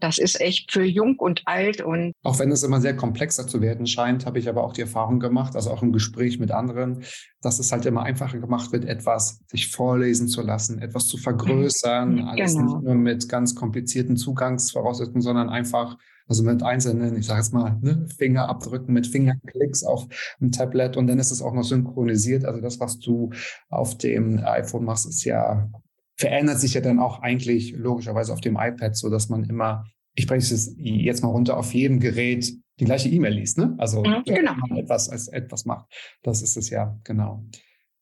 das 0.00 0.18
ist 0.18 0.40
echt 0.40 0.72
für 0.72 0.84
jung 0.84 1.16
und 1.18 1.42
alt 1.46 1.80
und 1.80 2.12
auch 2.22 2.38
wenn 2.38 2.50
es 2.50 2.62
immer 2.62 2.80
sehr 2.80 2.96
komplexer 2.96 3.46
zu 3.46 3.60
werden 3.60 3.86
scheint, 3.86 4.26
habe 4.26 4.38
ich 4.38 4.48
aber 4.48 4.64
auch 4.64 4.72
die 4.72 4.82
Erfahrung 4.82 5.20
gemacht, 5.20 5.54
also 5.56 5.70
auch 5.70 5.82
im 5.82 5.92
Gespräch 5.92 6.38
mit 6.38 6.50
anderen, 6.50 7.04
dass 7.40 7.58
es 7.58 7.72
halt 7.72 7.86
immer 7.86 8.02
einfacher 8.02 8.38
gemacht 8.38 8.72
wird, 8.72 8.84
etwas 8.84 9.40
sich 9.48 9.68
vorlesen 9.68 10.28
zu 10.28 10.42
lassen, 10.42 10.78
etwas 10.80 11.06
zu 11.06 11.18
vergrößern, 11.18 12.16
genau. 12.16 12.30
alles 12.30 12.54
nicht 12.54 12.82
nur 12.82 12.94
mit 12.94 13.28
ganz 13.28 13.54
komplizierten 13.54 14.16
Zugangsvoraussetzungen, 14.16 15.22
sondern 15.22 15.50
einfach 15.50 15.96
also 16.26 16.42
mit 16.42 16.62
einzelnen, 16.62 17.16
ich 17.16 17.26
sage 17.26 17.40
jetzt 17.40 17.52
mal, 17.52 17.78
ne, 17.82 18.06
Fingerabdrücken, 18.16 18.94
mit 18.94 19.06
Fingerklicks 19.06 19.84
auf 19.84 20.06
dem 20.40 20.52
Tablet 20.52 20.96
und 20.96 21.06
dann 21.06 21.18
ist 21.18 21.30
es 21.30 21.42
auch 21.42 21.52
noch 21.52 21.64
synchronisiert. 21.64 22.44
Also 22.44 22.60
das, 22.60 22.80
was 22.80 22.98
du 22.98 23.30
auf 23.68 23.98
dem 23.98 24.42
iPhone 24.42 24.84
machst, 24.84 25.06
ist 25.06 25.24
ja 25.24 25.68
verändert 26.16 26.60
sich 26.60 26.74
ja 26.74 26.80
dann 26.80 26.98
auch 26.98 27.20
eigentlich 27.20 27.72
logischerweise 27.72 28.32
auf 28.32 28.40
dem 28.40 28.56
iPad, 28.56 28.96
so 28.96 29.10
dass 29.10 29.28
man 29.28 29.44
immer, 29.44 29.84
ich 30.14 30.26
breche 30.26 30.54
es 30.54 30.74
jetzt 30.78 31.22
mal 31.22 31.28
runter, 31.28 31.56
auf 31.56 31.74
jedem 31.74 32.00
Gerät 32.00 32.52
die 32.80 32.84
gleiche 32.84 33.08
E-Mail 33.08 33.34
liest, 33.34 33.58
ne? 33.58 33.74
Also 33.78 34.02
mhm, 34.02 34.22
genau. 34.24 34.54
man 34.54 34.78
etwas 34.78 35.08
als 35.08 35.28
etwas 35.28 35.64
macht. 35.64 35.86
Das 36.22 36.42
ist 36.42 36.56
es 36.56 36.70
ja, 36.70 36.98
genau. 37.04 37.44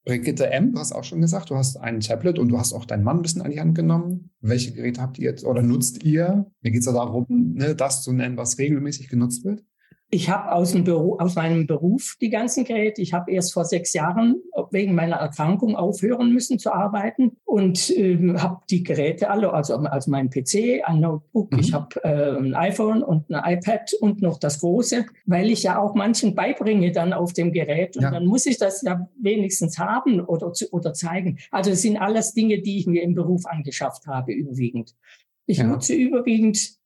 Brigitte 0.05 0.51
M., 0.51 0.72
du 0.72 0.81
hast 0.81 0.92
auch 0.92 1.05
schon 1.05 1.20
gesagt, 1.20 1.51
du 1.51 1.57
hast 1.57 1.77
ein 1.77 2.01
Tablet 2.01 2.38
und 2.38 2.48
du 2.48 2.59
hast 2.59 2.72
auch 2.72 2.87
deinen 2.87 3.05
Mann 3.05 3.18
ein 3.18 3.22
bisschen 3.22 3.42
an 3.42 3.53
die 3.53 3.61
Hand 3.61 3.77
genommen. 3.77 4.31
Welche 4.40 4.72
Geräte 4.72 5.01
habt 5.01 5.18
ihr 5.18 5.31
jetzt 5.31 5.44
oder 5.44 5.62
nutzt 5.62 6.03
ihr? 6.03 6.51
Mir 6.61 6.72
geht 6.72 6.81
es 6.81 6.87
ja 6.87 6.92
darum, 6.92 7.27
ne, 7.29 7.77
das 7.77 8.03
zu 8.03 8.12
nennen, 8.12 8.37
was 8.37 8.59
regelmäßig 8.59 9.09
genutzt 9.09 9.44
wird. 9.44 9.62
Ich 10.14 10.29
habe 10.29 10.53
aus, 10.53 10.77
aus, 10.77 11.35
meinem 11.37 11.66
Beruf 11.66 12.18
die 12.20 12.29
ganzen 12.29 12.64
Geräte. 12.64 13.01
Ich 13.01 13.14
habe 13.14 13.33
erst 13.33 13.55
vor 13.55 13.64
sechs 13.64 13.94
Jahren 13.94 14.42
wegen 14.70 14.94
meiner 14.94 15.16
Erkrankung 15.16 15.75
aufhören 15.75 16.35
müssen 16.35 16.59
zu 16.59 16.70
arbeiten 16.70 17.38
und 17.46 17.88
ähm, 17.96 18.42
habe 18.42 18.61
die 18.68 18.83
Geräte 18.83 19.31
alle, 19.31 19.55
also, 19.55 19.75
also 19.77 20.11
mein 20.11 20.29
PC, 20.29 20.83
ein 20.85 21.01
Notebook, 21.01 21.51
mhm. 21.53 21.59
ich 21.59 21.72
habe 21.72 22.05
äh, 22.05 22.37
ein 22.37 22.55
iPhone 22.55 23.03
und 23.03 23.31
ein 23.31 23.57
iPad 23.57 23.94
und 24.03 24.20
noch 24.20 24.38
das 24.38 24.61
große, 24.61 25.07
weil 25.25 25.51
ich 25.51 25.62
ja 25.62 25.79
auch 25.79 25.94
manchen 25.94 26.35
beibringe 26.35 26.92
dann 26.92 27.14
auf 27.14 27.33
dem 27.33 27.51
Gerät 27.51 27.96
und 27.96 28.03
ja. 28.03 28.11
dann 28.11 28.27
muss 28.27 28.44
ich 28.44 28.59
das 28.59 28.83
ja 28.83 29.09
wenigstens 29.18 29.79
haben 29.79 30.20
oder, 30.20 30.53
oder 30.72 30.92
zeigen. 30.92 31.38
Also 31.51 31.70
es 31.70 31.81
sind 31.81 31.96
alles 31.96 32.35
Dinge, 32.35 32.61
die 32.61 32.77
ich 32.77 32.87
mir 32.87 33.03
im 33.03 33.14
Beruf 33.14 33.46
angeschafft 33.46 34.07
habe, 34.07 34.33
überwiegend. 34.33 34.94
Ich 35.46 35.57
ja. 35.57 35.64
nutze 35.64 35.94
überwiegend 35.94 36.82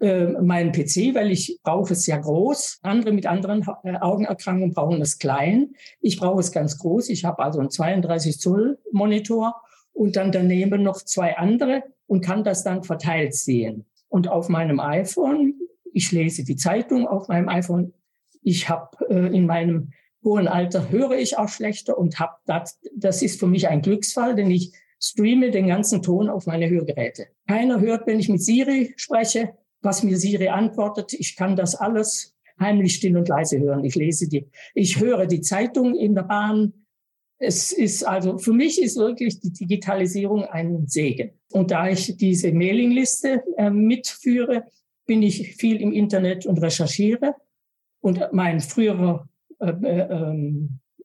äh, 0.00 0.26
meinen 0.40 0.72
PC, 0.72 1.14
weil 1.14 1.30
ich 1.30 1.58
brauche 1.62 1.92
es 1.92 2.04
sehr 2.04 2.18
groß. 2.18 2.80
Andere 2.82 3.12
mit 3.12 3.26
anderen 3.26 3.66
äh, 3.84 3.96
Augenerkrankungen 3.96 4.74
brauchen 4.74 5.00
es 5.00 5.18
klein. 5.18 5.74
Ich 6.00 6.18
brauche 6.18 6.40
es 6.40 6.52
ganz 6.52 6.78
groß. 6.78 7.08
Ich 7.08 7.24
habe 7.24 7.42
also 7.42 7.60
einen 7.60 7.70
32 7.70 8.38
Zoll 8.38 8.78
Monitor 8.92 9.54
und 9.92 10.16
dann 10.16 10.32
daneben 10.32 10.82
noch 10.82 11.02
zwei 11.02 11.36
andere 11.36 11.82
und 12.06 12.24
kann 12.24 12.44
das 12.44 12.64
dann 12.64 12.82
verteilt 12.82 13.34
sehen. 13.34 13.86
Und 14.08 14.28
auf 14.28 14.48
meinem 14.48 14.80
iPhone, 14.80 15.54
ich 15.92 16.10
lese 16.12 16.44
die 16.44 16.56
Zeitung 16.56 17.06
auf 17.06 17.28
meinem 17.28 17.48
iPhone. 17.48 17.92
Ich 18.42 18.68
habe 18.68 18.90
äh, 19.08 19.34
in 19.34 19.46
meinem 19.46 19.92
hohen 20.24 20.48
Alter 20.48 20.90
höre 20.90 21.12
ich 21.12 21.38
auch 21.38 21.48
schlechter 21.48 21.96
und 21.96 22.18
habe 22.18 22.34
das, 22.46 22.78
das 22.94 23.22
ist 23.22 23.40
für 23.40 23.46
mich 23.46 23.68
ein 23.68 23.82
Glücksfall, 23.82 24.34
denn 24.34 24.50
ich 24.50 24.72
streame 25.02 25.50
den 25.50 25.68
ganzen 25.68 26.02
Ton 26.02 26.28
auf 26.28 26.46
meine 26.46 26.68
Hörgeräte. 26.68 27.28
Keiner 27.48 27.80
hört, 27.80 28.06
wenn 28.06 28.20
ich 28.20 28.28
mit 28.28 28.42
Siri 28.42 28.92
spreche 28.96 29.54
was 29.82 30.02
mir 30.02 30.16
Siri 30.16 30.48
antwortet. 30.48 31.12
Ich 31.14 31.36
kann 31.36 31.56
das 31.56 31.74
alles 31.74 32.34
heimlich 32.58 32.94
still 32.96 33.16
und 33.16 33.28
leise 33.28 33.58
hören. 33.58 33.84
Ich 33.84 33.94
lese 33.94 34.28
die, 34.28 34.46
ich 34.74 35.00
höre 35.00 35.26
die 35.26 35.40
Zeitung 35.40 35.96
in 35.96 36.14
der 36.14 36.24
Bahn. 36.24 36.72
Es 37.38 37.72
ist 37.72 38.04
also, 38.04 38.36
für 38.36 38.52
mich 38.52 38.80
ist 38.80 38.98
wirklich 38.98 39.40
die 39.40 39.52
Digitalisierung 39.52 40.44
ein 40.44 40.86
Segen. 40.86 41.32
Und 41.52 41.70
da 41.70 41.88
ich 41.88 42.16
diese 42.18 42.52
Mailingliste 42.52 43.42
äh, 43.56 43.70
mitführe, 43.70 44.64
bin 45.06 45.22
ich 45.22 45.56
viel 45.56 45.80
im 45.80 45.92
Internet 45.92 46.44
und 46.44 46.60
recherchiere. 46.60 47.34
Und 48.00 48.20
mein 48.32 48.60
früherer 48.60 49.28
äh, 49.58 49.70
äh, 49.70 50.34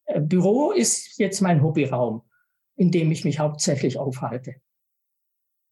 äh 0.05 0.21
Büro 0.21 0.71
ist 0.71 1.17
jetzt 1.17 1.41
mein 1.41 1.63
Hobbyraum, 1.63 2.21
in 2.75 2.91
dem 2.91 3.11
ich 3.11 3.23
mich 3.23 3.39
hauptsächlich 3.39 3.97
aufhalte. 3.97 4.55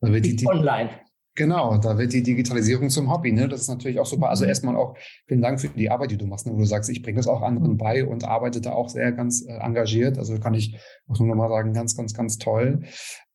Die, 0.02 0.36
die, 0.36 0.48
online. 0.48 0.90
Genau, 1.36 1.78
da 1.78 1.98
wird 1.98 2.14
die 2.14 2.22
Digitalisierung 2.22 2.90
zum 2.92 3.12
Hobby. 3.12 3.32
Ne? 3.32 3.48
Das 3.48 3.62
ist 3.62 3.68
natürlich 3.68 4.00
auch 4.00 4.06
super. 4.06 4.30
Also 4.30 4.44
mhm. 4.44 4.50
erstmal 4.50 4.76
auch 4.76 4.96
vielen 5.28 5.42
Dank 5.42 5.60
für 5.60 5.68
die 5.68 5.90
Arbeit, 5.90 6.12
die 6.12 6.18
du 6.18 6.28
machst, 6.28 6.46
ne? 6.46 6.54
wo 6.54 6.60
du 6.60 6.66
sagst, 6.66 6.92
ich 6.92 7.02
bringe 7.02 7.18
das 7.18 7.28
auch 7.28 7.42
anderen 7.42 7.72
mhm. 7.72 7.78
bei 7.78 8.06
und 8.06 8.24
arbeite 8.24 8.62
da 8.62 8.74
auch 8.74 8.88
sehr 8.88 9.12
ganz 9.14 9.44
äh, 9.44 9.54
engagiert. 9.54 10.20
Also 10.20 10.40
kann 10.40 10.54
ich 10.54 10.78
auch 11.08 11.18
nur 11.18 11.30
noch 11.30 11.36
mal 11.36 11.50
sagen, 11.50 11.74
ganz, 11.74 11.98
ganz, 11.98 12.14
ganz 12.14 12.38
toll. 12.38 12.84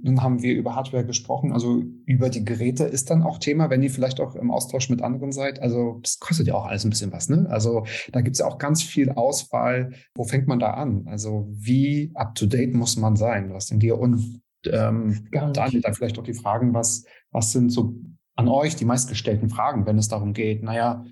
Nun 0.00 0.22
haben 0.22 0.42
wir 0.42 0.54
über 0.54 0.76
Hardware 0.76 1.04
gesprochen, 1.04 1.52
also 1.52 1.82
über 2.06 2.30
die 2.30 2.44
Geräte 2.44 2.84
ist 2.84 3.10
dann 3.10 3.24
auch 3.24 3.38
Thema, 3.38 3.68
wenn 3.68 3.82
ihr 3.82 3.90
vielleicht 3.90 4.20
auch 4.20 4.36
im 4.36 4.52
Austausch 4.52 4.90
mit 4.90 5.02
anderen 5.02 5.32
seid. 5.32 5.60
Also 5.60 5.98
das 6.00 6.20
kostet 6.20 6.46
ja 6.46 6.54
auch 6.54 6.66
alles 6.66 6.84
ein 6.84 6.90
bisschen 6.90 7.10
was. 7.10 7.28
Ne? 7.28 7.46
Also 7.50 7.84
da 8.12 8.20
gibt 8.20 8.36
es 8.36 8.40
ja 8.40 8.46
auch 8.46 8.58
ganz 8.58 8.80
viel 8.80 9.10
Auswahl. 9.10 9.90
Wo 10.14 10.22
fängt 10.22 10.46
man 10.46 10.60
da 10.60 10.70
an? 10.70 11.02
Also 11.08 11.48
wie 11.50 12.12
up-to-date 12.14 12.74
muss 12.74 12.96
man 12.96 13.16
sein? 13.16 13.52
Was 13.52 13.66
denn 13.66 13.80
dir 13.80 13.98
und 13.98 14.40
ähm, 14.66 15.26
dann 15.32 15.94
vielleicht 15.94 16.18
auch 16.18 16.24
die 16.24 16.34
Fragen, 16.34 16.74
was, 16.74 17.04
was 17.30 17.52
sind 17.52 17.70
so 17.70 17.94
an 18.36 18.48
euch 18.48 18.76
die 18.76 18.84
meistgestellten 18.84 19.50
Fragen, 19.50 19.86
wenn 19.86 19.98
es 19.98 20.08
darum 20.08 20.32
geht, 20.32 20.62
naja, 20.62 21.04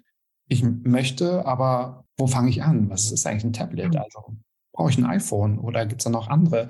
ich 0.49 0.63
möchte, 0.63 1.45
aber 1.45 2.05
wo 2.17 2.27
fange 2.27 2.51
ich 2.51 2.63
an? 2.63 2.89
Was 2.89 3.11
ist 3.11 3.27
eigentlich 3.27 3.45
ein 3.45 3.53
Tablet? 3.53 3.97
Also 3.97 4.37
brauche 4.73 4.91
ich 4.91 4.99
ein 4.99 5.07
iPhone 5.07 5.59
oder 5.59 5.87
gibt 5.87 6.01
es 6.01 6.05
da 6.05 6.11
noch 6.11 6.29
andere? 6.29 6.69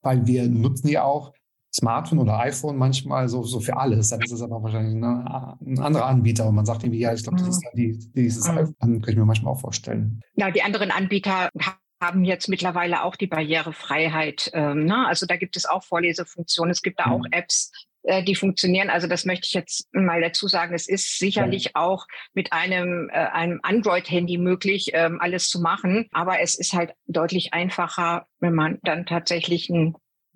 Weil 0.00 0.26
wir 0.26 0.48
nutzen 0.48 0.88
ja 0.88 1.04
auch 1.04 1.34
Smartphone 1.74 2.18
oder 2.18 2.38
iPhone 2.40 2.76
manchmal 2.76 3.28
so, 3.28 3.42
so 3.42 3.60
für 3.60 3.76
alles. 3.76 4.08
Dann 4.08 4.20
ist 4.22 4.32
es 4.32 4.40
aber 4.40 4.62
wahrscheinlich 4.62 4.94
eine, 4.94 5.58
ein 5.60 5.78
anderer 5.78 6.06
Anbieter 6.06 6.48
und 6.48 6.54
man 6.54 6.64
sagt 6.64 6.82
irgendwie, 6.82 7.00
ja, 7.00 7.12
ich 7.12 7.22
glaube, 7.22 7.38
das 7.38 7.48
ist 7.48 7.64
mhm. 7.64 7.76
die, 7.76 7.98
dieses 8.14 8.48
iPhone. 8.48 9.02
Kann 9.02 9.04
ich 9.06 9.16
mir 9.16 9.24
manchmal 9.24 9.52
auch 9.52 9.60
vorstellen. 9.60 10.22
Ja, 10.34 10.50
die 10.50 10.62
anderen 10.62 10.90
Anbieter 10.90 11.50
haben 12.00 12.24
jetzt 12.24 12.48
mittlerweile 12.48 13.02
auch 13.02 13.16
die 13.16 13.26
Barrierefreiheit. 13.26 14.50
Ähm, 14.54 14.84
ne? 14.84 15.06
Also 15.06 15.26
da 15.26 15.36
gibt 15.36 15.56
es 15.56 15.66
auch 15.66 15.82
Vorlesefunktionen, 15.82 16.70
es 16.70 16.82
gibt 16.82 17.00
da 17.00 17.06
auch. 17.06 17.24
Apps, 17.30 17.72
die 18.22 18.34
funktionieren. 18.34 18.90
Also 18.90 19.06
das 19.06 19.24
möchte 19.24 19.46
ich 19.46 19.52
jetzt 19.52 19.88
mal 19.92 20.20
dazu 20.20 20.48
sagen. 20.48 20.74
Es 20.74 20.88
ist 20.88 21.18
sicherlich 21.18 21.76
auch 21.76 22.06
mit 22.32 22.52
einem, 22.52 23.10
äh, 23.12 23.16
einem 23.16 23.60
Android-Handy 23.62 24.38
möglich, 24.38 24.90
ähm, 24.94 25.20
alles 25.20 25.48
zu 25.48 25.60
machen. 25.60 26.08
Aber 26.12 26.40
es 26.40 26.54
ist 26.54 26.72
halt 26.72 26.92
deutlich 27.06 27.52
einfacher, 27.52 28.26
wenn 28.40 28.54
man 28.54 28.78
dann 28.82 29.04
tatsächlich 29.06 29.68
ein 29.68 29.94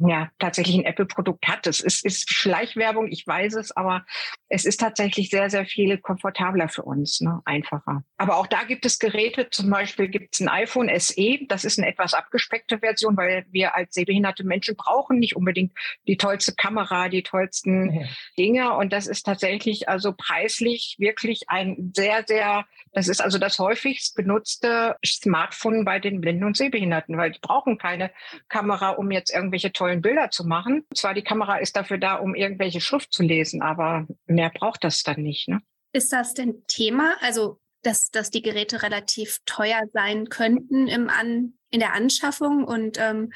ja, 0.08 0.30
tatsächlich 0.38 0.76
ein 0.76 0.84
Apple-Produkt 0.84 1.46
hat. 1.46 1.66
Es 1.66 1.80
ist, 1.80 2.04
ist 2.04 2.30
Schleichwerbung, 2.30 3.08
ich 3.10 3.26
weiß 3.26 3.54
es, 3.54 3.76
aber 3.76 4.04
es 4.48 4.64
ist 4.64 4.80
tatsächlich 4.80 5.30
sehr, 5.30 5.50
sehr 5.50 5.64
viel 5.66 5.98
komfortabler 5.98 6.68
für 6.68 6.82
uns, 6.82 7.20
ne? 7.20 7.40
einfacher. 7.44 8.02
Aber 8.16 8.36
auch 8.36 8.46
da 8.46 8.64
gibt 8.64 8.84
es 8.84 8.98
Geräte, 8.98 9.50
zum 9.50 9.70
Beispiel 9.70 10.08
gibt 10.08 10.34
es 10.34 10.40
ein 10.40 10.48
iPhone 10.48 10.90
SE, 10.98 11.38
das 11.48 11.64
ist 11.64 11.78
eine 11.78 11.88
etwas 11.88 12.14
abgespeckte 12.14 12.78
Version, 12.78 13.16
weil 13.16 13.46
wir 13.50 13.74
als 13.74 13.94
sehbehinderte 13.94 14.44
Menschen 14.44 14.76
brauchen 14.76 15.18
nicht 15.18 15.36
unbedingt 15.36 15.72
die 16.06 16.16
tollste 16.16 16.54
Kamera, 16.54 17.08
die 17.08 17.22
tollsten 17.22 17.92
ja. 17.92 18.06
Dinge. 18.38 18.76
Und 18.76 18.92
das 18.92 19.06
ist 19.06 19.24
tatsächlich 19.24 19.88
also 19.88 20.12
preislich 20.12 20.96
wirklich 20.98 21.48
ein 21.48 21.92
sehr, 21.94 22.24
sehr, 22.26 22.66
das 22.92 23.08
ist 23.08 23.20
also 23.20 23.38
das 23.38 23.58
häufigst 23.58 24.16
benutzte 24.16 24.96
Smartphone 25.04 25.84
bei 25.84 25.98
den 25.98 26.20
Blinden 26.20 26.44
und 26.44 26.56
Sehbehinderten, 26.56 27.16
weil 27.16 27.30
die 27.30 27.40
brauchen 27.40 27.78
keine 27.78 28.10
Kamera, 28.48 28.90
um 28.90 29.10
jetzt 29.10 29.32
irgendwelche 29.32 29.72
tollen 29.92 30.02
Bilder 30.02 30.30
zu 30.30 30.44
machen. 30.44 30.84
Zwar 30.94 31.14
die 31.14 31.22
Kamera 31.22 31.58
ist 31.58 31.76
dafür 31.76 31.98
da, 31.98 32.16
um 32.16 32.34
irgendwelche 32.34 32.80
Schrift 32.80 33.12
zu 33.12 33.22
lesen, 33.22 33.62
aber 33.62 34.06
mehr 34.26 34.50
braucht 34.50 34.84
das 34.84 35.02
dann 35.02 35.22
nicht. 35.22 35.48
Ne? 35.48 35.60
Ist 35.92 36.12
das 36.12 36.34
denn 36.34 36.62
Thema? 36.66 37.16
Also 37.20 37.58
dass, 37.82 38.10
dass 38.10 38.30
die 38.30 38.42
Geräte 38.42 38.82
relativ 38.82 39.38
teuer 39.44 39.82
sein 39.92 40.28
könnten 40.28 40.86
im 40.86 41.08
An, 41.08 41.54
in 41.70 41.80
der 41.80 41.94
Anschaffung 41.94 42.64
und 42.64 42.98
ähm, 43.00 43.32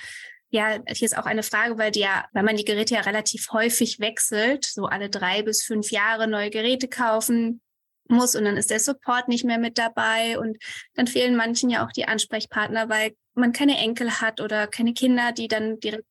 ja, 0.51 0.79
hier 0.87 1.07
ist 1.07 1.19
auch 1.19 1.27
eine 1.27 1.43
Frage, 1.43 1.77
weil 1.77 1.91
die 1.91 2.01
ja, 2.01 2.25
weil 2.33 2.45
man 2.45 2.57
die 2.57 2.65
Geräte 2.65 2.95
ja 2.95 3.01
relativ 3.01 3.49
häufig 3.51 3.99
wechselt, 3.99 4.65
so 4.65 4.87
alle 4.87 5.11
drei 5.11 5.43
bis 5.43 5.65
fünf 5.65 5.91
Jahre 5.91 6.29
neue 6.29 6.51
Geräte 6.51 6.87
kaufen 6.87 7.61
muss 8.09 8.37
und 8.37 8.45
dann 8.45 8.57
ist 8.57 8.71
der 8.71 8.79
Support 8.79 9.27
nicht 9.27 9.45
mehr 9.45 9.59
mit 9.59 9.77
dabei 9.77 10.39
und 10.39 10.57
dann 10.95 11.09
fehlen 11.09 11.35
manchen 11.35 11.69
ja 11.69 11.85
auch 11.85 11.91
die 11.91 12.07
Ansprechpartner, 12.07 12.89
weil 12.89 13.17
man 13.35 13.53
keine 13.53 13.79
Enkel 13.79 14.21
hat 14.21 14.41
oder 14.41 14.69
keine 14.69 14.95
Kinder, 14.95 15.33
die 15.33 15.49
dann 15.49 15.81
direkt 15.81 16.07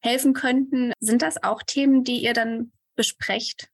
helfen 0.00 0.34
könnten. 0.34 0.92
Sind 1.00 1.22
das 1.22 1.42
auch 1.42 1.62
Themen, 1.62 2.04
die 2.04 2.22
ihr 2.22 2.34
dann 2.34 2.72
besprecht, 2.94 3.68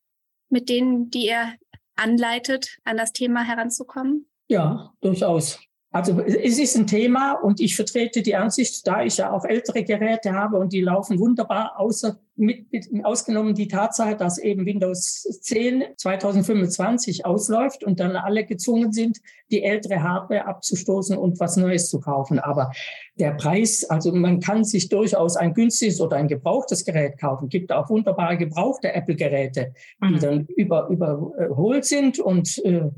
mit 0.48 0.68
denen, 0.68 1.10
die 1.10 1.26
ihr 1.26 1.54
anleitet, 1.96 2.78
an 2.84 2.96
das 2.96 3.12
Thema 3.12 3.42
heranzukommen? 3.42 4.28
Ja, 4.48 4.92
durchaus. 5.00 5.60
Also 5.94 6.20
es 6.22 6.58
ist 6.58 6.76
ein 6.76 6.88
Thema 6.88 7.34
und 7.34 7.60
ich 7.60 7.76
vertrete 7.76 8.20
die 8.20 8.34
Ansicht, 8.34 8.84
da 8.84 9.04
ich 9.04 9.18
ja 9.18 9.30
auch 9.30 9.44
ältere 9.44 9.84
Geräte 9.84 10.32
habe 10.32 10.58
und 10.58 10.72
die 10.72 10.80
laufen 10.80 11.20
wunderbar, 11.20 11.74
außer 11.76 12.18
mit, 12.34 12.72
mit, 12.72 12.88
ausgenommen 13.04 13.54
die 13.54 13.68
Tatsache, 13.68 14.16
dass 14.16 14.38
eben 14.38 14.66
Windows 14.66 15.22
10 15.42 15.84
2025 15.96 17.24
ausläuft 17.24 17.84
und 17.84 18.00
dann 18.00 18.16
alle 18.16 18.44
gezwungen 18.44 18.92
sind, 18.92 19.20
die 19.52 19.62
ältere 19.62 20.02
Hardware 20.02 20.46
abzustoßen 20.46 21.16
und 21.16 21.38
was 21.38 21.56
Neues 21.56 21.88
zu 21.90 22.00
kaufen. 22.00 22.40
Aber 22.40 22.72
der 23.20 23.30
Preis, 23.34 23.84
also 23.88 24.12
man 24.12 24.40
kann 24.40 24.64
sich 24.64 24.88
durchaus 24.88 25.36
ein 25.36 25.54
günstiges 25.54 26.00
oder 26.00 26.16
ein 26.16 26.26
gebrauchtes 26.26 26.84
Gerät 26.84 27.20
kaufen. 27.20 27.48
Gibt 27.48 27.70
auch 27.70 27.88
wunderbare 27.88 28.36
gebrauchte 28.36 28.92
Apple-Geräte, 28.92 29.72
die 30.02 30.14
mhm. 30.14 30.18
dann 30.18 30.46
über, 30.56 30.88
überholt 30.88 31.84
sind 31.84 32.18
und 32.18 32.58
äh, 32.64 32.90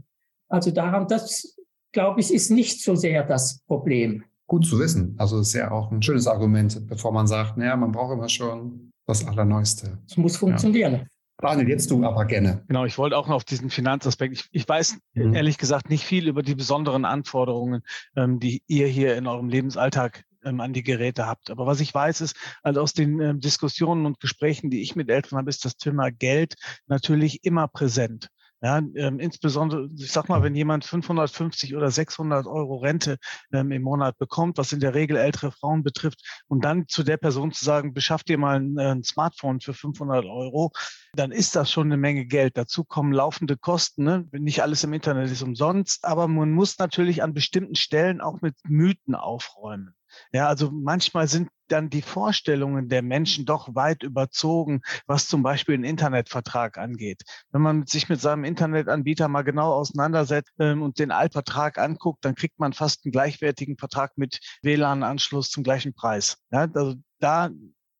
also 0.48 0.70
daran, 0.70 1.08
das 1.08 1.55
glaube 1.96 2.20
ich, 2.20 2.30
ist 2.30 2.50
nicht 2.50 2.82
so 2.82 2.94
sehr 2.94 3.22
das 3.22 3.60
Problem. 3.66 4.22
Gut 4.46 4.66
zu 4.66 4.78
wissen. 4.78 5.14
Also 5.16 5.40
ist 5.40 5.54
ja 5.54 5.70
auch 5.70 5.90
ein 5.90 6.02
schönes 6.02 6.26
Argument, 6.26 6.86
bevor 6.88 7.10
man 7.10 7.26
sagt, 7.26 7.56
naja, 7.56 7.74
man 7.74 7.90
braucht 7.90 8.12
immer 8.12 8.28
schon 8.28 8.90
das 9.06 9.26
Allerneueste. 9.26 9.96
Es 10.06 10.18
muss 10.18 10.36
funktionieren. 10.36 10.92
Ja. 10.92 11.04
Daniel, 11.38 11.70
jetzt 11.70 11.90
du 11.90 12.04
aber 12.04 12.26
gerne. 12.26 12.62
Genau, 12.68 12.84
ich 12.84 12.98
wollte 12.98 13.16
auch 13.16 13.28
noch 13.28 13.36
auf 13.36 13.44
diesen 13.44 13.70
Finanzaspekt. 13.70 14.34
Ich, 14.34 14.44
ich 14.52 14.68
weiß 14.68 14.98
mhm. 15.14 15.34
ehrlich 15.34 15.56
gesagt 15.56 15.88
nicht 15.88 16.04
viel 16.04 16.28
über 16.28 16.42
die 16.42 16.54
besonderen 16.54 17.06
Anforderungen, 17.06 17.80
ähm, 18.14 18.40
die 18.40 18.62
ihr 18.66 18.88
hier 18.88 19.16
in 19.16 19.26
eurem 19.26 19.48
Lebensalltag 19.48 20.24
ähm, 20.44 20.60
an 20.60 20.74
die 20.74 20.82
Geräte 20.82 21.26
habt. 21.26 21.50
Aber 21.50 21.64
was 21.64 21.80
ich 21.80 21.94
weiß, 21.94 22.20
ist, 22.20 22.36
also 22.62 22.82
aus 22.82 22.92
den 22.92 23.20
ähm, 23.20 23.40
Diskussionen 23.40 24.04
und 24.04 24.20
Gesprächen, 24.20 24.68
die 24.68 24.82
ich 24.82 24.96
mit 24.96 25.08
Eltern 25.08 25.38
habe, 25.38 25.48
ist 25.48 25.64
das 25.64 25.78
Thema 25.78 26.10
Geld 26.10 26.56
natürlich 26.88 27.42
immer 27.44 27.68
präsent. 27.68 28.28
Ja, 28.62 28.78
ähm, 28.78 29.20
insbesondere, 29.20 29.90
ich 29.98 30.10
sag 30.10 30.30
mal, 30.30 30.42
wenn 30.42 30.54
jemand 30.54 30.84
550 30.84 31.76
oder 31.76 31.90
600 31.90 32.46
Euro 32.46 32.76
Rente 32.76 33.18
ähm, 33.52 33.70
im 33.70 33.82
Monat 33.82 34.16
bekommt, 34.16 34.56
was 34.56 34.72
in 34.72 34.80
der 34.80 34.94
Regel 34.94 35.18
ältere 35.18 35.52
Frauen 35.52 35.82
betrifft, 35.82 36.22
und 36.48 36.64
dann 36.64 36.88
zu 36.88 37.02
der 37.02 37.18
Person 37.18 37.52
zu 37.52 37.64
sagen, 37.64 37.92
beschaff 37.92 38.24
dir 38.24 38.38
mal 38.38 38.58
ein, 38.58 38.78
ein 38.78 39.02
Smartphone 39.02 39.60
für 39.60 39.74
500 39.74 40.24
Euro, 40.24 40.72
dann 41.14 41.32
ist 41.32 41.54
das 41.54 41.70
schon 41.70 41.88
eine 41.88 41.98
Menge 41.98 42.24
Geld. 42.24 42.56
Dazu 42.56 42.84
kommen 42.84 43.12
laufende 43.12 43.58
Kosten. 43.58 44.04
Ne? 44.04 44.26
Nicht 44.32 44.62
alles 44.62 44.84
im 44.84 44.92
Internet 44.94 45.30
ist 45.30 45.42
umsonst, 45.42 46.04
aber 46.04 46.26
man 46.26 46.52
muss 46.52 46.78
natürlich 46.78 47.22
an 47.22 47.34
bestimmten 47.34 47.74
Stellen 47.74 48.22
auch 48.22 48.40
mit 48.40 48.56
Mythen 48.64 49.14
aufräumen. 49.14 49.95
Ja, 50.32 50.48
also 50.48 50.70
manchmal 50.70 51.28
sind 51.28 51.48
dann 51.68 51.90
die 51.90 52.02
Vorstellungen 52.02 52.88
der 52.88 53.02
Menschen 53.02 53.44
doch 53.44 53.74
weit 53.74 54.02
überzogen, 54.02 54.82
was 55.06 55.26
zum 55.26 55.42
Beispiel 55.42 55.74
einen 55.74 55.84
Internetvertrag 55.84 56.78
angeht. 56.78 57.22
Wenn 57.50 57.62
man 57.62 57.86
sich 57.86 58.08
mit 58.08 58.20
seinem 58.20 58.44
Internetanbieter 58.44 59.28
mal 59.28 59.42
genau 59.42 59.72
auseinandersetzt 59.72 60.52
ähm, 60.58 60.82
und 60.82 60.98
den 60.98 61.10
Altvertrag 61.10 61.78
anguckt, 61.78 62.24
dann 62.24 62.34
kriegt 62.34 62.58
man 62.58 62.72
fast 62.72 63.04
einen 63.04 63.12
gleichwertigen 63.12 63.76
Vertrag 63.78 64.16
mit 64.16 64.38
WLAN-Anschluss 64.62 65.50
zum 65.50 65.64
gleichen 65.64 65.94
Preis. 65.94 66.38
Ja, 66.50 66.68
also 66.72 66.94
da 67.18 67.50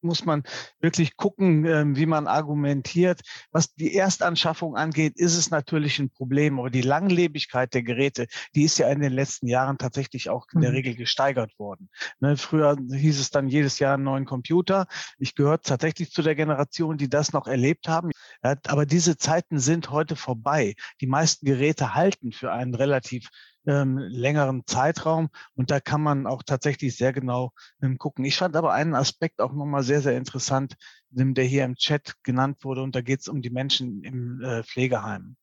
muss 0.07 0.25
man 0.25 0.43
wirklich 0.81 1.17
gucken, 1.17 1.65
ähm, 1.67 1.97
wie 1.97 2.07
man 2.07 2.27
argumentiert. 2.27 3.21
Was 3.51 3.75
die 3.75 3.95
Erstanschaffung 3.95 4.77
angeht, 4.77 5.17
ist 5.17 5.37
es 5.37 5.51
natürlich 5.51 5.99
ein 5.99 6.11
Problem. 6.11 6.59
Aber 6.59 6.71
die 6.71 6.83
Langlebigkeit 6.83 7.75
der 7.75 7.83
Geräte, 7.83 8.27
die 8.55 8.63
ist 8.63 8.79
ja 8.79 8.89
in 8.89 9.01
den 9.01 9.13
letzten 9.13 9.49
Jahren 9.49 9.79
tatsächlich 9.79 10.31
auch 10.31 10.47
in 10.55 10.61
der 10.61 10.71
mhm. 10.71 10.77
Regel 10.77 10.95
gesteigert 10.95 11.59
worden. 11.59 11.91
Ne, 12.21 12.37
früher 12.37 12.77
hieß 12.91 13.21
es 13.21 13.31
dann 13.31 13.49
jedes 13.49 13.79
Jahr 13.79 13.95
einen 13.95 14.05
neuen 14.05 14.25
Computer. 14.25 14.87
Ich 15.19 15.35
gehöre 15.35 15.61
tatsächlich 15.61 16.11
zu 16.11 16.23
der 16.23 16.35
Generation, 16.35 16.97
die 16.97 17.09
das 17.09 17.33
noch 17.33 17.47
erlebt 17.47 17.89
haben. 17.89 18.11
aber 18.41 18.87
diese 18.87 19.17
Zeiten 19.17 19.59
sind 19.59 19.91
heute 19.91 20.17
vorbei. 20.17 20.75
Die 21.01 21.07
meisten 21.07 21.47
Geräte 21.47 21.95
halten 21.95 22.33
für 22.33 22.53
einen 22.53 22.75
relativ 22.75 23.29
ähm, 23.67 23.99
längeren 23.99 24.63
Zeitraum. 24.67 25.29
Und 25.55 25.71
da 25.71 25.81
kann 25.81 26.03
man 26.03 26.27
auch 26.27 26.43
tatsächlich 26.43 26.97
sehr 26.97 27.13
genau 27.13 27.53
ähm, 27.83 27.99
gucken. 27.99 28.25
Ich 28.25 28.37
fand 28.37 28.57
aber 28.57 28.73
einen 28.73 28.95
Aspekt 28.95 29.41
auch 29.41 29.53
nochmal 29.53 29.83
sehr, 29.83 30.01
sehr 30.01 30.17
interessant, 30.17 30.75
der 31.11 31.45
hier 31.45 31.65
im 31.65 31.77
Chat 31.77 32.15
genannt 32.23 32.59
wurde. 32.63 32.83
Und 32.83 32.95
da 32.95 33.01
geht 33.01 33.21
es 33.21 33.29
um 33.29 33.43
die 33.43 33.51
Menschen 33.51 34.03
im 34.03 34.41
äh, 34.43 34.63
Pflegeheim. 34.63 35.37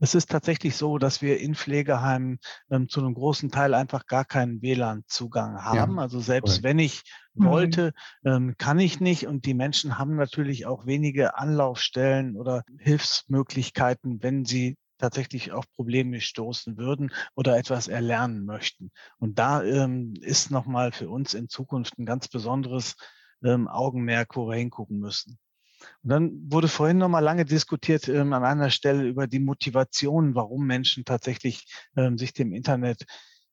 Es 0.00 0.14
ist 0.14 0.30
tatsächlich 0.30 0.76
so, 0.76 0.98
dass 0.98 1.22
wir 1.22 1.40
in 1.40 1.54
Pflegeheimen 1.54 2.38
ähm, 2.70 2.88
zu 2.88 3.00
einem 3.00 3.14
großen 3.14 3.50
Teil 3.50 3.74
einfach 3.74 4.06
gar 4.06 4.24
keinen 4.24 4.62
WLAN-Zugang 4.62 5.62
haben. 5.62 5.96
Ja, 5.96 6.02
also 6.02 6.20
selbst 6.20 6.58
cool. 6.58 6.62
wenn 6.64 6.78
ich 6.78 7.02
mhm. 7.34 7.44
wollte, 7.46 7.92
ähm, 8.24 8.54
kann 8.58 8.78
ich 8.78 9.00
nicht. 9.00 9.26
Und 9.26 9.46
die 9.46 9.54
Menschen 9.54 9.98
haben 9.98 10.16
natürlich 10.16 10.66
auch 10.66 10.86
wenige 10.86 11.36
Anlaufstellen 11.38 12.36
oder 12.36 12.64
Hilfsmöglichkeiten, 12.78 14.22
wenn 14.22 14.44
sie 14.44 14.76
tatsächlich 14.98 15.52
auf 15.52 15.70
Probleme 15.72 16.20
stoßen 16.20 16.76
würden 16.76 17.12
oder 17.34 17.56
etwas 17.56 17.88
erlernen 17.88 18.44
möchten. 18.44 18.90
Und 19.18 19.38
da 19.38 19.62
ähm, 19.62 20.14
ist 20.20 20.50
nochmal 20.50 20.92
für 20.92 21.08
uns 21.08 21.34
in 21.34 21.48
Zukunft 21.48 21.98
ein 21.98 22.06
ganz 22.06 22.28
besonderes 22.28 22.96
ähm, 23.42 23.68
Augenmerk, 23.68 24.36
wo 24.36 24.48
wir 24.48 24.56
hingucken 24.56 24.98
müssen. 24.98 25.38
Und 26.02 26.10
dann 26.10 26.32
wurde 26.50 26.68
vorhin 26.68 26.98
noch 26.98 27.08
mal 27.08 27.20
lange 27.20 27.44
diskutiert 27.44 28.08
ähm, 28.08 28.32
an 28.32 28.44
einer 28.44 28.70
Stelle 28.70 29.04
über 29.04 29.26
die 29.26 29.40
Motivation, 29.40 30.34
warum 30.34 30.66
Menschen 30.66 31.04
tatsächlich 31.04 31.66
ähm, 31.96 32.16
sich 32.16 32.32
dem 32.32 32.52
Internet 32.52 33.04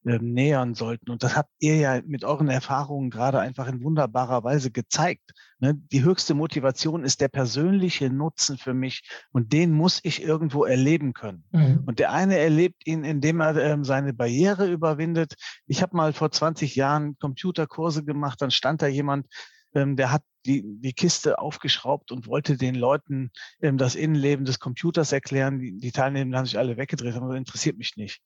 ähm, 0.06 0.34
nähern 0.34 0.74
sollten. 0.74 1.12
Und 1.12 1.24
das 1.24 1.36
habt 1.36 1.52
ihr 1.60 1.76
ja 1.76 2.02
mit 2.06 2.24
euren 2.24 2.50
Erfahrungen 2.50 3.10
gerade 3.10 3.40
einfach 3.40 3.68
in 3.68 3.84
wunderbarer 3.84 4.44
Weise 4.44 4.72
gezeigt. 4.72 5.32
Ne? 5.60 5.76
Die 5.76 6.04
höchste 6.04 6.34
Motivation 6.34 7.04
ist 7.04 7.22
der 7.22 7.28
persönliche 7.28 8.10
Nutzen 8.10 8.58
für 8.58 8.74
mich 8.74 9.04
und 9.32 9.54
den 9.54 9.72
muss 9.72 10.00
ich 10.04 10.24
irgendwo 10.24 10.66
erleben 10.66 11.14
können. 11.14 11.44
Mhm. 11.52 11.84
Und 11.86 12.00
der 12.00 12.12
eine 12.12 12.38
erlebt 12.38 12.88
ihn, 12.88 13.04
indem 13.04 13.42
er 13.42 13.56
ähm, 13.58 13.84
seine 13.84 14.14
Barriere 14.14 14.68
überwindet. 14.68 15.36
Ich 15.68 15.82
habe 15.82 15.96
mal 15.96 16.14
vor 16.14 16.32
20 16.32 16.76
Jahren 16.76 17.18
Computerkurse 17.20 18.04
gemacht, 18.04 18.42
dann 18.42 18.52
stand 18.52 18.82
da 18.82 18.88
jemand, 18.88 19.28
ähm, 19.76 19.96
der 19.96 20.12
hat 20.12 20.24
die, 20.46 20.64
die 20.66 20.94
Kiste 20.94 21.40
aufgeschraubt 21.40 22.12
und 22.12 22.28
wollte 22.28 22.58
den 22.58 22.76
Leuten 22.76 23.32
ähm, 23.62 23.78
das 23.78 23.96
Innenleben 23.96 24.46
des 24.46 24.60
Computers 24.60 25.12
erklären. 25.12 25.60
Die, 25.60 25.78
die 25.78 25.92
Teilnehmer 25.92 26.38
haben 26.38 26.46
sich 26.46 26.58
alle 26.58 26.78
weggedreht, 26.78 27.16
aber 27.16 27.30
das 27.30 27.38
interessiert 27.38 27.78
mich 27.78 27.96
nicht. 27.96 28.22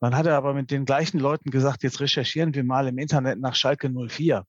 Dann 0.00 0.16
hat 0.16 0.26
er 0.26 0.36
aber 0.36 0.54
mit 0.54 0.70
den 0.70 0.84
gleichen 0.84 1.18
Leuten 1.18 1.50
gesagt, 1.50 1.82
jetzt 1.82 2.00
recherchieren 2.00 2.54
wir 2.54 2.64
mal 2.64 2.86
im 2.88 2.98
Internet 2.98 3.40
nach 3.40 3.54
Schalke 3.54 3.90
04. 3.90 4.44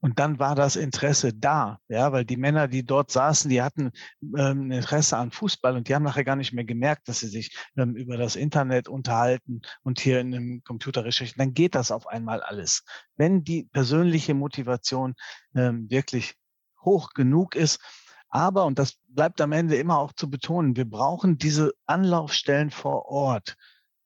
Und 0.00 0.20
dann 0.20 0.38
war 0.38 0.54
das 0.54 0.76
Interesse 0.76 1.32
da, 1.34 1.80
ja, 1.88 2.12
weil 2.12 2.24
die 2.24 2.36
Männer, 2.36 2.68
die 2.68 2.84
dort 2.84 3.10
saßen, 3.10 3.50
die 3.50 3.62
hatten 3.62 3.90
ähm, 4.36 4.70
Interesse 4.70 5.16
an 5.16 5.32
Fußball 5.32 5.76
und 5.76 5.88
die 5.88 5.94
haben 5.94 6.04
nachher 6.04 6.24
gar 6.24 6.36
nicht 6.36 6.52
mehr 6.52 6.64
gemerkt, 6.64 7.08
dass 7.08 7.18
sie 7.18 7.26
sich 7.26 7.56
ähm, 7.76 7.96
über 7.96 8.16
das 8.16 8.36
Internet 8.36 8.88
unterhalten 8.88 9.62
und 9.82 9.98
hier 9.98 10.20
in 10.20 10.34
einem 10.34 10.62
Computer 10.62 11.04
recherchieren. 11.04 11.38
Dann 11.38 11.54
geht 11.54 11.74
das 11.74 11.90
auf 11.90 12.06
einmal 12.06 12.42
alles. 12.42 12.84
Wenn 13.16 13.42
die 13.42 13.64
persönliche 13.64 14.34
Motivation 14.34 15.14
ähm, 15.56 15.90
wirklich 15.90 16.34
hoch 16.84 17.10
genug 17.10 17.56
ist, 17.56 17.80
aber, 18.28 18.66
und 18.66 18.78
das 18.78 18.98
bleibt 19.08 19.40
am 19.40 19.52
Ende 19.52 19.76
immer 19.76 19.98
auch 19.98 20.12
zu 20.12 20.30
betonen, 20.30 20.76
wir 20.76 20.88
brauchen 20.88 21.38
diese 21.38 21.72
Anlaufstellen 21.86 22.70
vor 22.70 23.06
Ort 23.06 23.56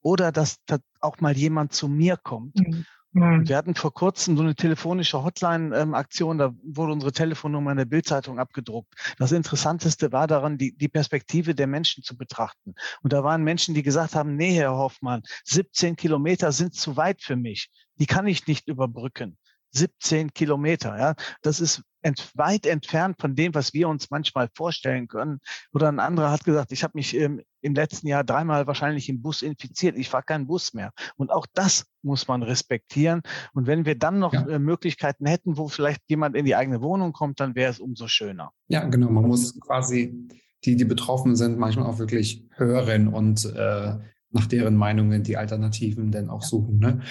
oder 0.02 0.32
dass, 0.32 0.62
dass 0.66 0.80
auch 1.00 1.20
mal 1.20 1.36
jemand 1.36 1.72
zu 1.72 1.88
mir 1.88 2.16
kommt. 2.16 2.56
Mhm. 2.56 2.84
Wir 3.14 3.58
hatten 3.58 3.74
vor 3.74 3.92
kurzem 3.92 4.38
so 4.38 4.42
eine 4.42 4.54
telefonische 4.54 5.22
Hotline-Aktion, 5.22 6.38
da 6.38 6.54
wurde 6.62 6.92
unsere 6.92 7.12
Telefonnummer 7.12 7.72
in 7.72 7.76
der 7.76 7.84
Bildzeitung 7.84 8.38
abgedruckt. 8.38 8.94
Das 9.18 9.32
Interessanteste 9.32 10.12
war 10.12 10.26
daran, 10.26 10.56
die, 10.56 10.74
die 10.74 10.88
Perspektive 10.88 11.54
der 11.54 11.66
Menschen 11.66 12.02
zu 12.02 12.16
betrachten. 12.16 12.74
Und 13.02 13.12
da 13.12 13.22
waren 13.22 13.44
Menschen, 13.44 13.74
die 13.74 13.82
gesagt 13.82 14.14
haben, 14.14 14.36
nee, 14.36 14.54
Herr 14.54 14.76
Hoffmann, 14.76 15.22
17 15.44 15.96
Kilometer 15.96 16.52
sind 16.52 16.74
zu 16.74 16.96
weit 16.96 17.20
für 17.20 17.36
mich. 17.36 17.70
Die 17.98 18.06
kann 18.06 18.26
ich 18.26 18.46
nicht 18.46 18.66
überbrücken. 18.66 19.36
17 19.72 20.32
Kilometer. 20.32 20.98
Ja, 20.98 21.14
das 21.42 21.60
ist 21.60 21.82
ent, 22.02 22.30
weit 22.34 22.66
entfernt 22.66 23.20
von 23.20 23.34
dem, 23.34 23.54
was 23.54 23.72
wir 23.72 23.88
uns 23.88 24.10
manchmal 24.10 24.48
vorstellen 24.54 25.08
können. 25.08 25.40
Oder 25.72 25.88
ein 25.88 26.00
anderer 26.00 26.30
hat 26.30 26.44
gesagt, 26.44 26.72
ich 26.72 26.82
habe 26.82 26.92
mich 26.94 27.16
ähm, 27.16 27.40
im 27.60 27.74
letzten 27.74 28.08
Jahr 28.08 28.24
dreimal 28.24 28.66
wahrscheinlich 28.66 29.08
im 29.08 29.22
Bus 29.22 29.42
infiziert. 29.42 29.96
Ich 29.96 30.08
fahre 30.08 30.24
keinen 30.24 30.46
Bus 30.46 30.74
mehr. 30.74 30.92
Und 31.16 31.30
auch 31.30 31.46
das 31.54 31.86
muss 32.02 32.28
man 32.28 32.42
respektieren. 32.42 33.22
Und 33.54 33.66
wenn 33.66 33.86
wir 33.86 33.96
dann 33.96 34.18
noch 34.18 34.32
ja. 34.32 34.46
äh, 34.46 34.58
Möglichkeiten 34.58 35.26
hätten, 35.26 35.56
wo 35.56 35.68
vielleicht 35.68 36.02
jemand 36.08 36.36
in 36.36 36.44
die 36.44 36.56
eigene 36.56 36.82
Wohnung 36.82 37.12
kommt, 37.12 37.40
dann 37.40 37.54
wäre 37.54 37.70
es 37.70 37.80
umso 37.80 38.08
schöner. 38.08 38.50
Ja, 38.68 38.84
genau. 38.84 39.10
Man 39.10 39.26
muss 39.26 39.58
quasi 39.60 40.28
die, 40.64 40.76
die 40.76 40.84
betroffen 40.84 41.36
sind, 41.36 41.58
manchmal 41.58 41.86
auch 41.86 41.98
wirklich 41.98 42.46
hören 42.56 43.08
und 43.08 43.44
äh, 43.44 43.98
nach 44.30 44.46
deren 44.46 44.76
Meinungen 44.76 45.22
die 45.22 45.36
Alternativen 45.36 46.10
denn 46.10 46.30
auch 46.30 46.42
suchen. 46.42 46.78
Ne? 46.78 47.02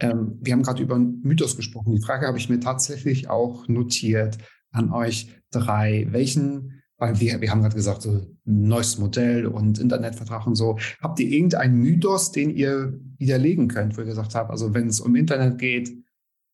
Ähm, 0.00 0.38
wir 0.40 0.52
haben 0.52 0.62
gerade 0.62 0.82
über 0.82 0.96
einen 0.96 1.20
Mythos 1.22 1.56
gesprochen. 1.56 1.94
Die 1.94 2.02
Frage 2.02 2.26
habe 2.26 2.38
ich 2.38 2.48
mir 2.48 2.60
tatsächlich 2.60 3.28
auch 3.28 3.68
notiert 3.68 4.38
an 4.72 4.92
euch 4.92 5.30
drei. 5.50 6.06
Welchen, 6.10 6.82
weil 6.96 7.20
wir, 7.20 7.40
wir 7.40 7.50
haben 7.50 7.62
gerade 7.62 7.76
gesagt, 7.76 8.02
so 8.02 8.26
neues 8.44 8.98
Modell 8.98 9.46
und 9.46 9.78
Internetvertrag 9.78 10.46
und 10.46 10.54
so. 10.54 10.78
Habt 11.00 11.20
ihr 11.20 11.28
irgendeinen 11.28 11.76
Mythos, 11.76 12.32
den 12.32 12.50
ihr 12.50 12.98
widerlegen 13.18 13.68
könnt, 13.68 13.96
wo 13.96 14.00
ihr 14.00 14.06
gesagt 14.06 14.34
habt, 14.34 14.50
also 14.50 14.74
wenn 14.74 14.88
es 14.88 15.00
um 15.00 15.14
Internet 15.14 15.58
geht, 15.58 15.92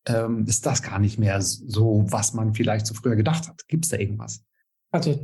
ähm, 0.07 0.45
ist 0.45 0.65
das 0.65 0.81
gar 0.81 0.99
nicht 0.99 1.19
mehr 1.19 1.41
so, 1.41 2.05
was 2.09 2.33
man 2.33 2.53
vielleicht 2.53 2.85
so 2.85 2.93
früher 2.93 3.15
gedacht 3.15 3.47
hat? 3.47 3.67
Gibt 3.67 3.85
es 3.85 3.91
da 3.91 3.97
irgendwas? 3.97 4.43
Also 4.91 5.19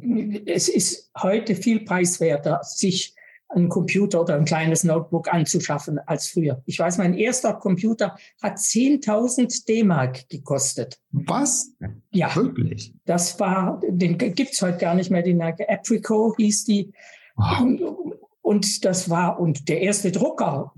es 0.45 0.67
ist 0.67 1.09
heute 1.17 1.55
viel 1.55 1.85
preiswerter, 1.85 2.59
sich 2.63 3.15
einen 3.55 3.69
Computer 3.69 4.21
oder 4.21 4.35
ein 4.35 4.45
kleines 4.45 4.83
Notebook 4.83 5.33
anzuschaffen 5.33 5.99
als 5.99 6.27
früher. 6.27 6.61
Ich 6.65 6.79
weiß, 6.79 6.97
mein 6.97 7.13
erster 7.13 7.53
Computer 7.53 8.17
hat 8.41 8.57
10.000 8.57 9.65
D-Mark 9.67 10.29
gekostet. 10.29 10.99
Was? 11.11 11.71
Ja. 12.11 12.35
Wirklich? 12.35 12.93
Das 13.05 13.39
war, 13.39 13.79
den 13.87 14.17
gibt's 14.17 14.61
heute 14.61 14.77
gar 14.77 14.95
nicht 14.95 15.11
mehr, 15.11 15.23
die 15.23 15.33
Marke 15.33 15.69
Aprico 15.69 16.35
hieß 16.37 16.65
die. 16.65 16.91
Wow. 17.35 18.19
Und 18.41 18.85
das 18.85 19.09
war, 19.09 19.39
und 19.39 19.69
der 19.69 19.81
erste 19.81 20.11
Drucker. 20.11 20.73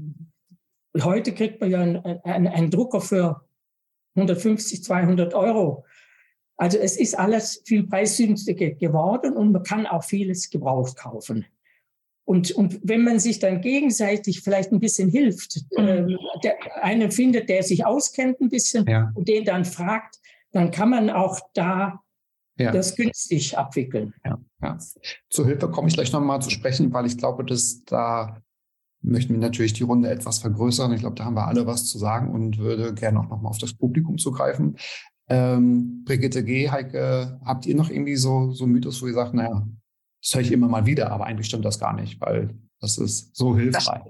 Heute 1.02 1.34
kriegt 1.34 1.60
man 1.60 1.72
ja 1.72 1.82
einen, 1.82 1.98
einen, 1.98 2.48
einen 2.48 2.72
Drucker 2.72 3.02
für 3.02 3.42
150, 4.16 4.84
200 4.84 5.34
Euro. 5.34 5.86
Also 6.58 6.78
es 6.78 6.98
ist 6.98 7.18
alles 7.18 7.62
viel 7.66 7.86
preisgünstiger 7.86 8.72
geworden 8.72 9.36
und 9.36 9.52
man 9.52 9.64
kann 9.64 9.86
auch 9.86 10.04
vieles 10.04 10.50
gebraucht 10.50 10.96
kaufen. 10.96 11.46
Und, 12.26 12.52
und 12.52 12.80
wenn 12.84 13.04
man 13.04 13.20
sich 13.20 13.38
dann 13.38 13.62
gegenseitig 13.62 14.42
vielleicht 14.42 14.72
ein 14.72 14.80
bisschen 14.80 15.10
hilft, 15.10 15.62
mhm. 15.78 15.88
äh, 15.88 16.18
der 16.44 16.56
eine 16.84 17.12
findet, 17.12 17.50
der 17.50 17.62
sich 17.64 17.86
auskennt 17.86 18.42
ein 18.42 18.50
bisschen 18.50 18.86
ja. 18.88 19.12
und 19.14 19.28
den 19.28 19.46
dann 19.46 19.64
fragt, 19.64 20.18
dann 20.52 20.72
kann 20.72 20.90
man 20.90 21.10
auch 21.12 21.40
da 21.54 22.02
ja. 22.58 22.72
das 22.72 22.96
günstig 22.96 23.58
abwickeln. 23.58 24.14
Ja, 24.24 24.40
ja. 24.62 24.78
Zur 25.30 25.46
Hilfe 25.46 25.70
komme 25.70 25.88
ich 25.88 25.94
gleich 25.94 26.12
nochmal 26.12 26.42
zu 26.42 26.50
sprechen, 26.50 26.92
weil 26.94 27.06
ich 27.06 27.18
glaube, 27.18 27.46
dass 27.46 27.84
da 27.86 28.42
möchten 29.02 29.34
wir 29.34 29.40
natürlich 29.40 29.74
die 29.74 29.84
Runde 29.84 30.10
etwas 30.10 30.40
vergrößern. 30.40 30.94
Ich 30.94 31.02
glaube, 31.02 31.16
da 31.16 31.26
haben 31.26 31.36
wir 31.36 31.48
alle 31.48 31.68
was 31.68 31.88
zu 31.88 32.00
sagen 32.00 32.32
und 32.32 32.58
würde 32.58 32.94
gerne 32.96 33.20
auch 33.20 33.30
nochmal 33.30 33.52
auf 33.52 33.60
das 33.60 33.74
Publikum 33.74 34.18
zugreifen. 34.18 34.78
Ähm, 35.28 36.04
Brigitte 36.06 36.44
G., 36.44 36.70
Heike, 36.70 37.40
habt 37.44 37.66
ihr 37.66 37.76
noch 37.76 37.90
irgendwie 37.90 38.16
so, 38.16 38.52
so 38.52 38.66
Mythos, 38.66 39.02
wo 39.02 39.08
ihr 39.08 39.14
sagt, 39.14 39.34
naja, 39.34 39.68
das 40.26 40.34
höre 40.34 40.42
ich 40.42 40.52
immer 40.52 40.68
mal 40.68 40.88
wieder, 40.88 41.12
aber 41.12 41.28
eigentlich 41.28 41.46
stimmt 41.46 41.66
das 41.66 41.80
gar 41.80 41.94
nicht, 41.94 42.20
weil 42.20 42.50
das 42.82 42.98
ist 42.98 43.36
so 43.36 43.56
hilfreich. 43.56 44.02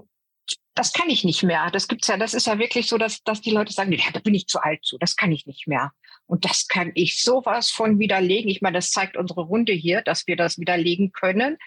Das, 0.46 0.56
das 0.74 0.92
kann 0.94 1.10
ich 1.10 1.24
nicht 1.24 1.42
mehr. 1.42 1.70
Das 1.70 1.88
gibt's 1.88 2.08
ja, 2.08 2.16
das 2.16 2.32
ist 2.32 2.46
ja 2.46 2.58
wirklich 2.58 2.88
so, 2.88 2.96
dass, 2.96 3.22
dass 3.22 3.42
die 3.42 3.50
Leute 3.50 3.74
sagen, 3.74 3.92
ja, 3.92 4.04
da 4.14 4.20
bin 4.20 4.34
ich 4.34 4.46
zu 4.46 4.58
alt 4.58 4.82
zu, 4.82 4.96
das 4.96 5.16
kann 5.16 5.30
ich 5.30 5.44
nicht 5.44 5.68
mehr. 5.68 5.92
Und 6.24 6.46
das 6.46 6.68
kann 6.68 6.90
ich 6.94 7.22
sowas 7.22 7.68
von 7.68 7.98
widerlegen. 7.98 8.50
Ich 8.50 8.62
meine, 8.62 8.78
das 8.78 8.92
zeigt 8.92 9.18
unsere 9.18 9.42
Runde 9.42 9.74
hier, 9.74 10.00
dass 10.00 10.26
wir 10.26 10.36
das 10.36 10.56
widerlegen 10.56 11.12
können. 11.12 11.58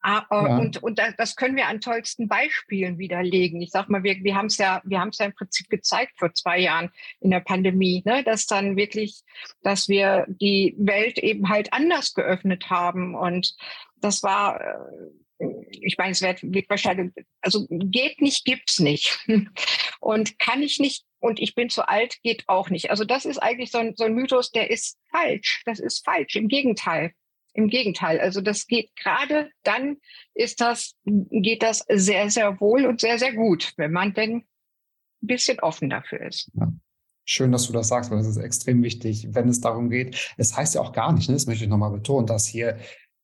Aber, 0.00 0.48
ja. 0.48 0.58
Und, 0.58 0.82
und 0.82 1.00
das 1.18 1.36
können 1.36 1.56
wir 1.56 1.66
an 1.66 1.80
tollsten 1.80 2.28
Beispielen 2.28 2.98
widerlegen. 2.98 3.60
Ich 3.60 3.70
sag 3.70 3.88
mal, 3.88 4.04
wir, 4.04 4.16
wir 4.22 4.36
haben 4.36 4.46
es 4.46 4.58
ja, 4.58 4.80
wir 4.84 5.00
haben 5.00 5.08
es 5.08 5.18
ja 5.18 5.26
im 5.26 5.34
Prinzip 5.34 5.68
gezeigt 5.68 6.12
vor 6.18 6.32
zwei 6.32 6.60
Jahren 6.60 6.90
in 7.20 7.30
der 7.30 7.40
Pandemie, 7.40 8.02
ne, 8.04 8.22
dass 8.22 8.46
dann 8.46 8.76
wirklich, 8.76 9.22
dass 9.62 9.88
wir 9.88 10.26
die 10.28 10.74
Welt 10.78 11.18
eben 11.18 11.48
halt 11.48 11.72
anders 11.72 12.14
geöffnet 12.14 12.70
haben. 12.70 13.14
Und 13.14 13.56
das 13.96 14.22
war, 14.22 14.60
äh, 14.60 15.46
ich 15.70 15.96
meine, 15.98 16.12
es 16.12 16.22
wird, 16.22 16.40
wird 16.42 16.70
wahrscheinlich, 16.70 17.12
also 17.40 17.66
geht 17.68 18.20
nicht, 18.20 18.44
gibt's 18.44 18.78
nicht. 18.78 19.18
Und 20.00 20.38
kann 20.38 20.62
ich 20.62 20.78
nicht, 20.78 21.04
und 21.18 21.40
ich 21.40 21.54
bin 21.54 21.70
zu 21.70 21.88
alt, 21.88 22.22
geht 22.22 22.44
auch 22.46 22.70
nicht. 22.70 22.90
Also 22.90 23.04
das 23.04 23.24
ist 23.24 23.38
eigentlich 23.38 23.70
so 23.70 23.78
ein, 23.78 23.94
so 23.96 24.04
ein 24.04 24.14
Mythos, 24.14 24.52
der 24.52 24.70
ist 24.70 24.98
falsch. 25.10 25.62
Das 25.64 25.80
ist 25.80 26.04
falsch. 26.04 26.36
Im 26.36 26.46
Gegenteil. 26.46 27.12
Im 27.56 27.68
Gegenteil. 27.68 28.20
Also 28.20 28.40
das 28.40 28.66
geht 28.66 28.94
gerade 28.96 29.50
dann 29.62 29.96
ist 30.34 30.60
das, 30.60 30.94
geht 31.04 31.62
das 31.62 31.84
sehr, 31.88 32.30
sehr 32.30 32.60
wohl 32.60 32.84
und 32.84 33.00
sehr, 33.00 33.18
sehr 33.18 33.32
gut, 33.32 33.72
wenn 33.76 33.92
man 33.92 34.12
denn 34.12 34.34
ein 34.36 34.46
bisschen 35.20 35.60
offen 35.60 35.88
dafür 35.88 36.20
ist. 36.20 36.50
Ja. 36.54 36.70
Schön, 37.28 37.50
dass 37.50 37.66
du 37.66 37.72
das 37.72 37.88
sagst, 37.88 38.10
weil 38.10 38.18
das 38.18 38.28
ist 38.28 38.36
extrem 38.36 38.84
wichtig, 38.84 39.28
wenn 39.32 39.48
es 39.48 39.60
darum 39.60 39.90
geht. 39.90 40.32
Es 40.36 40.56
heißt 40.56 40.76
ja 40.76 40.80
auch 40.80 40.92
gar 40.92 41.12
nicht, 41.12 41.28
ne, 41.28 41.34
das 41.34 41.46
möchte 41.46 41.64
ich 41.64 41.70
nochmal 41.70 41.90
betonen, 41.90 42.26
dass 42.26 42.46
hier 42.46 42.78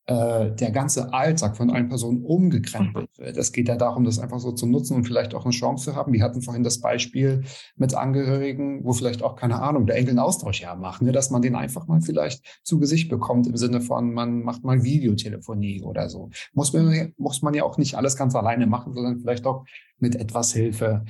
äh, 0.07 0.51
der 0.51 0.73
ganze 0.73 1.13
Alltag 1.13 1.57
von 1.57 1.71
allen 1.71 1.89
Personen 1.89 2.25
umgekrempelt 2.25 3.09
mhm. 3.17 3.23
wird. 3.23 3.37
Es 3.37 3.53
geht 3.53 3.69
ja 3.69 3.77
darum, 3.77 4.03
das 4.03 4.19
einfach 4.19 4.41
so 4.41 4.51
zu 4.51 4.67
nutzen 4.67 4.97
und 4.97 5.05
vielleicht 5.05 5.33
auch 5.33 5.45
eine 5.45 5.53
Chance 5.53 5.93
zu 5.93 5.97
haben. 5.97 6.13
Wir 6.13 6.25
hatten 6.25 6.43
vorhin 6.43 6.65
das 6.65 6.81
Beispiel 6.81 7.45
mit 7.77 7.95
Angehörigen, 7.95 8.85
wo 8.85 8.93
vielleicht 8.93 9.23
auch, 9.23 9.37
keine 9.37 9.63
Ahnung, 9.63 9.87
der 9.87 9.97
Enkel 9.97 10.11
einen 10.11 10.19
Austausch 10.19 10.61
ja 10.61 10.75
macht, 10.75 11.03
ne? 11.03 11.13
dass 11.13 11.31
man 11.31 11.41
den 11.41 11.55
einfach 11.55 11.87
mal 11.87 12.01
vielleicht 12.01 12.45
zu 12.65 12.81
Gesicht 12.81 13.11
bekommt 13.11 13.47
im 13.47 13.57
Sinne 13.57 13.81
von, 13.81 14.13
man 14.13 14.43
macht 14.43 14.65
mal 14.65 14.83
Videotelefonie 14.83 15.83
oder 15.83 16.09
so. 16.09 16.31
Muss 16.53 16.73
man, 16.73 17.13
muss 17.17 17.43
man 17.43 17.55
ja 17.55 17.63
auch 17.63 17.79
nicht 17.79 17.95
alles 17.95 18.17
ganz 18.17 18.35
alleine 18.35 18.67
machen, 18.67 18.95
sondern 18.95 19.21
vielleicht 19.21 19.47
auch 19.47 19.65
mit 19.99 20.17
etwas 20.17 20.53
Hilfe. 20.53 21.05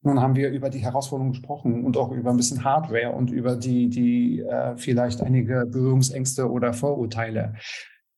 Nun 0.00 0.20
haben 0.20 0.36
wir 0.36 0.48
über 0.50 0.70
die 0.70 0.78
Herausforderungen 0.78 1.32
gesprochen 1.32 1.84
und 1.84 1.98
auch 1.98 2.12
über 2.12 2.30
ein 2.30 2.36
bisschen 2.38 2.64
Hardware 2.64 3.12
und 3.12 3.30
über 3.30 3.56
die, 3.56 3.90
die 3.90 4.40
äh, 4.40 4.74
vielleicht 4.78 5.20
einige 5.20 5.66
Berührungsängste 5.66 6.50
oder 6.50 6.72
Vorurteile 6.72 7.54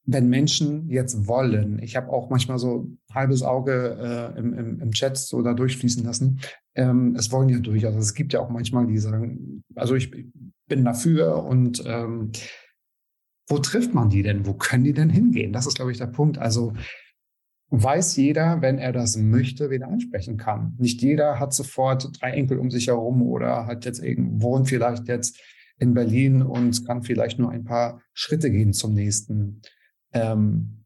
wenn 0.05 0.29
Menschen 0.29 0.89
jetzt 0.89 1.27
wollen, 1.27 1.79
ich 1.83 1.97
habe 1.97 2.11
auch 2.11 2.31
manchmal 2.31 2.59
so 2.59 2.85
ein 2.85 2.99
halbes 3.15 3.43
Auge 3.43 4.33
äh, 4.35 4.39
im, 4.39 4.55
im, 4.55 4.81
im 4.81 4.91
Chat 4.93 5.17
so 5.17 5.43
da 5.43 5.55
durchfließen 5.55 6.05
lassen, 6.05 6.41
ähm, 6.75 7.15
es 7.17 7.31
wollen 7.31 7.49
ja 7.49 7.59
durchaus, 7.59 7.95
also 7.95 7.99
es 8.01 8.15
gibt 8.15 8.33
ja 8.33 8.41
auch 8.41 8.51
manchmal 8.51 8.87
die 8.87 8.99
sagen, 8.99 9.63
also 9.75 9.95
ich 9.95 10.11
bin 10.67 10.85
dafür 10.85 11.45
und 11.45 11.83
ähm, 11.87 12.33
wo 13.49 13.59
trifft 13.59 13.95
man 13.95 14.09
die 14.09 14.23
denn? 14.23 14.47
Wo 14.47 14.55
können 14.55 14.85
die 14.85 14.93
denn 14.93 15.11
hingehen? 15.11 15.53
Das 15.53 15.67
ist, 15.67 15.75
glaube 15.75 15.91
ich, 15.91 15.99
der 15.99 16.07
Punkt. 16.07 16.39
Also 16.39 16.73
weiß 17.71 18.17
jeder, 18.17 18.63
wenn 18.63 18.79
er 18.79 18.93
das 18.93 19.17
möchte, 19.17 19.71
wen 19.71 19.83
er 19.83 19.89
ansprechen 19.89 20.37
kann. 20.37 20.75
Nicht 20.79 21.03
jeder 21.03 21.39
hat 21.39 21.53
sofort 21.53 22.21
drei 22.21 22.31
Enkel 22.31 22.59
um 22.59 22.71
sich 22.71 22.89
herum 22.89 23.23
oder 23.23 23.67
hat 23.67 23.85
jetzt 23.85 24.03
irgendwo 24.03 24.51
wohnt 24.51 24.69
vielleicht 24.69 25.09
jetzt 25.09 25.41
in 25.79 25.95
Berlin 25.95 26.43
und 26.43 26.87
kann 26.87 27.03
vielleicht 27.03 27.39
nur 27.39 27.51
ein 27.51 27.65
paar 27.65 28.03
Schritte 28.13 28.51
gehen 28.51 28.73
zum 28.73 28.95
nächsten, 28.95 29.63
ähm, 30.13 30.85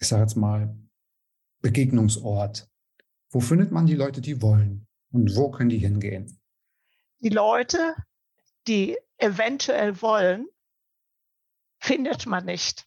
ich 0.00 0.08
sage 0.08 0.22
jetzt 0.22 0.36
mal, 0.36 0.76
Begegnungsort. 1.60 2.68
Wo 3.30 3.40
findet 3.40 3.72
man 3.72 3.86
die 3.86 3.94
Leute, 3.94 4.20
die 4.20 4.40
wollen? 4.40 4.86
Und 5.12 5.34
wo 5.36 5.50
können 5.50 5.70
die 5.70 5.78
hingehen? 5.78 6.40
Die 7.20 7.30
Leute, 7.30 7.94
die 8.66 8.96
eventuell 9.16 10.00
wollen, 10.00 10.46
findet 11.80 12.26
man 12.26 12.44
nicht. 12.44 12.86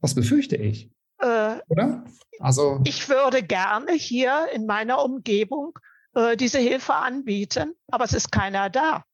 Was 0.00 0.14
befürchte 0.14 0.56
ich? 0.56 0.90
Äh, 1.18 1.60
Oder? 1.68 2.04
Also 2.40 2.80
ich 2.84 3.08
würde 3.08 3.42
gerne 3.42 3.92
hier 3.92 4.48
in 4.52 4.66
meiner 4.66 5.02
Umgebung 5.04 5.78
äh, 6.14 6.36
diese 6.36 6.58
Hilfe 6.58 6.94
anbieten, 6.94 7.74
aber 7.88 8.04
es 8.04 8.12
ist 8.12 8.32
keiner 8.32 8.70
da. 8.70 9.04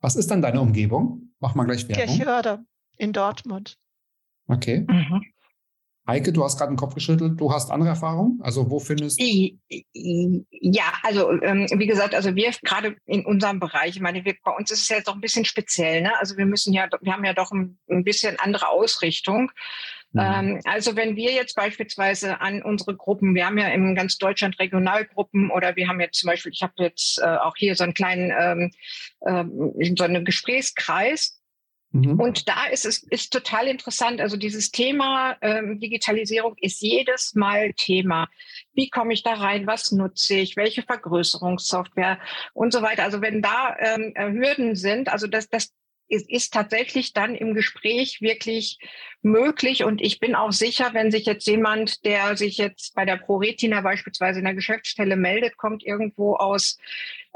Was 0.00 0.16
ist 0.16 0.30
dann 0.30 0.42
deine 0.42 0.60
Umgebung? 0.60 1.34
Mach 1.38 1.54
mal 1.54 1.64
gleich 1.64 1.88
Werbung. 1.88 2.04
Kirchhörde 2.04 2.64
in 2.96 3.12
Dortmund. 3.12 3.78
Okay. 4.48 4.84
Mhm. 4.88 5.22
Heike, 6.06 6.32
du 6.32 6.42
hast 6.42 6.58
gerade 6.58 6.72
den 6.72 6.76
Kopf 6.76 6.94
geschüttelt. 6.94 7.40
Du 7.40 7.52
hast 7.52 7.70
andere 7.70 7.90
Erfahrungen? 7.90 8.40
Also 8.42 8.68
wo 8.68 8.80
findest 8.80 9.20
du? 9.20 9.24
Ja, 9.92 10.92
also 11.04 11.30
ähm, 11.42 11.68
wie 11.76 11.86
gesagt, 11.86 12.14
also 12.14 12.34
wir 12.34 12.50
gerade 12.62 12.96
in 13.06 13.24
unserem 13.24 13.60
Bereich, 13.60 13.96
ich 13.96 14.00
meine, 14.00 14.24
wir, 14.24 14.34
bei 14.42 14.50
uns 14.50 14.72
ist 14.72 14.82
es 14.82 14.88
jetzt 14.88 15.06
doch 15.06 15.14
ein 15.14 15.20
bisschen 15.20 15.44
speziell. 15.44 16.02
Ne? 16.02 16.18
Also 16.18 16.36
wir 16.36 16.46
müssen 16.46 16.72
ja, 16.72 16.88
wir 17.00 17.12
haben 17.12 17.24
ja 17.24 17.34
doch 17.34 17.52
ein, 17.52 17.78
ein 17.88 18.02
bisschen 18.02 18.36
andere 18.40 18.68
Ausrichtung. 18.68 19.52
Mhm. 20.12 20.20
Ähm, 20.20 20.60
also 20.64 20.96
wenn 20.96 21.14
wir 21.14 21.32
jetzt 21.32 21.54
beispielsweise 21.54 22.40
an 22.40 22.62
unsere 22.62 22.96
Gruppen, 22.96 23.36
wir 23.36 23.46
haben 23.46 23.58
ja 23.58 23.68
in 23.68 23.94
ganz 23.94 24.18
Deutschland 24.18 24.58
Regionalgruppen 24.58 25.52
oder 25.52 25.76
wir 25.76 25.86
haben 25.86 26.00
jetzt 26.00 26.18
zum 26.18 26.26
Beispiel, 26.26 26.50
ich 26.52 26.62
habe 26.64 26.74
jetzt 26.78 27.20
äh, 27.22 27.36
auch 27.36 27.54
hier 27.56 27.76
so 27.76 27.84
einen 27.84 27.94
kleinen, 27.94 28.32
ähm, 28.36 28.70
äh, 29.20 29.94
so 29.96 30.02
einen 30.02 30.24
Gesprächskreis 30.24 31.41
Mhm. 31.92 32.18
Und 32.18 32.48
da 32.48 32.66
ist 32.66 32.86
es 32.86 33.02
ist 33.02 33.32
total 33.32 33.68
interessant. 33.68 34.20
Also 34.20 34.36
dieses 34.36 34.70
Thema 34.70 35.36
ähm, 35.42 35.78
Digitalisierung 35.78 36.56
ist 36.60 36.80
jedes 36.80 37.34
Mal 37.34 37.72
Thema. 37.74 38.28
Wie 38.72 38.88
komme 38.88 39.12
ich 39.12 39.22
da 39.22 39.34
rein? 39.34 39.66
Was 39.66 39.92
nutze 39.92 40.36
ich? 40.36 40.56
Welche 40.56 40.82
Vergrößerungssoftware 40.82 42.18
und 42.54 42.72
so 42.72 42.82
weiter? 42.82 43.04
Also 43.04 43.20
wenn 43.20 43.42
da 43.42 43.76
ähm, 43.78 44.14
Hürden 44.16 44.74
sind, 44.74 45.10
also 45.10 45.26
das, 45.26 45.48
das 45.48 45.72
ist, 46.08 46.30
ist 46.30 46.52
tatsächlich 46.52 47.12
dann 47.12 47.34
im 47.34 47.54
Gespräch 47.54 48.20
wirklich 48.20 48.78
möglich. 49.22 49.84
Und 49.84 50.00
ich 50.00 50.20
bin 50.20 50.34
auch 50.34 50.52
sicher, 50.52 50.90
wenn 50.92 51.10
sich 51.10 51.26
jetzt 51.26 51.46
jemand, 51.46 52.04
der 52.04 52.36
sich 52.36 52.58
jetzt 52.58 52.94
bei 52.94 53.04
der 53.04 53.16
ProRetina 53.16 53.80
beispielsweise 53.80 54.38
in 54.38 54.44
der 54.44 54.54
Geschäftsstelle 54.54 55.16
meldet, 55.16 55.56
kommt 55.56 55.84
irgendwo 55.84 56.34
aus 56.34 56.78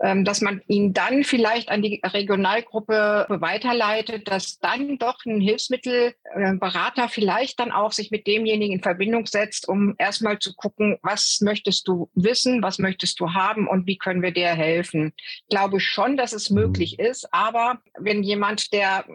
ähm, 0.02 0.24
dass 0.24 0.42
man 0.42 0.60
ihn 0.68 0.92
dann 0.92 1.24
vielleicht 1.24 1.70
an 1.70 1.80
die 1.80 2.02
Regionalgruppe 2.04 3.26
weiterleitet, 3.30 4.28
dass 4.28 4.58
dann 4.58 4.98
doch 4.98 5.24
ein 5.24 5.40
Hilfsmittelberater 5.40 7.04
äh, 7.04 7.08
vielleicht 7.08 7.58
dann 7.60 7.72
auch 7.72 7.92
sich 7.92 8.10
mit 8.10 8.26
demjenigen 8.26 8.74
in 8.74 8.82
Verbindung 8.82 9.24
setzt, 9.24 9.66
um 9.66 9.94
erstmal 9.96 10.38
zu 10.38 10.54
gucken, 10.54 10.98
was 11.00 11.38
möchtest 11.40 11.88
du 11.88 12.10
wissen, 12.14 12.62
was 12.62 12.78
möchtest 12.78 13.20
du 13.20 13.32
haben 13.32 13.66
und 13.66 13.86
wie 13.86 13.96
können 13.96 14.20
wir 14.20 14.32
dir 14.32 14.48
helfen. 14.48 15.14
Ich 15.16 15.48
glaube 15.48 15.80
schon, 15.80 16.18
dass 16.18 16.34
es 16.34 16.50
möglich 16.50 16.98
ist, 16.98 17.32
aber 17.32 17.80
wenn 17.98 18.22
jemand, 18.22 18.74
der 18.74 19.06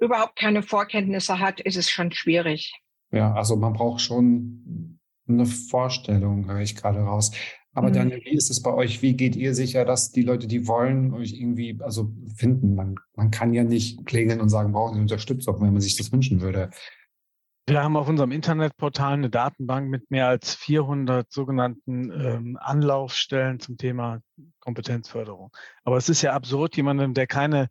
überhaupt 0.00 0.36
keine 0.36 0.62
Vorkenntnisse 0.62 1.38
hat, 1.38 1.60
ist 1.60 1.76
es 1.76 1.90
schon 1.90 2.12
schwierig. 2.12 2.72
Ja, 3.12 3.32
also 3.34 3.56
man 3.56 3.72
braucht 3.72 4.00
schon 4.00 4.98
eine 5.28 5.46
Vorstellung, 5.46 6.48
höre 6.48 6.60
ich 6.60 6.76
gerade 6.76 7.00
raus. 7.00 7.32
Aber 7.72 7.88
mhm. 7.90 7.94
Daniel, 7.94 8.20
wie 8.24 8.36
ist 8.36 8.50
es 8.50 8.62
bei 8.62 8.72
euch? 8.72 9.02
Wie 9.02 9.14
geht 9.14 9.36
ihr 9.36 9.54
sicher, 9.54 9.84
dass 9.84 10.10
die 10.10 10.22
Leute, 10.22 10.46
die 10.46 10.66
wollen, 10.66 11.12
euch 11.14 11.32
irgendwie 11.32 11.78
also 11.80 12.12
finden? 12.36 12.74
Man, 12.74 12.96
man 13.14 13.30
kann 13.30 13.54
ja 13.54 13.62
nicht 13.62 14.04
klingeln 14.06 14.40
und 14.40 14.48
sagen, 14.48 14.72
brauchen 14.72 14.94
Sie 14.94 15.00
Unterstützung, 15.00 15.60
wenn 15.60 15.72
man 15.72 15.80
sich 15.80 15.96
das 15.96 16.10
wünschen 16.12 16.40
würde. 16.40 16.70
Wir 17.66 17.84
haben 17.84 17.96
auf 17.96 18.08
unserem 18.08 18.32
Internetportal 18.32 19.12
eine 19.12 19.30
Datenbank 19.30 19.88
mit 19.88 20.10
mehr 20.10 20.26
als 20.26 20.56
400 20.56 21.30
sogenannten 21.30 22.10
ähm, 22.10 22.58
Anlaufstellen 22.60 23.60
zum 23.60 23.76
Thema 23.76 24.20
Kompetenzförderung. 24.58 25.52
Aber 25.84 25.96
es 25.96 26.08
ist 26.08 26.22
ja 26.22 26.32
absurd, 26.32 26.76
jemandem, 26.76 27.14
der 27.14 27.28
keine 27.28 27.68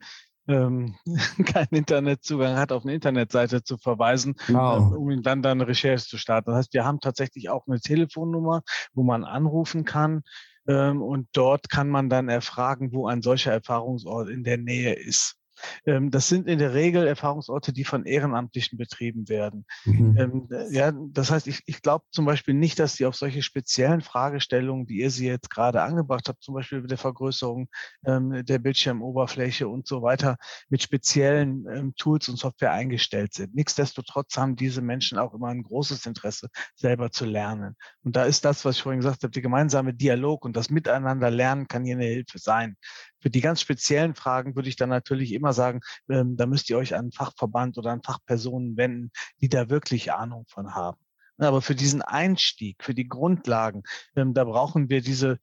ähm, 0.50 0.96
keinen 1.46 1.70
Internetzugang 1.72 2.58
hat, 2.58 2.72
auf 2.72 2.84
eine 2.84 2.96
Internetseite 2.96 3.64
zu 3.64 3.78
verweisen, 3.78 4.36
genau. 4.48 4.78
ähm, 4.78 4.94
um 4.94 5.22
dann 5.22 5.42
dann 5.42 5.62
eine 5.62 5.68
Recherche 5.68 6.06
zu 6.06 6.18
starten. 6.18 6.50
Das 6.50 6.58
heißt, 6.58 6.74
wir 6.74 6.84
haben 6.84 7.00
tatsächlich 7.00 7.50
auch 7.50 7.68
eine 7.68 7.80
Telefonnummer, 7.80 8.64
wo 8.94 9.04
man 9.04 9.24
anrufen 9.24 9.86
kann. 9.86 10.24
Ähm, 10.68 11.02
und 11.02 11.30
dort 11.34 11.70
kann 11.70 11.90
man 11.90 12.10
dann 12.10 12.30
erfragen, 12.30 12.92
wo 12.92 13.08
ein 13.08 13.22
solcher 13.22 13.54
Erfahrungsort 13.54 14.30
in 14.30 14.44
der 14.44 14.58
Nähe 14.58 14.94
ist. 14.94 15.39
Ähm, 15.86 16.12
das 16.12 16.28
sind 16.28 16.48
in 16.48 16.60
der 16.60 16.74
Regel 16.74 17.08
Erfahrungsorte, 17.08 17.74
die 17.74 17.84
von 17.84 18.06
Ehrenamtlichen 18.06 18.78
betrieben 18.78 19.30
werden. 19.30 19.66
Mhm. 19.86 20.18
Ähm, 20.18 20.48
ja, 20.72 20.92
das 20.92 21.32
heißt, 21.32 21.48
ich, 21.48 21.62
ich 21.66 21.82
glaube 21.82 22.06
zum 22.12 22.26
Beispiel 22.26 22.54
nicht, 22.54 22.80
dass 22.80 22.96
sie 22.96 23.06
auf 23.06 23.16
solche 23.16 23.42
speziellen 23.42 24.02
Fragestellungen, 24.02 24.88
wie 24.90 25.00
ihr 25.00 25.12
sie 25.12 25.28
jetzt 25.28 25.50
gerade 25.50 25.82
angebracht 25.82 26.28
habt, 26.28 26.44
zum 26.44 26.56
Beispiel 26.56 26.82
mit 26.82 26.92
der 26.92 26.98
Vergrößerung 26.98 27.68
ähm, 28.06 28.46
der 28.46 28.60
Bildschirmoberfläche 28.60 29.68
und 29.68 29.88
so 29.88 30.02
weiter, 30.02 30.38
mit 30.70 30.82
speziellen 30.82 31.94
Tools 31.98 32.30
und 32.30 32.38
Software 32.38 32.72
eingestellt 32.72 33.34
sind. 33.34 33.56
Nichtsdestotrotz 33.56 34.38
haben 34.38 34.56
diese 34.56 34.82
Menschen 34.82 35.18
auch 35.18 35.34
immer 35.34 35.48
ein 35.48 35.64
großes 35.64 36.06
Interesse, 36.06 36.50
selber 36.76 37.12
zu 37.12 37.26
lernen. 37.26 37.76
Und 38.04 38.16
da 38.16 38.24
ist 38.24 38.46
das, 38.46 38.66
was 38.66 38.78
ich 38.78 38.84
vorhin 38.84 39.00
gesagt 39.00 39.24
habe, 39.24 39.32
der 39.32 39.42
gemeinsame 39.42 39.94
Dialog 39.94 40.46
und 40.46 40.56
das 40.56 40.70
Miteinander 40.70 41.30
lernen 41.30 41.68
kann 41.68 41.86
hier 41.86 41.96
eine 41.96 42.06
Hilfe 42.06 42.40
sein. 42.40 42.76
Für 43.20 43.30
die 43.30 43.42
ganz 43.42 43.62
speziellen 43.62 44.16
Fragen 44.16 44.56
würde 44.56 44.70
ich 44.70 44.76
dann 44.76 44.90
natürlich 44.90 45.34
immer 45.34 45.54
sagen, 45.54 45.82
ähm, 46.10 46.38
da 46.38 46.46
müsst 46.46 46.70
ihr 46.70 46.78
euch 46.78 46.94
an 46.94 47.02
einen 47.02 47.12
Fachverband 47.12 47.78
oder 47.78 47.92
an 47.92 48.04
Fachpersonen 48.04 48.78
wenden, 48.78 49.12
die 49.42 49.50
da 49.50 49.70
wirklich 49.70 50.12
Ahnung 50.14 50.46
von 50.48 50.74
haben. 50.74 51.00
Aber 51.38 51.62
für 51.62 51.76
diesen 51.76 52.02
Einstieg, 52.02 52.84
für 52.84 52.94
die 52.94 53.08
Grundlagen, 53.08 53.84
ähm, 54.16 54.34
da 54.34 54.44
brauchen 54.44 54.90
wir 54.90 55.02
diese 55.02 55.40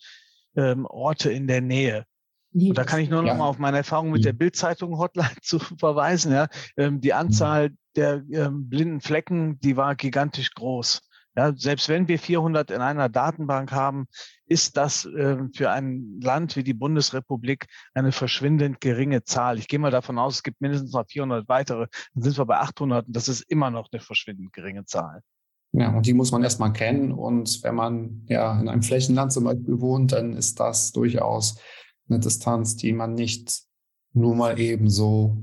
ähm, 0.56 0.86
Orte 0.86 1.30
in 1.30 1.46
der 1.46 1.60
Nähe. 1.60 2.04
Und 2.52 2.78
da 2.78 2.84
kann 2.84 3.00
ich 3.00 3.10
nur 3.10 3.22
noch 3.22 3.28
ja. 3.28 3.34
mal 3.34 3.46
auf 3.46 3.58
meine 3.58 3.78
Erfahrung 3.78 4.10
mit 4.10 4.24
der 4.24 4.32
Bildzeitung 4.32 4.98
Hotline 4.98 5.36
zu 5.42 5.58
verweisen. 5.58 6.32
Ja. 6.32 6.48
Ähm, 6.76 7.00
die 7.00 7.12
Anzahl 7.12 7.70
der 7.96 8.22
ähm, 8.32 8.68
blinden 8.68 9.00
Flecken, 9.00 9.58
die 9.60 9.76
war 9.76 9.94
gigantisch 9.94 10.54
groß. 10.54 11.05
Ja, 11.36 11.52
selbst 11.54 11.88
wenn 11.88 12.08
wir 12.08 12.18
400 12.18 12.70
in 12.70 12.80
einer 12.80 13.08
Datenbank 13.08 13.70
haben, 13.70 14.06
ist 14.46 14.76
das 14.76 15.04
äh, 15.04 15.36
für 15.54 15.70
ein 15.70 16.18
Land 16.22 16.56
wie 16.56 16.64
die 16.64 16.72
Bundesrepublik 16.72 17.66
eine 17.92 18.12
verschwindend 18.12 18.80
geringe 18.80 19.22
Zahl. 19.24 19.58
Ich 19.58 19.68
gehe 19.68 19.78
mal 19.78 19.90
davon 19.90 20.18
aus, 20.18 20.36
es 20.36 20.42
gibt 20.42 20.60
mindestens 20.62 20.92
noch 20.92 21.04
400 21.06 21.46
weitere. 21.48 21.88
Dann 22.14 22.22
sind 22.22 22.38
wir 22.38 22.46
bei 22.46 22.58
800 22.58 23.06
und 23.06 23.14
das 23.14 23.28
ist 23.28 23.42
immer 23.42 23.70
noch 23.70 23.88
eine 23.92 24.00
verschwindend 24.00 24.52
geringe 24.52 24.86
Zahl. 24.86 25.20
Ja, 25.72 25.94
und 25.94 26.06
die 26.06 26.14
muss 26.14 26.32
man 26.32 26.42
erstmal 26.42 26.72
kennen. 26.72 27.12
Und 27.12 27.62
wenn 27.62 27.74
man 27.74 28.24
ja 28.28 28.58
in 28.58 28.68
einem 28.68 28.82
Flächenland 28.82 29.30
zum 29.30 29.44
Beispiel 29.44 29.80
wohnt, 29.80 30.12
dann 30.12 30.32
ist 30.32 30.58
das 30.58 30.92
durchaus 30.92 31.58
eine 32.08 32.18
Distanz, 32.18 32.76
die 32.76 32.94
man 32.94 33.14
nicht 33.14 33.62
nur 34.14 34.34
mal 34.34 34.58
eben 34.58 34.88
so 34.88 35.36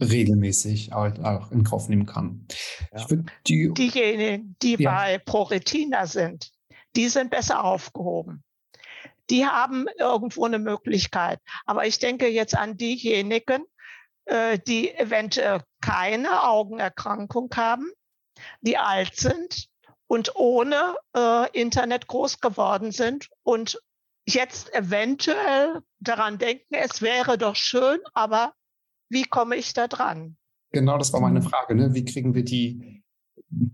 regelmäßig 0.00 0.92
auch 0.92 1.50
in 1.50 1.64
Kauf 1.64 1.88
nehmen 1.88 2.06
kann. 2.06 2.46
Ja. 2.92 3.06
Die, 3.46 3.72
Diejenigen, 3.72 4.56
die 4.62 4.76
ja. 4.76 4.90
bei 4.90 5.18
ProRetina 5.18 6.06
sind, 6.06 6.50
die 6.96 7.08
sind 7.08 7.30
besser 7.30 7.64
aufgehoben. 7.64 8.42
Die 9.28 9.46
haben 9.46 9.86
irgendwo 9.98 10.44
eine 10.44 10.58
Möglichkeit. 10.58 11.40
Aber 11.64 11.86
ich 11.86 11.98
denke 11.98 12.26
jetzt 12.28 12.56
an 12.56 12.76
diejenigen, 12.76 13.64
äh, 14.24 14.58
die 14.58 14.92
eventuell 14.94 15.62
keine 15.80 16.48
Augenerkrankung 16.48 17.50
haben, 17.54 17.90
die 18.60 18.76
alt 18.76 19.16
sind 19.16 19.68
und 20.06 20.34
ohne 20.34 20.96
äh, 21.16 21.50
Internet 21.52 22.08
groß 22.08 22.40
geworden 22.40 22.90
sind 22.90 23.28
und 23.44 23.80
jetzt 24.26 24.72
eventuell 24.74 25.80
daran 26.00 26.38
denken, 26.38 26.74
es 26.74 27.00
wäre 27.02 27.38
doch 27.38 27.56
schön, 27.56 28.00
aber 28.12 28.54
wie 29.10 29.24
komme 29.24 29.56
ich 29.56 29.74
da 29.74 29.88
dran? 29.88 30.36
Genau, 30.72 30.96
das 30.96 31.12
war 31.12 31.20
meine 31.20 31.40
mhm. 31.40 31.44
Frage. 31.44 31.74
Ne? 31.74 31.94
Wie 31.94 32.04
kriegen 32.04 32.34
wir 32.34 32.44
die, 32.44 33.02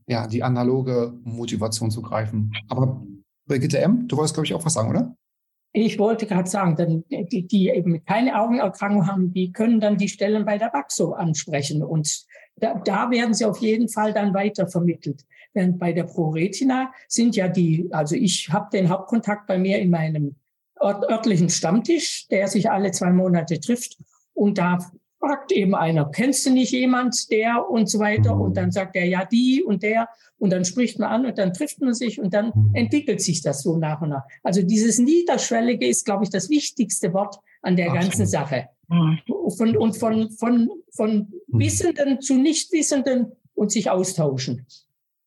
ja, 0.06 0.26
die 0.26 0.42
analoge 0.42 1.14
Motivation 1.22 1.90
zu 1.90 2.02
greifen? 2.02 2.52
Aber 2.68 3.06
Brigitte 3.46 3.78
M., 3.78 4.08
du 4.08 4.16
wolltest, 4.16 4.34
glaube 4.34 4.46
ich, 4.46 4.54
auch 4.54 4.64
was 4.64 4.74
sagen, 4.74 4.90
oder? 4.90 5.14
Ich 5.72 5.98
wollte 5.98 6.26
gerade 6.26 6.48
sagen, 6.48 7.04
die, 7.10 7.46
die 7.46 7.68
eben 7.68 8.02
keine 8.06 8.40
Augenerkrankung 8.40 9.06
haben, 9.06 9.34
die 9.34 9.52
können 9.52 9.78
dann 9.78 9.98
die 9.98 10.08
Stellen 10.08 10.46
bei 10.46 10.56
der 10.56 10.70
Baxo 10.70 11.12
ansprechen. 11.12 11.82
Und 11.82 12.24
da, 12.56 12.80
da 12.82 13.10
werden 13.10 13.34
sie 13.34 13.44
auf 13.44 13.58
jeden 13.58 13.90
Fall 13.90 14.14
dann 14.14 14.32
weiter 14.32 14.66
vermittelt. 14.68 15.26
Denn 15.54 15.78
bei 15.78 15.92
der 15.92 16.04
ProRetina 16.04 16.92
sind 17.08 17.36
ja 17.36 17.48
die, 17.48 17.88
also 17.92 18.14
ich 18.14 18.50
habe 18.50 18.70
den 18.72 18.88
Hauptkontakt 18.88 19.46
bei 19.46 19.58
mir 19.58 19.78
in 19.78 19.90
meinem 19.90 20.36
örtlichen 20.80 21.50
Stammtisch, 21.50 22.26
der 22.28 22.48
sich 22.48 22.70
alle 22.70 22.90
zwei 22.92 23.10
Monate 23.10 23.60
trifft. 23.60 23.98
Und 24.32 24.56
da 24.56 24.78
fragt 25.26 25.52
eben 25.52 25.74
einer, 25.74 26.06
kennst 26.06 26.46
du 26.46 26.50
nicht 26.50 26.72
jemand, 26.72 27.30
der 27.30 27.68
und 27.68 27.88
so 27.88 27.98
weiter? 27.98 28.38
Und 28.38 28.56
dann 28.56 28.70
sagt 28.70 28.96
er, 28.96 29.06
ja, 29.06 29.24
die 29.24 29.62
und 29.62 29.82
der. 29.82 30.08
Und 30.38 30.50
dann 30.50 30.64
spricht 30.64 30.98
man 30.98 31.10
an 31.10 31.26
und 31.26 31.38
dann 31.38 31.52
trifft 31.52 31.80
man 31.80 31.94
sich 31.94 32.20
und 32.20 32.32
dann 32.34 32.52
entwickelt 32.74 33.20
sich 33.20 33.42
das 33.42 33.62
so 33.62 33.76
nach 33.76 34.00
und 34.02 34.10
nach. 34.10 34.24
Also 34.42 34.62
dieses 34.62 34.98
Niederschwellige 34.98 35.86
ist, 35.86 36.04
glaube 36.04 36.24
ich, 36.24 36.30
das 36.30 36.50
wichtigste 36.50 37.12
Wort 37.12 37.36
an 37.62 37.76
der 37.76 37.86
Absolut. 37.86 38.10
ganzen 38.10 38.26
Sache. 38.26 38.68
Von, 39.56 39.76
und 39.76 39.96
von, 39.96 40.30
von, 40.30 40.70
von 40.92 41.32
Wissenden 41.48 42.20
zu 42.20 42.34
Nichtwissenden 42.34 43.32
und 43.54 43.72
sich 43.72 43.90
austauschen. 43.90 44.66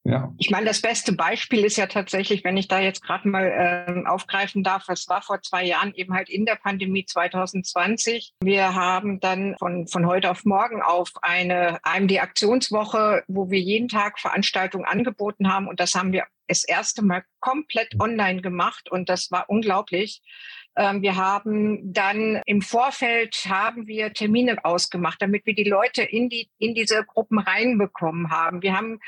Ja. 0.10 0.34
Ich 0.40 0.50
meine, 0.50 0.66
das 0.66 0.82
beste 0.82 1.14
Beispiel 1.14 1.64
ist 1.64 1.78
ja 1.78 1.86
tatsächlich, 1.86 2.44
wenn 2.44 2.58
ich 2.58 2.68
da 2.68 2.80
jetzt 2.80 3.04
gerade 3.04 3.28
mal 3.28 3.46
äh, 3.46 4.08
aufgreifen 4.08 4.64
darf, 4.64 4.90
es 4.90 5.08
war 5.08 5.22
vor 5.22 5.42
zwei 5.44 5.64
Jahren 5.64 5.94
eben 5.94 6.14
halt 6.16 6.30
in 6.30 6.46
der 6.46 6.56
Pandemie 6.56 7.06
2020. 7.06 8.34
Wir 8.42 8.74
haben 8.74 9.20
dann 9.20 9.56
von, 9.60 9.88
von 9.88 10.08
heute 10.08 10.32
auf 10.32 10.46
morgen 10.46 10.82
auf 10.82 11.12
eine 11.22 11.78
AMD-Aktionswoche, 11.84 13.24
wo 13.28 13.52
wir 13.52 13.60
jeden 13.60 13.88
Tag 13.88 14.20
Veranstaltungen 14.20 14.86
angeboten 14.86 15.54
haben 15.54 15.68
und 15.68 15.80
das 15.80 15.94
haben 15.94 16.12
wir 16.12 16.26
das 16.48 16.64
erste 16.64 17.04
Mal 17.04 17.24
komplett 17.40 18.00
online 18.00 18.42
gemacht 18.42 18.90
und 18.90 19.10
das 19.10 19.30
war 19.30 19.46
unglaublich. 19.48 20.24
Ähm, 20.80 21.02
wir 21.02 21.18
haben 21.18 21.92
dann 21.92 22.42
im 22.46 22.62
Vorfeld 22.62 23.36
haben 23.50 23.86
wir 23.86 24.14
Termine 24.14 24.64
ausgemacht, 24.64 25.22
damit 25.22 25.46
wir 25.46 25.54
die 25.54 25.66
Leute 25.66 26.04
in 26.04 26.30
die 26.30 26.50
in 26.58 26.74
diese 26.74 27.04
Gruppen 27.04 27.38
reinbekommen 27.38 28.32
haben. 28.32 28.62
Wir 28.62 28.78
haben 28.78 29.02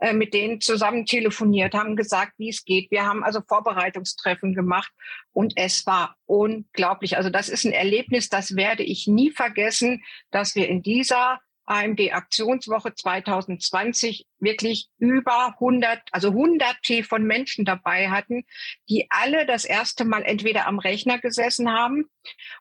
äh, 0.00 0.12
mit 0.12 0.34
denen 0.34 0.60
zusammen 0.60 1.06
telefoniert, 1.06 1.72
haben 1.72 1.96
gesagt, 1.96 2.34
wie 2.36 2.50
es 2.50 2.66
geht. 2.66 2.90
Wir 2.90 3.06
haben 3.06 3.24
also 3.24 3.40
Vorbereitungstreffen 3.40 4.54
gemacht 4.54 4.92
und 5.32 5.54
es 5.56 5.86
war 5.86 6.14
unglaublich. 6.26 7.16
Also 7.16 7.30
das 7.30 7.48
ist 7.48 7.64
ein 7.64 7.72
Erlebnis, 7.72 8.28
das 8.28 8.54
werde 8.54 8.82
ich 8.82 9.06
nie 9.06 9.30
vergessen, 9.30 10.04
dass 10.30 10.54
wir 10.54 10.68
in 10.68 10.82
dieser 10.82 11.40
AMD 11.66 12.12
Aktionswoche 12.12 12.94
2020 12.94 14.26
wirklich 14.38 14.88
über 14.98 15.54
100, 15.58 16.00
also 16.12 16.32
hunderte 16.32 17.02
von 17.02 17.24
Menschen 17.24 17.64
dabei 17.64 18.10
hatten, 18.10 18.44
die 18.88 19.06
alle 19.10 19.46
das 19.46 19.64
erste 19.64 20.04
Mal 20.04 20.22
entweder 20.22 20.66
am 20.66 20.78
Rechner 20.78 21.18
gesessen 21.18 21.72
haben 21.72 22.04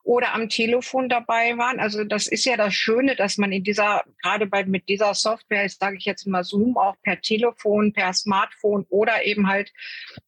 oder 0.03 0.33
am 0.33 0.49
Telefon 0.49 1.09
dabei 1.09 1.57
waren. 1.57 1.79
Also 1.79 2.03
das 2.03 2.27
ist 2.27 2.45
ja 2.45 2.57
das 2.57 2.73
Schöne, 2.73 3.15
dass 3.15 3.37
man 3.37 3.51
in 3.51 3.63
dieser, 3.63 4.03
gerade 4.21 4.47
bei, 4.47 4.65
mit 4.65 4.87
dieser 4.89 5.13
Software, 5.13 5.67
sage 5.69 5.97
ich 5.97 6.05
jetzt 6.05 6.25
mal 6.25 6.43
Zoom, 6.43 6.77
auch 6.77 6.95
per 7.03 7.21
Telefon, 7.21 7.93
per 7.93 8.13
Smartphone 8.13 8.85
oder 8.89 9.25
eben 9.25 9.47
halt 9.47 9.71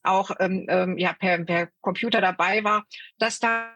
auch 0.04 0.32
ähm, 0.40 0.66
ähm, 0.70 0.98
ja, 0.98 1.14
per, 1.14 1.44
per 1.44 1.70
Computer 1.82 2.22
dabei 2.22 2.64
war, 2.64 2.86
dass 3.18 3.40
da 3.40 3.72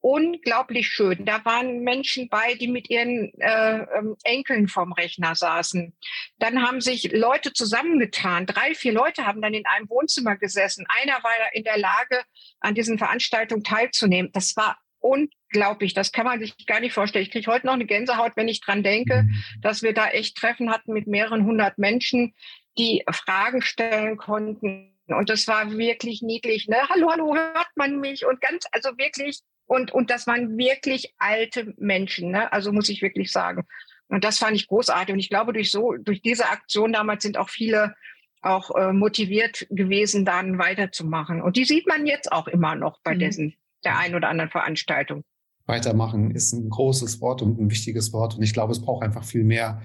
unglaublich 0.00 0.88
schön. 0.88 1.24
Da 1.24 1.44
waren 1.44 1.80
Menschen 1.80 2.28
bei, 2.28 2.54
die 2.54 2.68
mit 2.68 2.88
ihren 2.88 3.32
äh, 3.40 3.86
ähm, 3.98 4.16
Enkeln 4.24 4.68
vorm 4.68 4.92
Rechner 4.92 5.34
saßen. 5.34 5.92
Dann 6.38 6.62
haben 6.62 6.80
sich 6.80 7.12
Leute 7.12 7.52
zusammengetan. 7.52 8.46
Drei, 8.46 8.74
vier 8.74 8.92
Leute 8.92 9.26
haben 9.26 9.42
dann 9.42 9.54
in 9.54 9.66
einem 9.66 9.88
Wohnzimmer 9.88 10.36
gesessen. 10.36 10.86
Einer 11.00 11.22
war 11.24 11.32
in 11.52 11.64
der 11.64 11.78
Lage, 11.78 12.22
an 12.60 12.74
diesen 12.74 12.98
Veranstaltungen 12.98 13.64
teilzunehmen. 13.64 14.30
Das 14.32 14.56
war 14.56 14.78
unglaublich. 15.00 15.94
Das 15.94 16.12
kann 16.12 16.26
man 16.26 16.40
sich 16.40 16.66
gar 16.66 16.80
nicht 16.80 16.92
vorstellen. 16.92 17.24
Ich 17.24 17.30
kriege 17.30 17.50
heute 17.50 17.66
noch 17.66 17.74
eine 17.74 17.86
Gänsehaut, 17.86 18.32
wenn 18.36 18.48
ich 18.48 18.60
dran 18.60 18.82
denke, 18.82 19.26
dass 19.60 19.82
wir 19.82 19.94
da 19.94 20.08
echt 20.08 20.36
Treffen 20.36 20.70
hatten 20.70 20.92
mit 20.92 21.06
mehreren 21.06 21.44
hundert 21.44 21.78
Menschen, 21.78 22.34
die 22.78 23.04
Fragen 23.10 23.62
stellen 23.62 24.16
konnten. 24.16 24.94
Und 25.06 25.30
das 25.30 25.48
war 25.48 25.76
wirklich 25.76 26.22
niedlich. 26.22 26.68
Ne? 26.68 26.76
Hallo, 26.88 27.10
hallo, 27.10 27.34
hört 27.34 27.70
man 27.76 27.98
mich? 27.98 28.26
Und 28.26 28.40
ganz, 28.40 28.66
also 28.72 28.90
wirklich 28.98 29.40
und, 29.68 29.92
und 29.92 30.10
das 30.10 30.26
waren 30.26 30.56
wirklich 30.56 31.14
alte 31.18 31.74
Menschen, 31.76 32.30
ne? 32.30 32.52
also 32.52 32.72
muss 32.72 32.88
ich 32.88 33.02
wirklich 33.02 33.30
sagen. 33.30 33.64
Und 34.08 34.24
das 34.24 34.38
fand 34.38 34.56
ich 34.56 34.66
großartig. 34.66 35.12
Und 35.12 35.20
ich 35.20 35.28
glaube, 35.28 35.52
durch 35.52 35.70
so, 35.70 35.92
durch 35.92 36.22
diese 36.22 36.48
Aktion 36.48 36.92
damals 36.92 37.22
sind 37.22 37.36
auch 37.36 37.50
viele 37.50 37.94
auch 38.40 38.74
äh, 38.74 38.92
motiviert 38.92 39.66
gewesen, 39.68 40.24
dann 40.24 40.58
weiterzumachen. 40.58 41.42
Und 41.42 41.56
die 41.56 41.64
sieht 41.64 41.86
man 41.86 42.06
jetzt 42.06 42.32
auch 42.32 42.48
immer 42.48 42.74
noch 42.76 43.00
bei 43.02 43.14
mhm. 43.14 43.18
dessen, 43.18 43.54
der 43.84 43.98
einen 43.98 44.14
oder 44.14 44.30
anderen 44.30 44.50
Veranstaltung. 44.50 45.22
Weitermachen 45.66 46.30
ist 46.30 46.52
ein 46.52 46.70
großes 46.70 47.20
Wort 47.20 47.42
und 47.42 47.60
ein 47.60 47.70
wichtiges 47.70 48.12
Wort. 48.14 48.36
Und 48.36 48.42
ich 48.42 48.54
glaube, 48.54 48.72
es 48.72 48.80
braucht 48.80 49.04
einfach 49.04 49.24
viel 49.24 49.44
mehr 49.44 49.82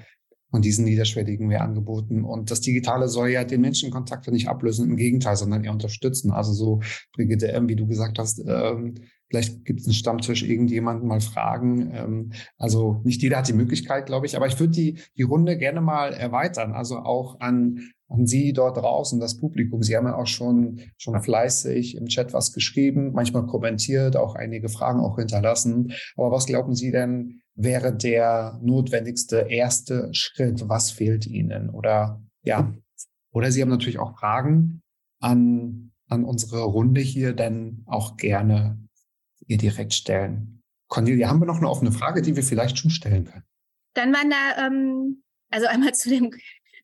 von 0.50 0.62
diesen 0.62 0.86
niederschwelligen 0.86 1.48
Mehrangeboten. 1.48 2.24
Und 2.24 2.52
das 2.52 2.62
Digitale 2.62 3.10
soll 3.10 3.30
ja 3.30 3.44
den 3.44 3.60
Menschenkontakt 3.60 4.32
nicht 4.32 4.48
ablösen, 4.48 4.90
im 4.90 4.96
Gegenteil, 4.96 5.36
sondern 5.36 5.66
eher 5.66 5.72
unterstützen. 5.72 6.32
Also 6.32 6.54
so, 6.54 6.80
Brigitte 7.12 7.52
M., 7.52 7.68
wie 7.68 7.76
du 7.76 7.88
gesagt 7.88 8.20
hast, 8.20 8.40
ähm, 8.48 8.96
Vielleicht 9.34 9.66
gibt 9.66 9.80
es 9.80 9.88
einen 9.88 9.96
Stammtisch, 9.96 10.44
irgendjemanden 10.44 11.08
mal 11.08 11.20
fragen. 11.20 11.90
Ähm, 11.92 12.34
also 12.60 13.02
nicht 13.04 13.24
jeder 13.24 13.38
hat 13.38 13.48
die 13.48 13.54
Möglichkeit, 13.54 14.06
glaube 14.06 14.28
ich. 14.28 14.36
Aber 14.36 14.46
ich 14.46 14.60
würde 14.60 14.74
die, 14.74 15.00
die 15.18 15.24
Runde 15.24 15.58
gerne 15.58 15.82
mal 15.82 16.14
erweitern. 16.14 16.74
Also 16.74 16.98
auch 16.98 17.40
an, 17.40 17.80
an 18.10 18.28
Sie 18.28 18.54
dort 18.54 18.78
draußen, 18.78 19.20
das 19.20 19.40
Publikum. 19.40 19.82
Sie 19.82 19.98
haben 19.98 20.06
ja 20.06 20.16
auch 20.16 20.28
schon, 20.28 20.82
schon 20.98 21.20
fleißig 21.20 21.98
im 21.98 22.06
Chat 22.06 22.32
was 22.32 22.54
geschrieben, 22.54 23.12
manchmal 23.14 23.48
kommentiert, 23.48 24.18
auch 24.18 24.36
einige 24.36 24.70
Fragen 24.70 25.00
auch 25.00 25.18
hinterlassen. 25.18 25.94
Aber 26.16 26.30
was 26.30 26.46
glauben 26.46 26.76
Sie 26.76 26.92
denn, 26.92 27.42
wäre 27.56 27.92
der 27.92 28.60
notwendigste 28.62 29.48
erste 29.50 30.10
Schritt? 30.14 30.70
Was 30.70 30.92
fehlt 30.92 31.26
Ihnen? 31.26 31.72
Oder 31.72 32.22
ja, 32.44 32.72
oder 33.32 33.52
Sie 33.52 33.64
haben 33.64 33.70
natürlich 33.70 33.98
auch 33.98 34.16
Fragen 34.16 34.84
an, 35.20 35.92
an 36.08 36.24
unsere 36.24 36.62
Runde 36.62 37.02
hier, 37.02 37.34
denn 37.34 37.82
auch 37.88 38.16
gerne 38.16 38.83
ihr 39.48 39.58
direkt 39.58 39.94
stellen. 39.94 40.62
Cornelia, 40.88 41.28
haben 41.28 41.40
wir 41.40 41.46
noch 41.46 41.58
eine 41.58 41.70
offene 41.70 41.92
Frage, 41.92 42.22
die 42.22 42.36
wir 42.36 42.44
vielleicht 42.44 42.78
schon 42.78 42.92
stellen 42.92 43.26
können? 43.26 43.44
Dann 43.96 44.14
waren 44.14 44.30
da, 44.30 44.68
ähm, 44.68 45.24
also 45.50 45.68
einmal 45.68 45.94
zu 45.94 46.10
dem, 46.10 46.32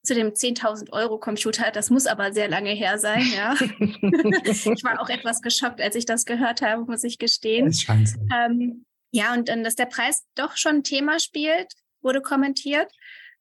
zu 0.04 0.16
dem 0.16 0.30
10.000 0.30 0.92
Euro 0.92 1.20
Computer, 1.20 1.72
das 1.72 1.90
muss 1.90 2.08
aber 2.08 2.34
sehr 2.34 2.50
lange 2.50 2.72
her 2.72 2.98
sein, 2.98 3.26
ja. 3.36 3.54
ich 3.60 4.84
war 4.84 5.02
auch 5.02 5.10
etwas 5.10 5.42
geschockt, 5.42 5.82
als 5.82 5.96
ich 5.96 6.06
das 6.06 6.26
gehört 6.26 6.62
habe, 6.62 6.86
muss 6.86 7.04
ich 7.04 7.18
gestehen. 7.18 7.68
Das 7.68 7.82
scheint 7.82 8.10
so. 8.10 8.20
Ähm, 8.34 8.86
ja, 9.12 9.34
und 9.34 9.50
dann, 9.50 9.64
dass 9.64 9.76
der 9.76 9.86
Preis 9.86 10.24
doch 10.36 10.56
schon 10.56 10.78
ein 10.78 10.84
Thema 10.84 11.20
spielt, 11.20 11.74
wurde 12.02 12.22
kommentiert. 12.22 12.92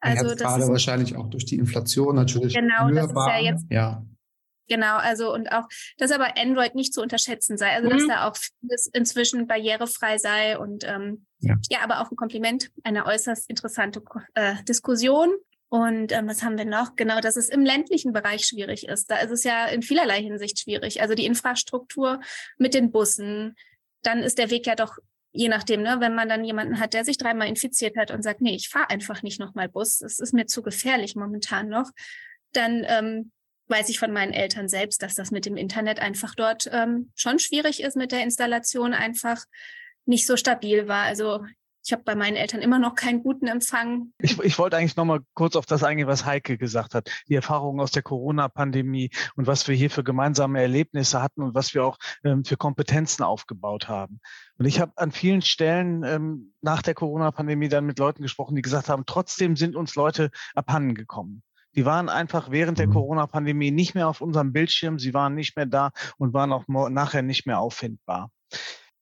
Also 0.00 0.28
das 0.28 0.38
gerade 0.38 0.68
wahrscheinlich 0.68 1.16
auch 1.16 1.28
durch 1.28 1.44
die 1.44 1.56
Inflation 1.56 2.14
natürlich. 2.14 2.54
Genau, 2.54 2.90
das 2.90 3.10
ist 3.10 3.16
ja 3.16 3.40
jetzt 3.40 3.66
ja. 3.70 4.06
Genau, 4.68 4.96
also 4.96 5.32
und 5.32 5.50
auch, 5.50 5.66
dass 5.96 6.10
aber 6.10 6.36
Android 6.38 6.74
nicht 6.74 6.92
zu 6.92 7.00
unterschätzen 7.00 7.56
sei, 7.56 7.70
also 7.70 7.88
mhm. 7.88 7.92
dass 7.92 8.06
da 8.06 8.28
auch 8.28 8.36
vieles 8.36 8.86
inzwischen 8.92 9.46
barrierefrei 9.46 10.18
sei 10.18 10.58
und 10.58 10.84
ähm, 10.84 11.26
ja. 11.40 11.54
ja, 11.70 11.78
aber 11.82 12.00
auch 12.00 12.10
ein 12.10 12.16
Kompliment, 12.16 12.70
eine 12.84 13.06
äußerst 13.06 13.48
interessante 13.48 14.02
äh, 14.34 14.62
Diskussion. 14.64 15.30
Und 15.70 16.12
ähm, 16.12 16.28
was 16.28 16.42
haben 16.42 16.56
wir 16.56 16.64
noch? 16.64 16.96
Genau, 16.96 17.20
dass 17.20 17.36
es 17.36 17.50
im 17.50 17.62
ländlichen 17.62 18.14
Bereich 18.14 18.46
schwierig 18.46 18.88
ist. 18.88 19.10
Da 19.10 19.18
ist 19.18 19.30
es 19.30 19.44
ja 19.44 19.66
in 19.66 19.82
vielerlei 19.82 20.22
Hinsicht 20.22 20.58
schwierig. 20.58 21.02
Also 21.02 21.14
die 21.14 21.26
Infrastruktur 21.26 22.20
mit 22.56 22.72
den 22.72 22.90
Bussen, 22.90 23.54
dann 24.02 24.20
ist 24.20 24.38
der 24.38 24.48
Weg 24.48 24.66
ja 24.66 24.74
doch 24.74 24.96
je 25.32 25.48
nachdem, 25.48 25.82
ne, 25.82 25.98
wenn 26.00 26.14
man 26.14 26.28
dann 26.28 26.44
jemanden 26.44 26.80
hat, 26.80 26.94
der 26.94 27.04
sich 27.04 27.18
dreimal 27.18 27.48
infiziert 27.48 27.96
hat 27.96 28.10
und 28.10 28.22
sagt, 28.22 28.40
nee, 28.40 28.54
ich 28.54 28.68
fahre 28.68 28.90
einfach 28.90 29.22
nicht 29.22 29.38
nochmal 29.38 29.68
Bus, 29.68 30.00
es 30.00 30.18
ist 30.18 30.32
mir 30.32 30.46
zu 30.46 30.62
gefährlich 30.62 31.16
momentan 31.16 31.68
noch, 31.68 31.90
dann 32.52 32.84
ähm, 32.88 33.30
weiß 33.68 33.88
ich 33.88 33.98
von 33.98 34.12
meinen 34.12 34.32
Eltern 34.32 34.68
selbst, 34.68 35.02
dass 35.02 35.14
das 35.14 35.30
mit 35.30 35.46
dem 35.46 35.56
Internet 35.56 36.00
einfach 36.00 36.34
dort 36.34 36.68
ähm, 36.72 37.10
schon 37.14 37.38
schwierig 37.38 37.82
ist, 37.82 37.96
mit 37.96 38.12
der 38.12 38.22
Installation 38.22 38.94
einfach 38.94 39.44
nicht 40.06 40.26
so 40.26 40.36
stabil 40.36 40.88
war. 40.88 41.04
Also 41.04 41.44
ich 41.88 41.92
habe 41.92 42.02
bei 42.02 42.14
meinen 42.14 42.36
Eltern 42.36 42.60
immer 42.60 42.78
noch 42.78 42.94
keinen 42.94 43.22
guten 43.22 43.46
Empfang. 43.46 44.12
Ich, 44.18 44.38
ich 44.40 44.58
wollte 44.58 44.76
eigentlich 44.76 44.96
noch 44.96 45.06
mal 45.06 45.20
kurz 45.32 45.56
auf 45.56 45.64
das 45.64 45.82
eingehen, 45.82 46.06
was 46.06 46.26
Heike 46.26 46.58
gesagt 46.58 46.94
hat. 46.94 47.10
Die 47.28 47.34
Erfahrungen 47.34 47.80
aus 47.80 47.92
der 47.92 48.02
Corona-Pandemie 48.02 49.08
und 49.36 49.46
was 49.46 49.66
wir 49.68 49.74
hier 49.74 49.88
für 49.88 50.04
gemeinsame 50.04 50.60
Erlebnisse 50.60 51.22
hatten 51.22 51.42
und 51.42 51.54
was 51.54 51.72
wir 51.72 51.84
auch 51.84 51.96
ähm, 52.24 52.44
für 52.44 52.58
Kompetenzen 52.58 53.22
aufgebaut 53.22 53.88
haben. 53.88 54.20
Und 54.58 54.66
ich 54.66 54.80
habe 54.80 54.92
an 54.96 55.12
vielen 55.12 55.40
Stellen 55.40 56.02
ähm, 56.04 56.52
nach 56.60 56.82
der 56.82 56.92
Corona-Pandemie 56.92 57.68
dann 57.68 57.86
mit 57.86 57.98
Leuten 57.98 58.22
gesprochen, 58.22 58.54
die 58.54 58.62
gesagt 58.62 58.90
haben, 58.90 59.04
trotzdem 59.06 59.56
sind 59.56 59.74
uns 59.74 59.94
Leute 59.94 60.30
abhanden 60.54 60.94
gekommen. 60.94 61.42
Die 61.74 61.84
waren 61.84 62.08
einfach 62.08 62.50
während 62.50 62.78
der 62.78 62.88
mhm. 62.88 62.92
Corona-Pandemie 62.92 63.70
nicht 63.70 63.94
mehr 63.94 64.08
auf 64.08 64.20
unserem 64.20 64.52
Bildschirm, 64.52 64.98
sie 64.98 65.14
waren 65.14 65.34
nicht 65.34 65.56
mehr 65.56 65.66
da 65.66 65.90
und 66.16 66.34
waren 66.34 66.52
auch 66.52 66.64
nachher 66.68 67.22
nicht 67.22 67.46
mehr 67.46 67.60
auffindbar. 67.60 68.30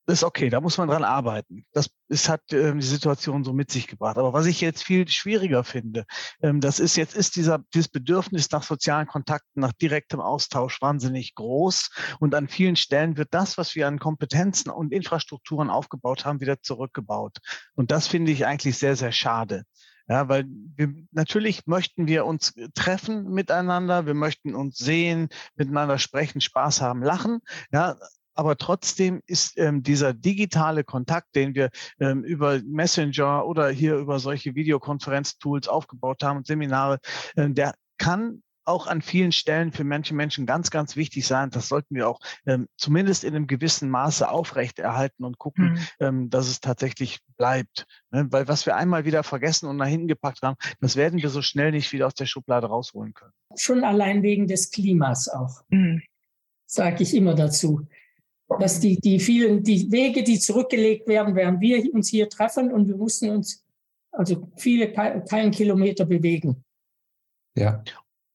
Das 0.07 0.21
ist 0.21 0.25
okay, 0.25 0.51
da 0.51 0.61
muss 0.61 0.79
man 0.79 0.89
dran 0.89 1.03
arbeiten. 1.03 1.67
Das 1.73 1.91
ist, 2.09 2.29
hat 2.29 2.53
äh, 2.53 2.73
die 2.73 2.87
Situation 2.87 3.43
so 3.43 3.53
mit 3.53 3.73
sich 3.73 3.89
gebracht. 3.89 4.17
Aber 4.19 4.33
was 4.33 4.47
ich 4.47 4.61
jetzt 4.61 4.85
viel 4.85 5.09
schwieriger 5.09 5.65
finde, 5.65 6.05
ähm, 6.41 6.61
das 6.61 6.79
ist 6.79 6.95
jetzt 6.95 7.17
ist 7.17 7.35
dieser 7.35 7.65
dieses 7.75 7.89
Bedürfnis 7.89 8.49
nach 8.53 8.63
sozialen 8.63 9.09
Kontakten, 9.09 9.61
nach 9.61 9.73
direktem 9.73 10.21
Austausch 10.21 10.81
wahnsinnig 10.81 11.35
groß. 11.35 11.91
Und 12.21 12.37
an 12.37 12.47
vielen 12.47 12.77
Stellen 12.77 13.17
wird 13.17 13.35
das, 13.35 13.59
was 13.59 13.75
wir 13.75 13.89
an 13.89 13.99
Kompetenzen 13.99 14.71
und 14.71 14.93
Infrastrukturen 14.93 15.71
aufgebaut 15.71 16.25
haben, 16.25 16.41
wieder 16.41 16.63
zurückgebaut. 16.63 17.39
Und 17.75 17.91
das 17.91 18.07
finde 18.07 18.31
ich 18.31 18.47
eigentlich 18.47 18.79
sehr, 18.79 18.95
sehr 18.95 19.13
schade. 19.13 19.65
Ja, 20.09 20.29
weil 20.29 20.47
wir, 20.77 20.95
natürlich 21.11 21.67
möchten 21.67 22.07
wir 22.07 22.27
uns 22.27 22.55
treffen 22.75 23.31
miteinander, 23.31 24.07
wir 24.07 24.15
möchten 24.15 24.55
uns 24.55 24.79
sehen, 24.79 25.29
miteinander 25.57 25.99
sprechen, 25.99 26.41
Spaß 26.41 26.81
haben, 26.81 27.03
lachen. 27.03 27.41
Ja, 27.73 27.97
aber 28.35 28.57
trotzdem 28.57 29.23
ist 29.27 29.59
ähm, 29.59 29.83
dieser 29.83 30.13
digitale 30.13 30.85
Kontakt, 30.85 31.35
den 31.35 31.55
wir 31.55 31.71
ähm, 31.99 32.23
über 32.23 32.61
Messenger 32.65 33.47
oder 33.47 33.69
hier 33.71 33.97
über 33.97 34.19
solche 34.19 34.55
Videokonferenztools 34.55 35.69
aufgebaut 35.69 36.23
haben 36.23 36.39
und 36.39 36.47
Seminare, 36.47 37.01
äh, 37.35 37.49
der 37.51 37.75
kann 37.99 38.43
auch 38.67 38.87
an 38.87 39.03
vielen 39.03 39.33
Stellen 39.33 39.73
für 39.73 39.85
manche 39.85 40.15
Menschen 40.15 40.47
ganz, 40.47 40.71
ganz 40.71 40.97
wichtig 40.97 41.27
sein. 41.27 41.51
Das 41.51 41.69
sollten 41.69 41.95
wir 41.95 42.09
auch 42.09 42.21
ähm, 42.47 42.69
zumindest 42.77 43.25
in 43.25 43.35
einem 43.35 43.47
gewissen 43.47 43.91
Maße 43.91 44.29
aufrechterhalten 44.29 45.25
und 45.25 45.39
gucken, 45.39 45.73
mhm. 45.73 45.79
ähm, 46.01 46.31
dass 46.31 46.49
es 46.49 46.61
tatsächlich 46.61 47.21
bleibt. 47.37 47.87
Ne? 48.11 48.27
Weil 48.31 48.49
was 48.49 48.67
wir 48.67 48.77
einmal 48.77 49.05
wieder 49.05 49.23
vergessen 49.23 49.69
und 49.69 49.77
nach 49.77 49.87
hinten 49.87 50.09
gepackt 50.09 50.43
haben, 50.43 50.57
das 50.81 50.97
werden 50.97 51.23
wir 51.23 51.29
so 51.29 51.43
schnell 51.43 51.71
nicht 51.71 51.93
wieder 51.93 52.07
aus 52.07 52.15
der 52.15 52.27
Schublade 52.27 52.67
rausholen 52.67 53.15
können. 53.15 53.33
Schon 53.57 53.85
allein 53.85 54.23
wegen 54.23 54.47
des 54.47 54.71
Klimas 54.71 55.29
auch, 55.29 55.63
mhm. 55.69 56.03
sage 56.67 57.03
ich 57.03 57.15
immer 57.15 57.35
dazu. 57.35 57.87
Dass 58.61 58.79
die, 58.79 59.01
die 59.01 59.19
vielen, 59.19 59.65
die 59.65 59.91
Wege, 59.91 60.23
die 60.23 60.39
zurückgelegt 60.39 61.09
werden, 61.09 61.35
während 61.35 61.61
wir 61.61 61.93
uns 61.93 62.09
hier 62.09 62.29
treffen 62.29 62.73
und 62.73 62.87
wir 62.87 62.97
mussten 62.97 63.31
uns 63.31 63.65
also 64.13 64.51
viele 64.57 64.93
keinen 64.93 65.51
Kilometer 65.51 66.07
bewegen. 66.07 66.65
Ja. 67.57 67.83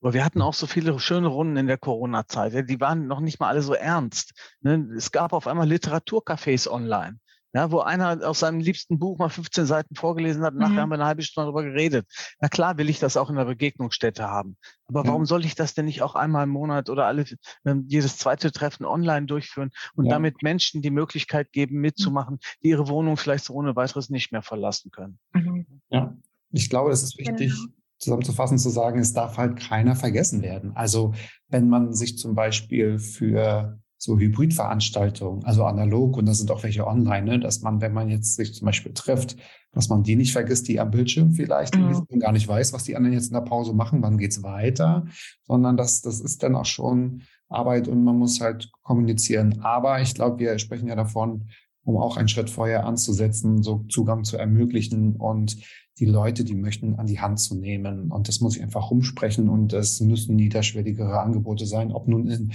Aber 0.02 0.14
wir 0.14 0.24
hatten 0.24 0.42
auch 0.42 0.54
so 0.54 0.66
viele 0.66 0.98
schöne 0.98 1.28
Runden 1.28 1.56
in 1.56 1.68
der 1.68 1.78
Corona-Zeit. 1.78 2.68
Die 2.68 2.80
waren 2.80 3.06
noch 3.06 3.20
nicht 3.20 3.38
mal 3.38 3.48
alle 3.48 3.62
so 3.62 3.72
ernst. 3.72 4.32
Ne? 4.60 4.88
Es 4.96 5.12
gab 5.12 5.32
auf 5.32 5.46
einmal 5.46 5.70
Literaturcafés 5.70 6.68
online. 6.68 7.18
Ja, 7.54 7.70
wo 7.70 7.80
einer 7.80 8.26
aus 8.26 8.40
seinem 8.40 8.60
liebsten 8.60 8.98
Buch 8.98 9.18
mal 9.18 9.28
15 9.28 9.66
Seiten 9.66 9.94
vorgelesen 9.94 10.42
hat, 10.42 10.54
und 10.54 10.60
nachher 10.60 10.72
mhm. 10.72 10.78
haben 10.78 10.88
wir 10.88 10.94
eine 10.94 11.04
halbe 11.04 11.22
Stunde 11.22 11.48
darüber 11.48 11.62
geredet. 11.62 12.06
Na 12.40 12.48
klar 12.48 12.78
will 12.78 12.88
ich 12.88 12.98
das 12.98 13.18
auch 13.18 13.28
in 13.28 13.36
der 13.36 13.44
Begegnungsstätte 13.44 14.26
haben. 14.26 14.56
Aber 14.86 15.06
warum 15.06 15.26
soll 15.26 15.44
ich 15.44 15.54
das 15.54 15.74
denn 15.74 15.84
nicht 15.84 16.00
auch 16.00 16.14
einmal 16.14 16.44
im 16.44 16.50
Monat 16.50 16.88
oder 16.88 17.04
alle, 17.04 17.26
ähm, 17.66 17.84
jedes 17.88 18.16
zweite 18.16 18.52
Treffen 18.52 18.86
online 18.86 19.26
durchführen 19.26 19.70
und 19.94 20.06
ja. 20.06 20.12
damit 20.12 20.42
Menschen 20.42 20.80
die 20.80 20.90
Möglichkeit 20.90 21.52
geben, 21.52 21.78
mitzumachen, 21.78 22.38
die 22.62 22.70
ihre 22.70 22.88
Wohnung 22.88 23.18
vielleicht 23.18 23.44
so 23.44 23.52
ohne 23.52 23.76
weiteres 23.76 24.08
nicht 24.08 24.32
mehr 24.32 24.42
verlassen 24.42 24.90
können? 24.90 25.18
Mhm. 25.34 25.66
Ja, 25.90 26.16
ich 26.52 26.70
glaube, 26.70 26.90
es 26.90 27.02
ist 27.02 27.18
wichtig, 27.18 27.52
genau 27.52 27.81
zusammenzufassen, 28.02 28.58
zu 28.58 28.68
sagen, 28.68 28.98
es 28.98 29.12
darf 29.12 29.38
halt 29.38 29.56
keiner 29.56 29.94
vergessen 29.94 30.42
werden. 30.42 30.72
Also 30.74 31.14
wenn 31.48 31.68
man 31.68 31.94
sich 31.94 32.18
zum 32.18 32.34
Beispiel 32.34 32.98
für 32.98 33.78
so 33.96 34.18
Hybridveranstaltungen, 34.18 35.44
also 35.44 35.64
analog 35.64 36.16
und 36.16 36.26
da 36.26 36.34
sind 36.34 36.50
auch 36.50 36.64
welche 36.64 36.84
online, 36.84 37.24
ne, 37.24 37.38
dass 37.38 37.62
man, 37.62 37.80
wenn 37.80 37.92
man 37.92 38.08
jetzt 38.08 38.34
sich 38.34 38.52
zum 38.54 38.66
Beispiel 38.66 38.92
trifft, 38.92 39.36
dass 39.70 39.88
man 39.88 40.02
die 40.02 40.16
nicht 40.16 40.32
vergisst, 40.32 40.66
die 40.66 40.80
am 40.80 40.90
Bildschirm 40.90 41.32
vielleicht 41.32 41.76
mhm. 41.76 42.18
gar 42.18 42.32
nicht 42.32 42.48
weiß, 42.48 42.72
was 42.72 42.82
die 42.82 42.96
anderen 42.96 43.14
jetzt 43.14 43.28
in 43.28 43.34
der 43.34 43.42
Pause 43.42 43.72
machen, 43.72 44.02
wann 44.02 44.18
geht's 44.18 44.42
weiter, 44.42 45.06
sondern 45.44 45.76
das, 45.76 46.02
das 46.02 46.18
ist 46.20 46.42
dann 46.42 46.56
auch 46.56 46.64
schon 46.64 47.22
Arbeit 47.48 47.86
und 47.86 48.02
man 48.02 48.18
muss 48.18 48.40
halt 48.40 48.72
kommunizieren. 48.82 49.60
Aber 49.62 50.00
ich 50.00 50.14
glaube, 50.14 50.40
wir 50.40 50.58
sprechen 50.58 50.88
ja 50.88 50.96
davon, 50.96 51.48
um 51.84 51.96
auch 51.96 52.16
einen 52.16 52.28
Schritt 52.28 52.50
vorher 52.50 52.86
anzusetzen, 52.86 53.62
so 53.62 53.84
Zugang 53.88 54.24
zu 54.24 54.36
ermöglichen 54.36 55.16
und 55.16 55.56
die 55.98 56.06
Leute, 56.06 56.44
die 56.44 56.54
möchten, 56.54 56.96
an 56.96 57.06
die 57.06 57.20
Hand 57.20 57.40
zu 57.40 57.54
nehmen. 57.54 58.10
Und 58.10 58.28
das 58.28 58.40
muss 58.40 58.56
ich 58.56 58.62
einfach 58.62 58.90
rumsprechen 58.90 59.48
und 59.48 59.72
es 59.72 60.00
müssen 60.00 60.36
niederschwelligere 60.36 61.20
Angebote 61.20 61.66
sein, 61.66 61.92
ob 61.92 62.08
nun 62.08 62.28
in 62.28 62.52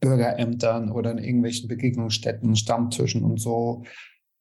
Bürgerämtern 0.00 0.90
oder 0.90 1.12
in 1.12 1.18
irgendwelchen 1.18 1.68
Begegnungsstätten, 1.68 2.56
Stammtischen 2.56 3.22
und 3.22 3.40
so. 3.40 3.84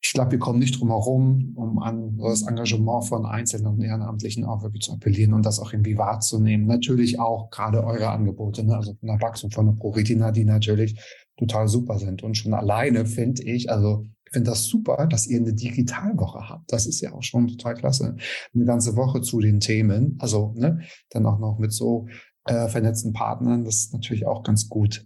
Ich 0.04 0.14
glaube, 0.14 0.32
wir 0.32 0.40
kommen 0.40 0.58
nicht 0.58 0.80
drum 0.80 0.90
herum, 0.90 1.54
um 1.56 1.78
an 1.78 2.18
das 2.18 2.42
Engagement 2.42 3.06
von 3.06 3.28
Einzelnen 3.28 3.68
und 3.68 3.82
Ehrenamtlichen 3.82 4.46
auch 4.46 4.64
wirklich 4.64 4.82
zu 4.82 4.94
appellieren 4.94 5.36
und 5.36 5.46
das 5.46 5.60
auch 5.60 5.72
irgendwie 5.72 5.98
wahrzunehmen. 5.98 6.66
Natürlich 6.66 7.20
auch 7.20 7.52
gerade 7.52 7.84
eure 7.84 8.10
Angebote, 8.10 8.64
ne? 8.64 8.76
also 8.76 8.96
von 8.96 9.08
der 9.08 9.18
Bax 9.18 9.46
von 9.52 9.66
der 9.68 9.74
ProRetina, 9.74 10.32
die 10.32 10.46
natürlich 10.46 11.00
total 11.42 11.68
super 11.68 11.98
sind. 11.98 12.24
Und 12.24 12.36
schon 12.36 12.54
alleine 12.54 13.06
finde 13.06 13.44
ich, 13.44 13.72
also 13.72 14.06
ich 14.26 14.32
finde 14.32 14.52
das 14.52 14.66
super, 14.66 15.08
dass 15.08 15.28
ihr 15.28 15.40
eine 15.40 15.54
Digitalwoche 15.54 16.48
habt. 16.48 16.72
Das 16.72 16.86
ist 16.86 17.02
ja 17.02 17.12
auch 17.14 17.24
schon 17.24 17.48
total 17.48 17.76
klasse. 17.76 18.16
Eine 18.54 18.66
ganze 18.66 18.96
Woche 18.96 19.22
zu 19.22 19.40
den 19.40 19.60
Themen. 19.60 20.18
Also 20.20 20.54
ne, 20.56 20.82
dann 21.10 21.26
auch 21.26 21.40
noch 21.40 21.58
mit 21.58 21.74
so 21.74 22.08
äh, 22.46 22.68
vernetzten 22.68 23.14
Partnern. 23.14 23.66
Das 23.66 23.78
ist 23.78 23.94
natürlich 23.94 24.26
auch 24.28 24.44
ganz 24.44 24.70
gut. 24.70 25.06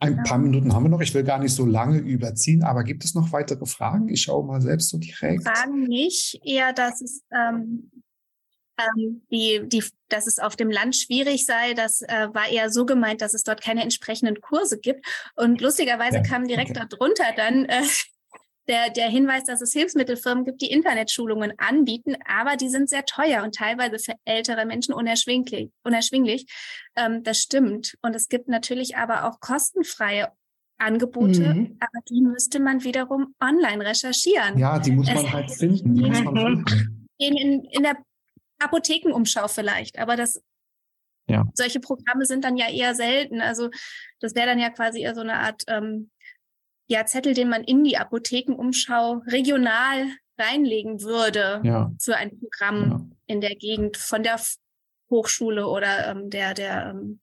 Ein 0.00 0.22
paar 0.24 0.38
Minuten 0.38 0.74
haben 0.74 0.82
wir 0.82 0.90
noch. 0.90 1.00
Ich 1.00 1.14
will 1.14 1.24
gar 1.24 1.38
nicht 1.38 1.54
so 1.54 1.64
lange 1.64 1.98
überziehen, 1.98 2.62
aber 2.62 2.84
gibt 2.84 3.04
es 3.04 3.14
noch 3.14 3.32
weitere 3.32 3.64
Fragen? 3.64 4.08
Ich 4.08 4.22
schaue 4.22 4.44
mal 4.44 4.60
selbst 4.60 4.90
so 4.90 4.98
direkt. 4.98 5.44
Fragen 5.44 5.84
nicht, 5.84 6.40
eher, 6.44 6.74
dass 6.74 7.00
es 7.00 7.22
ähm, 7.32 7.90
ähm, 8.78 9.22
die, 9.30 9.62
die, 9.64 9.84
dass 10.08 10.26
es 10.26 10.38
auf 10.38 10.56
dem 10.56 10.70
Land 10.70 10.96
schwierig 10.96 11.46
sei. 11.46 11.74
Das 11.74 12.02
äh, 12.02 12.28
war 12.32 12.48
eher 12.48 12.70
so 12.70 12.86
gemeint, 12.86 13.20
dass 13.20 13.34
es 13.34 13.44
dort 13.44 13.62
keine 13.62 13.82
entsprechenden 13.82 14.40
Kurse 14.40 14.78
gibt. 14.78 15.06
Und 15.36 15.60
lustigerweise 15.60 16.18
ja, 16.18 16.22
kam 16.22 16.46
direkt 16.46 16.76
darunter 16.76 17.24
dann 17.36 17.66
äh, 17.66 17.82
der, 18.68 18.90
der 18.90 19.08
Hinweis, 19.08 19.44
dass 19.44 19.60
es 19.60 19.72
Hilfsmittelfirmen 19.72 20.44
gibt, 20.44 20.62
die 20.62 20.70
Internetschulungen 20.70 21.52
anbieten, 21.58 22.16
aber 22.26 22.56
die 22.56 22.68
sind 22.68 22.88
sehr 22.88 23.04
teuer 23.04 23.42
und 23.42 23.54
teilweise 23.54 23.98
für 23.98 24.14
ältere 24.24 24.64
Menschen 24.64 24.94
unerschwinglich. 24.94 25.70
unerschwinglich. 25.84 26.46
Ähm, 26.96 27.22
das 27.22 27.40
stimmt. 27.40 27.96
Und 28.02 28.16
es 28.16 28.28
gibt 28.28 28.48
natürlich 28.48 28.96
aber 28.96 29.28
auch 29.28 29.40
kostenfreie 29.40 30.32
Angebote, 30.78 31.54
mhm. 31.54 31.76
aber 31.78 32.02
die 32.08 32.20
müsste 32.20 32.58
man 32.58 32.82
wiederum 32.82 33.34
online 33.40 33.84
recherchieren. 33.84 34.58
Ja, 34.58 34.78
die 34.78 34.90
muss 34.90 35.06
man 35.06 35.24
es, 35.24 35.32
halt 35.32 35.50
finden. 35.52 35.94
Die 35.94 36.02
muss 36.02 36.24
man 36.24 36.66
finden. 36.66 37.08
In, 37.18 37.64
in 37.64 37.82
der 37.84 37.96
Apothekenumschau 38.58 39.48
vielleicht, 39.48 39.98
aber 39.98 40.16
das 40.16 40.42
ja. 41.28 41.44
solche 41.54 41.80
Programme 41.80 42.26
sind 42.26 42.44
dann 42.44 42.56
ja 42.56 42.68
eher 42.70 42.94
selten. 42.94 43.40
Also 43.40 43.70
das 44.20 44.34
wäre 44.34 44.46
dann 44.46 44.58
ja 44.58 44.70
quasi 44.70 45.02
eher 45.02 45.14
so 45.14 45.20
eine 45.20 45.34
Art 45.34 45.62
ähm, 45.68 46.10
ja, 46.86 47.06
Zettel, 47.06 47.34
den 47.34 47.48
man 47.48 47.64
in 47.64 47.84
die 47.84 47.96
Apothekenumschau 47.96 49.22
regional 49.26 50.06
reinlegen 50.38 51.00
würde 51.02 51.60
ja. 51.64 51.92
für 52.00 52.16
ein 52.16 52.38
Programm 52.38 52.90
ja. 52.90 53.16
in 53.26 53.40
der 53.40 53.54
Gegend 53.54 53.96
von 53.96 54.22
der 54.22 54.38
Hochschule 55.10 55.66
oder 55.68 56.08
ähm, 56.08 56.30
der, 56.30 56.54
der 56.54 56.90
ähm, 56.90 57.20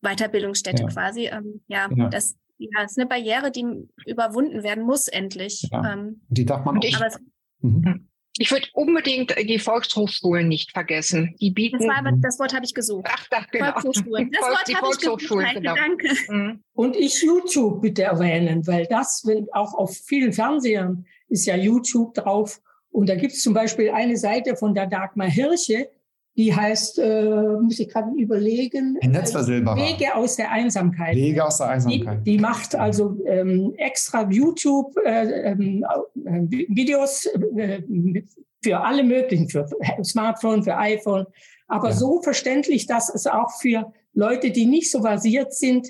Weiterbildungsstätte 0.00 0.86
quasi. 0.86 1.26
Ähm, 1.26 1.62
ja, 1.68 1.88
das 2.10 2.36
ja, 2.58 2.82
ist 2.82 2.98
eine 2.98 3.08
Barriere, 3.08 3.50
die 3.50 3.88
überwunden 4.06 4.62
werden 4.62 4.84
muss 4.84 5.08
endlich. 5.08 5.68
Ähm, 5.72 6.22
die 6.28 6.44
darf 6.44 6.64
man 6.64 6.78
auch. 6.78 7.00
Aber, 7.00 7.16
mhm. 7.60 8.08
Ich 8.36 8.50
würde 8.50 8.66
unbedingt 8.72 9.34
die 9.38 9.60
Volkshochschulen 9.60 10.48
nicht 10.48 10.72
vergessen. 10.72 11.36
Die 11.40 11.52
bieten. 11.52 11.78
Das, 11.78 11.86
war, 11.86 12.12
das 12.16 12.38
Wort 12.40 12.52
habe 12.52 12.64
ich 12.64 12.74
gesucht. 12.74 13.06
Ach, 13.08 13.26
da, 13.30 13.44
genau. 13.50 13.72
Volkshochschulen. 13.72 14.30
Das 14.32 14.40
Volk, 14.40 14.52
Wort 14.54 14.74
habe 14.74 14.88
ich 14.92 14.98
gesucht. 14.98 15.54
Genau. 15.54 15.74
Danke. 15.74 16.08
Mhm. 16.28 16.64
Und 16.72 16.96
ich 16.96 17.22
YouTube 17.22 17.80
bitte 17.80 18.02
erwähnen, 18.02 18.66
weil 18.66 18.86
das, 18.86 19.22
wenn 19.24 19.46
auch 19.52 19.74
auf 19.74 19.96
vielen 19.96 20.32
Fernsehern 20.32 21.06
ist 21.28 21.46
ja 21.46 21.56
YouTube 21.56 22.14
drauf. 22.14 22.60
Und 22.90 23.08
da 23.08 23.14
gibt 23.14 23.34
es 23.34 23.42
zum 23.42 23.54
Beispiel 23.54 23.90
eine 23.90 24.16
Seite 24.16 24.56
von 24.56 24.74
der 24.74 24.86
Dagmar 24.86 25.28
Hirsche, 25.28 25.88
die 26.36 26.54
heißt, 26.54 26.98
äh, 26.98 27.56
muss 27.60 27.78
ich 27.78 27.88
gerade 27.88 28.10
überlegen. 28.16 28.98
Wege 29.00 30.16
aus 30.16 30.36
der 30.36 30.50
Einsamkeit. 30.50 31.14
Wege 31.14 31.44
aus 31.44 31.58
der 31.58 31.68
Einsamkeit. 31.68 32.26
Die, 32.26 32.32
die 32.32 32.38
macht 32.38 32.74
also 32.74 33.16
ähm, 33.26 33.72
extra 33.76 34.28
YouTube-Videos 34.28 37.26
äh, 37.26 37.36
äh, 37.56 37.76
äh, 37.76 38.24
für 38.62 38.80
alle 38.80 39.04
möglichen, 39.04 39.48
für 39.48 39.68
Smartphone, 40.02 40.64
für 40.64 40.76
iPhone, 40.76 41.26
aber 41.68 41.90
ja. 41.90 41.94
so 41.94 42.20
verständlich, 42.22 42.86
dass 42.86 43.14
es 43.14 43.26
auch 43.26 43.52
für 43.60 43.92
Leute, 44.12 44.50
die 44.50 44.66
nicht 44.66 44.90
so 44.90 45.02
versiert 45.02 45.54
sind, 45.54 45.88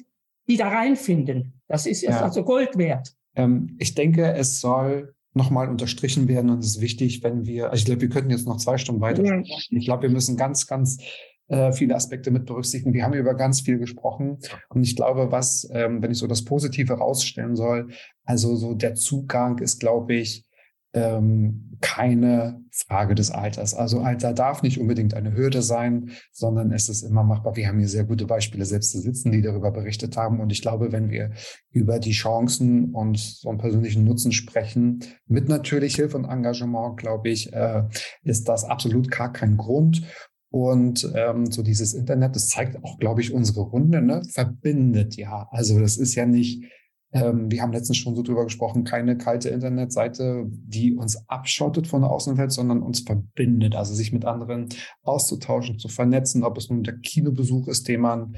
die 0.48 0.56
da 0.56 0.68
reinfinden. 0.68 1.60
Das 1.68 1.86
ist, 1.86 2.02
ja. 2.02 2.20
also 2.20 2.44
Gold 2.44 2.76
wert. 2.76 3.14
Ähm, 3.34 3.76
ich 3.78 3.94
denke, 3.94 4.34
es 4.34 4.60
soll 4.60 5.14
nochmal 5.34 5.68
unterstrichen 5.68 6.28
werden. 6.28 6.50
Und 6.50 6.60
es 6.60 6.76
ist 6.76 6.80
wichtig, 6.80 7.22
wenn 7.22 7.44
wir, 7.44 7.70
also 7.70 7.80
ich 7.80 7.84
glaube, 7.84 8.00
wir 8.00 8.08
könnten 8.08 8.30
jetzt 8.30 8.46
noch 8.46 8.56
zwei 8.56 8.78
Stunden 8.78 9.00
weiter 9.00 9.24
sprechen. 9.24 9.76
Ich 9.76 9.84
glaube, 9.84 10.04
wir 10.04 10.10
müssen 10.10 10.36
ganz, 10.36 10.66
ganz 10.66 10.98
äh, 11.48 11.72
viele 11.72 11.94
Aspekte 11.94 12.30
mit 12.30 12.46
berücksichtigen. 12.46 12.94
Wir 12.94 13.04
haben 13.04 13.14
über 13.14 13.34
ganz 13.34 13.60
viel 13.60 13.78
gesprochen. 13.78 14.38
Und 14.68 14.82
ich 14.82 14.96
glaube, 14.96 15.30
was, 15.30 15.68
ähm, 15.72 16.02
wenn 16.02 16.12
ich 16.12 16.18
so 16.18 16.26
das 16.26 16.44
Positive 16.44 16.94
rausstellen 16.94 17.56
soll, 17.56 17.88
also 18.24 18.56
so 18.56 18.74
der 18.74 18.94
Zugang 18.94 19.58
ist, 19.58 19.80
glaube 19.80 20.14
ich, 20.14 20.44
ähm, 20.94 21.76
keine 21.80 22.62
Frage 22.70 23.14
des 23.14 23.30
Alters. 23.30 23.74
Also 23.74 24.00
Alter 24.00 24.32
darf 24.32 24.62
nicht 24.62 24.80
unbedingt 24.80 25.12
eine 25.12 25.36
Hürde 25.36 25.60
sein, 25.60 26.12
sondern 26.32 26.72
es 26.72 26.88
ist 26.88 27.02
immer 27.02 27.24
machbar. 27.24 27.56
Wir 27.56 27.68
haben 27.68 27.78
hier 27.78 27.88
sehr 27.88 28.04
gute 28.04 28.24
Beispiele 28.26 28.64
selbst 28.64 28.92
zu 28.92 29.00
sitzen, 29.00 29.32
die 29.32 29.42
darüber 29.42 29.70
berichtet 29.70 30.16
haben. 30.16 30.40
Und 30.40 30.50
ich 30.50 30.62
glaube, 30.62 30.92
wenn 30.92 31.10
wir 31.10 31.32
über 31.70 31.98
die 31.98 32.12
Chancen 32.12 32.94
und 32.94 33.18
so 33.18 33.50
einen 33.50 33.58
persönlichen 33.58 34.04
Nutzen 34.04 34.32
sprechen, 34.32 35.00
mit 35.26 35.48
natürlich 35.48 35.96
Hilfe 35.96 36.16
und 36.16 36.24
Engagement, 36.24 36.96
glaube 36.96 37.28
ich, 37.28 37.52
äh, 37.52 37.84
ist 38.22 38.48
das 38.48 38.64
absolut 38.64 39.10
gar 39.10 39.32
kein 39.32 39.56
Grund. 39.56 40.04
Und 40.50 41.10
ähm, 41.14 41.50
so 41.50 41.62
dieses 41.62 41.94
Internet, 41.94 42.36
das 42.36 42.48
zeigt 42.48 42.82
auch, 42.82 42.98
glaube 42.98 43.20
ich, 43.20 43.32
unsere 43.32 43.60
Runde, 43.60 44.00
ne? 44.00 44.22
verbindet 44.30 45.16
ja. 45.16 45.48
Also 45.50 45.80
das 45.80 45.96
ist 45.96 46.14
ja 46.14 46.26
nicht 46.26 46.64
ähm, 47.14 47.50
wir 47.50 47.62
haben 47.62 47.72
letztens 47.72 47.98
schon 47.98 48.16
so 48.16 48.22
drüber 48.22 48.44
gesprochen, 48.44 48.82
keine 48.84 49.16
kalte 49.16 49.48
Internetseite, 49.48 50.46
die 50.48 50.94
uns 50.94 51.28
abschottet 51.28 51.86
von 51.86 52.02
der 52.02 52.10
Außenwelt, 52.10 52.50
sondern 52.50 52.82
uns 52.82 53.00
verbindet, 53.00 53.76
also 53.76 53.94
sich 53.94 54.12
mit 54.12 54.24
anderen 54.24 54.68
auszutauschen, 55.02 55.78
zu 55.78 55.88
vernetzen, 55.88 56.42
ob 56.42 56.58
es 56.58 56.68
nun 56.68 56.82
der 56.82 56.98
Kinobesuch 56.98 57.68
ist, 57.68 57.86
den 57.86 58.00
man 58.00 58.36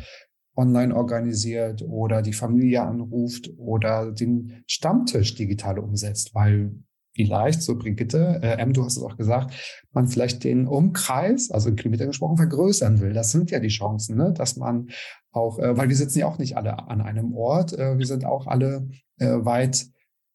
online 0.54 0.94
organisiert 0.94 1.82
oder 1.82 2.22
die 2.22 2.32
Familie 2.32 2.82
anruft 2.82 3.50
oder 3.58 4.12
den 4.12 4.62
Stammtisch 4.66 5.34
digital 5.34 5.78
umsetzt, 5.78 6.34
weil 6.34 6.72
vielleicht, 7.14 7.62
so 7.62 7.76
Brigitte, 7.76 8.40
äh, 8.42 8.58
M, 8.58 8.74
du 8.74 8.84
hast 8.84 8.98
es 8.98 9.02
auch 9.02 9.16
gesagt, 9.16 9.86
man 9.92 10.06
vielleicht 10.06 10.44
den 10.44 10.66
Umkreis, 10.66 11.50
also 11.50 11.70
in 11.70 11.76
Kilometer 11.76 12.06
gesprochen, 12.06 12.36
vergrößern 12.36 13.00
will. 13.00 13.14
Das 13.14 13.32
sind 13.32 13.50
ja 13.50 13.58
die 13.58 13.68
Chancen, 13.68 14.16
ne? 14.16 14.32
dass 14.32 14.56
man 14.56 14.90
auch, 15.36 15.58
äh, 15.58 15.76
weil 15.76 15.88
wir 15.88 15.96
sitzen 15.96 16.18
ja 16.20 16.26
auch 16.26 16.38
nicht 16.38 16.56
alle 16.56 16.88
an 16.88 17.00
einem 17.00 17.34
Ort, 17.34 17.72
äh, 17.72 17.98
wir 17.98 18.06
sind 18.06 18.24
auch 18.24 18.46
alle 18.46 18.88
äh, 19.18 19.26
weit 19.26 19.86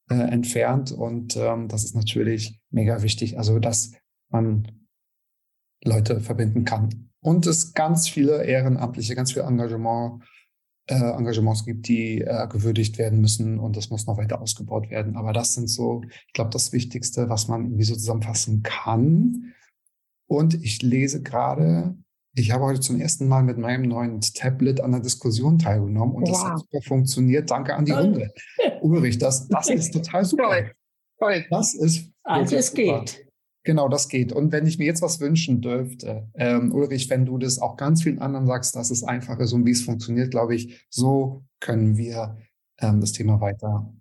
äh, 0.09 0.15
entfernt 0.15 0.91
und 0.91 1.35
ähm, 1.35 1.67
das 1.67 1.83
ist 1.83 1.95
natürlich 1.95 2.59
mega 2.69 3.01
wichtig, 3.01 3.37
also 3.37 3.59
dass 3.59 3.91
man 4.29 4.67
Leute 5.83 6.21
verbinden 6.21 6.63
kann. 6.65 7.09
Und 7.23 7.45
es 7.45 7.73
ganz 7.73 8.07
viele 8.07 8.43
ehrenamtliche, 8.43 9.15
ganz 9.15 9.31
viel 9.31 9.43
Engagement 9.43 10.23
äh, 10.87 10.95
Engagements 10.95 11.65
gibt, 11.65 11.87
die 11.87 12.21
äh, 12.21 12.47
gewürdigt 12.47 12.97
werden 12.97 13.21
müssen 13.21 13.59
und 13.59 13.77
das 13.77 13.89
muss 13.89 14.07
noch 14.07 14.17
weiter 14.17 14.41
ausgebaut 14.41 14.89
werden. 14.89 15.15
Aber 15.15 15.33
das 15.33 15.53
sind 15.53 15.69
so, 15.69 16.03
ich 16.27 16.33
glaube, 16.33 16.49
das 16.49 16.73
Wichtigste, 16.73 17.29
was 17.29 17.47
man 17.47 17.65
irgendwie 17.65 17.83
so 17.83 17.93
zusammenfassen 17.93 18.63
kann. 18.63 19.53
Und 20.27 20.53
ich 20.63 20.81
lese 20.81 21.21
gerade, 21.21 21.95
ich 22.33 22.51
habe 22.51 22.63
heute 22.63 22.79
zum 22.79 22.99
ersten 22.99 23.27
Mal 23.27 23.43
mit 23.43 23.57
meinem 23.57 23.83
neuen 23.83 24.21
Tablet 24.21 24.79
an 24.81 24.91
der 24.91 25.01
Diskussion 25.01 25.59
teilgenommen 25.59 26.15
und 26.15 26.23
wow. 26.23 26.31
das 26.31 26.43
hat 26.43 26.59
super 26.59 26.81
funktioniert. 26.81 27.51
Danke 27.51 27.75
an 27.75 27.85
die 27.85 27.91
Runde. 27.91 28.33
Ulrich, 28.81 29.17
das, 29.17 29.47
das 29.49 29.69
ist 29.69 29.91
total 29.93 30.23
super. 30.23 30.43
Toll. 30.43 30.71
Toll. 31.19 31.45
Das 31.49 31.73
ist. 31.73 32.09
Also 32.23 32.55
es 32.55 32.67
super. 32.67 33.01
geht. 33.01 33.27
Genau, 33.63 33.89
das 33.89 34.09
geht. 34.09 34.31
Und 34.31 34.51
wenn 34.51 34.65
ich 34.65 34.79
mir 34.79 34.85
jetzt 34.85 35.01
was 35.01 35.19
wünschen 35.19 35.61
dürfte, 35.61 36.27
ähm, 36.33 36.73
Ulrich, 36.73 37.09
wenn 37.09 37.25
du 37.25 37.37
das 37.37 37.59
auch 37.59 37.77
ganz 37.77 38.01
vielen 38.01 38.19
anderen 38.19 38.47
sagst, 38.47 38.75
dass 38.75 38.89
es 38.89 39.03
einfach 39.03 39.37
ist 39.39 39.53
und 39.53 39.65
wie 39.65 39.71
es 39.71 39.83
funktioniert, 39.83 40.31
glaube 40.31 40.55
ich, 40.55 40.87
so 40.89 41.43
können 41.59 41.97
wir 41.97 42.37
ähm, 42.79 43.01
das 43.01 43.11
Thema 43.11 43.39
weiter 43.39 43.93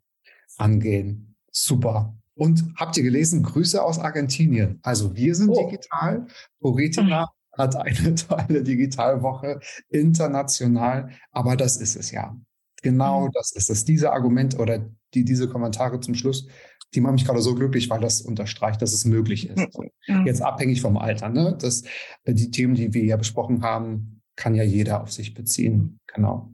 angehen. 0.57 1.35
Super. 1.51 2.15
Und 2.37 2.73
habt 2.77 2.97
ihr 2.97 3.03
gelesen, 3.03 3.43
Grüße 3.43 3.83
aus 3.83 3.99
Argentinien. 3.99 4.79
Also 4.83 5.15
wir 5.15 5.35
sind 5.35 5.51
oh. 5.51 5.69
digital. 5.69 6.27
Poritina 6.61 7.29
hat 7.61 7.77
eine 7.77 8.15
tolle 8.29 8.63
Digitalwoche 8.63 9.61
international. 9.89 11.11
Aber 11.31 11.57
das 11.57 11.77
ist 11.77 11.97
es 11.97 12.11
ja. 12.11 12.37
Genau 12.83 13.27
mhm. 13.27 13.31
das 13.33 13.53
ist 13.53 13.71
es. 13.71 13.85
Diese 13.85 14.13
Argument 14.13 14.59
oder 14.59 14.89
die, 15.15 15.25
diese 15.25 15.49
Kommentare 15.49 16.01
zum 16.01 16.15
Schluss 16.15 16.47
die 16.95 17.01
machen 17.01 17.15
mich 17.15 17.25
gerade 17.25 17.41
so 17.41 17.55
glücklich, 17.55 17.89
weil 17.91 18.01
das 18.01 18.21
unterstreicht, 18.21 18.83
dass 18.83 18.93
es 18.93 19.05
möglich 19.05 19.49
ist. 19.49 19.79
Ja. 20.07 20.25
Jetzt 20.25 20.43
abhängig 20.43 20.81
vom 20.81 20.97
Alter. 20.97 21.29
Ne? 21.29 21.57
Das, 21.61 21.85
äh, 22.25 22.35
die 22.35 22.51
Themen, 22.51 22.75
die 22.75 22.93
wir 22.93 23.05
ja 23.05 23.17
besprochen 23.17 23.63
haben, 23.63 24.23
kann 24.37 24.55
ja 24.55 24.65
jeder 24.65 25.03
auf 25.03 25.13
sich 25.13 25.35
beziehen. 25.35 26.01
Genau. 26.13 26.51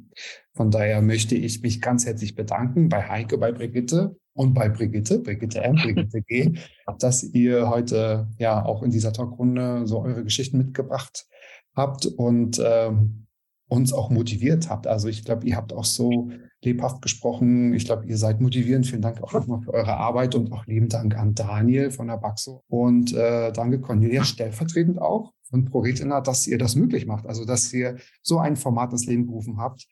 Von 0.54 0.70
daher 0.70 1.02
möchte 1.02 1.34
ich 1.34 1.62
mich 1.62 1.80
ganz 1.80 2.06
herzlich 2.06 2.34
bedanken 2.34 2.88
bei 2.88 3.08
Heike, 3.08 3.38
bei 3.38 3.52
Brigitte 3.52 4.16
und 4.36 4.54
bei 4.54 4.68
Brigitte, 4.68 5.18
Brigitte 5.18 5.62
M, 5.62 5.76
Brigitte 5.76 6.22
G, 6.22 6.52
dass 6.98 7.22
ihr 7.22 7.68
heute 7.68 8.28
ja 8.38 8.64
auch 8.64 8.82
in 8.82 8.90
dieser 8.90 9.12
Talkrunde 9.12 9.86
so 9.86 10.00
eure 10.00 10.22
Geschichten 10.22 10.58
mitgebracht 10.58 11.26
habt 11.74 12.06
und 12.06 12.62
ähm, 12.64 13.26
uns 13.68 13.92
auch 13.92 14.10
motiviert 14.10 14.70
habt. 14.70 14.86
Also 14.86 15.08
ich 15.08 15.24
glaube, 15.24 15.46
ihr 15.46 15.56
habt 15.56 15.72
auch 15.72 15.84
so 15.84 16.30
lebhaft 16.62 17.02
gesprochen. 17.02 17.74
Ich 17.74 17.84
glaube, 17.84 18.06
ihr 18.06 18.16
seid 18.16 18.40
motivierend. 18.40 18.86
Vielen 18.86 19.02
Dank 19.02 19.22
auch 19.22 19.32
nochmal 19.32 19.60
für 19.62 19.74
eure 19.74 19.96
Arbeit 19.96 20.34
und 20.34 20.52
auch 20.52 20.66
lieben 20.66 20.88
Dank 20.88 21.16
an 21.16 21.34
Daniel 21.34 21.90
von 21.90 22.06
der 22.06 22.16
Baxo 22.16 22.62
und 22.68 23.12
äh, 23.14 23.52
danke 23.52 23.80
Cornelia 23.80 24.24
stellvertretend 24.24 25.00
auch 25.00 25.32
von 25.48 25.64
ProRetina, 25.64 26.20
dass 26.20 26.46
ihr 26.46 26.58
das 26.58 26.76
möglich 26.76 27.06
macht. 27.06 27.26
Also 27.26 27.44
dass 27.44 27.72
ihr 27.72 27.96
so 28.22 28.38
ein 28.38 28.56
Format 28.56 28.92
ins 28.92 29.06
Leben 29.06 29.26
gerufen 29.26 29.58
habt. 29.58 29.86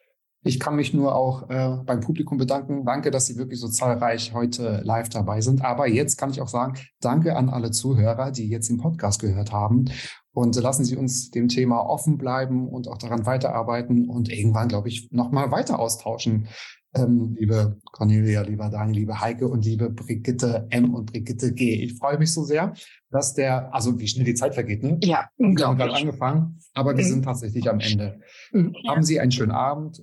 Ich 0.46 0.60
kann 0.60 0.76
mich 0.76 0.92
nur 0.92 1.14
auch 1.14 1.48
äh, 1.48 1.78
beim 1.84 2.00
Publikum 2.00 2.36
bedanken. 2.36 2.84
Danke, 2.84 3.10
dass 3.10 3.26
Sie 3.26 3.36
wirklich 3.36 3.58
so 3.58 3.68
zahlreich 3.68 4.34
heute 4.34 4.82
live 4.84 5.08
dabei 5.08 5.40
sind. 5.40 5.64
Aber 5.64 5.88
jetzt 5.88 6.18
kann 6.18 6.30
ich 6.30 6.42
auch 6.42 6.48
sagen, 6.48 6.74
danke 7.00 7.34
an 7.34 7.48
alle 7.48 7.70
Zuhörer, 7.70 8.30
die 8.30 8.48
jetzt 8.48 8.68
den 8.68 8.76
Podcast 8.76 9.22
gehört 9.22 9.52
haben 9.52 9.86
und 10.34 10.54
lassen 10.56 10.84
Sie 10.84 10.96
uns 10.96 11.30
dem 11.30 11.48
Thema 11.48 11.80
offen 11.80 12.18
bleiben 12.18 12.68
und 12.68 12.88
auch 12.88 12.98
daran 12.98 13.24
weiterarbeiten 13.24 14.10
und 14.10 14.28
irgendwann, 14.28 14.68
glaube 14.68 14.88
ich, 14.88 15.10
nochmal 15.12 15.50
weiter 15.50 15.78
austauschen. 15.78 16.48
Ähm, 16.96 17.34
liebe 17.38 17.78
Cornelia, 17.90 18.42
lieber 18.42 18.68
Daniel, 18.68 19.00
liebe 19.00 19.20
Heike 19.20 19.48
und 19.48 19.64
liebe 19.64 19.90
Brigitte 19.90 20.66
M 20.70 20.94
und 20.94 21.06
Brigitte 21.06 21.52
G. 21.52 21.84
Ich 21.84 21.98
freue 21.98 22.18
mich 22.18 22.32
so 22.32 22.44
sehr, 22.44 22.74
dass 23.10 23.34
der, 23.34 23.74
also 23.74 23.98
wie 23.98 24.06
schnell 24.06 24.26
die 24.26 24.34
Zeit 24.34 24.54
vergeht, 24.54 24.82
ne? 24.82 24.98
Ja, 25.02 25.28
Wir 25.36 25.66
haben 25.66 25.76
gerade 25.76 25.94
angefangen, 25.94 26.60
aber 26.74 26.96
wir 26.96 27.04
mhm. 27.04 27.08
sind 27.08 27.24
tatsächlich 27.24 27.68
am 27.68 27.80
Ende. 27.80 28.20
Mhm. 28.52 28.74
Haben 28.86 29.02
Sie 29.02 29.18
einen 29.18 29.32
schönen 29.32 29.50
Abend. 29.50 30.02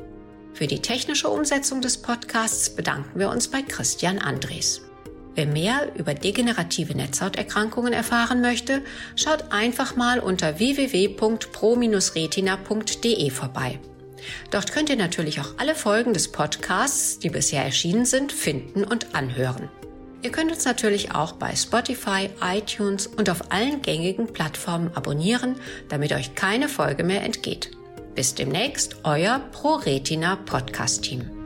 Für 0.54 0.68
die 0.68 0.82
technische 0.82 1.30
Umsetzung 1.30 1.82
des 1.82 2.00
Podcasts 2.00 2.72
bedanken 2.72 3.20
wir 3.20 3.30
uns 3.30 3.48
bei 3.48 3.62
Christian 3.62 4.18
Andres. 4.18 4.82
Wer 5.36 5.46
mehr 5.46 5.92
über 5.96 6.16
degenerative 6.16 6.96
Netzhauterkrankungen 6.96 7.94
erfahren 7.94 8.42
möchte, 8.42 8.82
schaut 9.16 9.52
einfach 9.52 9.96
mal 9.96 10.20
unter 10.20 10.58
www.pro-retina.de 10.58 13.30
vorbei. 13.30 13.80
Dort 14.50 14.72
könnt 14.72 14.90
ihr 14.90 14.96
natürlich 14.96 15.40
auch 15.40 15.54
alle 15.58 15.76
Folgen 15.76 16.14
des 16.14 16.32
Podcasts, 16.32 17.20
die 17.20 17.30
bisher 17.30 17.64
erschienen 17.64 18.06
sind, 18.06 18.32
finden 18.32 18.84
und 18.84 19.14
anhören. 19.14 19.70
Ihr 20.24 20.32
könnt 20.32 20.52
uns 20.52 20.66
natürlich 20.66 21.14
auch 21.14 21.34
bei 21.34 21.56
Spotify, 21.56 22.30
iTunes 22.42 23.08
und 23.08 23.30
auf 23.30 23.52
allen 23.52 23.82
gängigen 23.82 24.28
Plattformen 24.34 24.92
abonnieren, 24.96 25.56
damit 25.90 26.12
euch 26.12 26.36
keine 26.36 26.70
Folge 26.70 27.04
mehr 27.04 27.24
entgeht. 27.24 27.72
Bis 28.16 28.34
demnächst, 28.34 28.98
euer 29.04 29.40
ProRetina 29.52 30.38
Podcast 30.38 31.04
Team. 31.04 31.37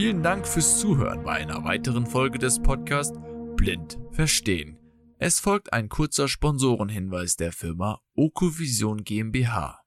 Vielen 0.00 0.22
Dank 0.22 0.48
fürs 0.48 0.78
Zuhören 0.78 1.24
bei 1.24 1.32
einer 1.32 1.62
weiteren 1.62 2.06
Folge 2.06 2.38
des 2.38 2.58
Podcasts 2.58 3.18
Blind 3.56 3.98
Verstehen. 4.12 4.78
Es 5.18 5.40
folgt 5.40 5.74
ein 5.74 5.90
kurzer 5.90 6.26
Sponsorenhinweis 6.26 7.36
der 7.36 7.52
Firma 7.52 8.00
Okovision 8.14 9.04
GmbH. 9.04 9.82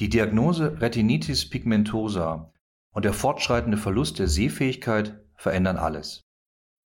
Die 0.00 0.10
Diagnose 0.10 0.82
Retinitis 0.82 1.48
pigmentosa 1.48 2.52
und 2.90 3.06
der 3.06 3.14
fortschreitende 3.14 3.78
Verlust 3.78 4.18
der 4.18 4.28
Sehfähigkeit 4.28 5.18
verändern 5.34 5.78
alles. 5.78 6.20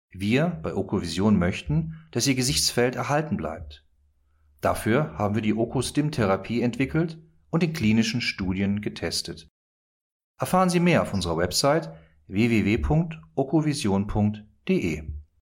Wir 0.10 0.48
bei 0.48 0.76
Okovision 0.76 1.40
möchten, 1.40 1.96
dass 2.12 2.28
Ihr 2.28 2.36
Gesichtsfeld 2.36 2.98
erhalten 2.98 3.38
bleibt. 3.38 3.86
Dafür 4.60 5.18
haben 5.18 5.36
wir 5.36 5.42
die 5.42 5.56
Okostim-Therapie 5.56 6.62
entwickelt 6.62 7.20
und 7.52 7.64
in 7.64 7.72
klinischen 7.72 8.20
Studien 8.20 8.82
getestet. 8.82 9.48
Erfahren 10.38 10.70
Sie 10.70 10.82
mehr 10.82 11.04
auf 11.04 11.14
unserer 11.14 11.38
Website 11.38 11.94
www.okovision.de. 12.32 15.21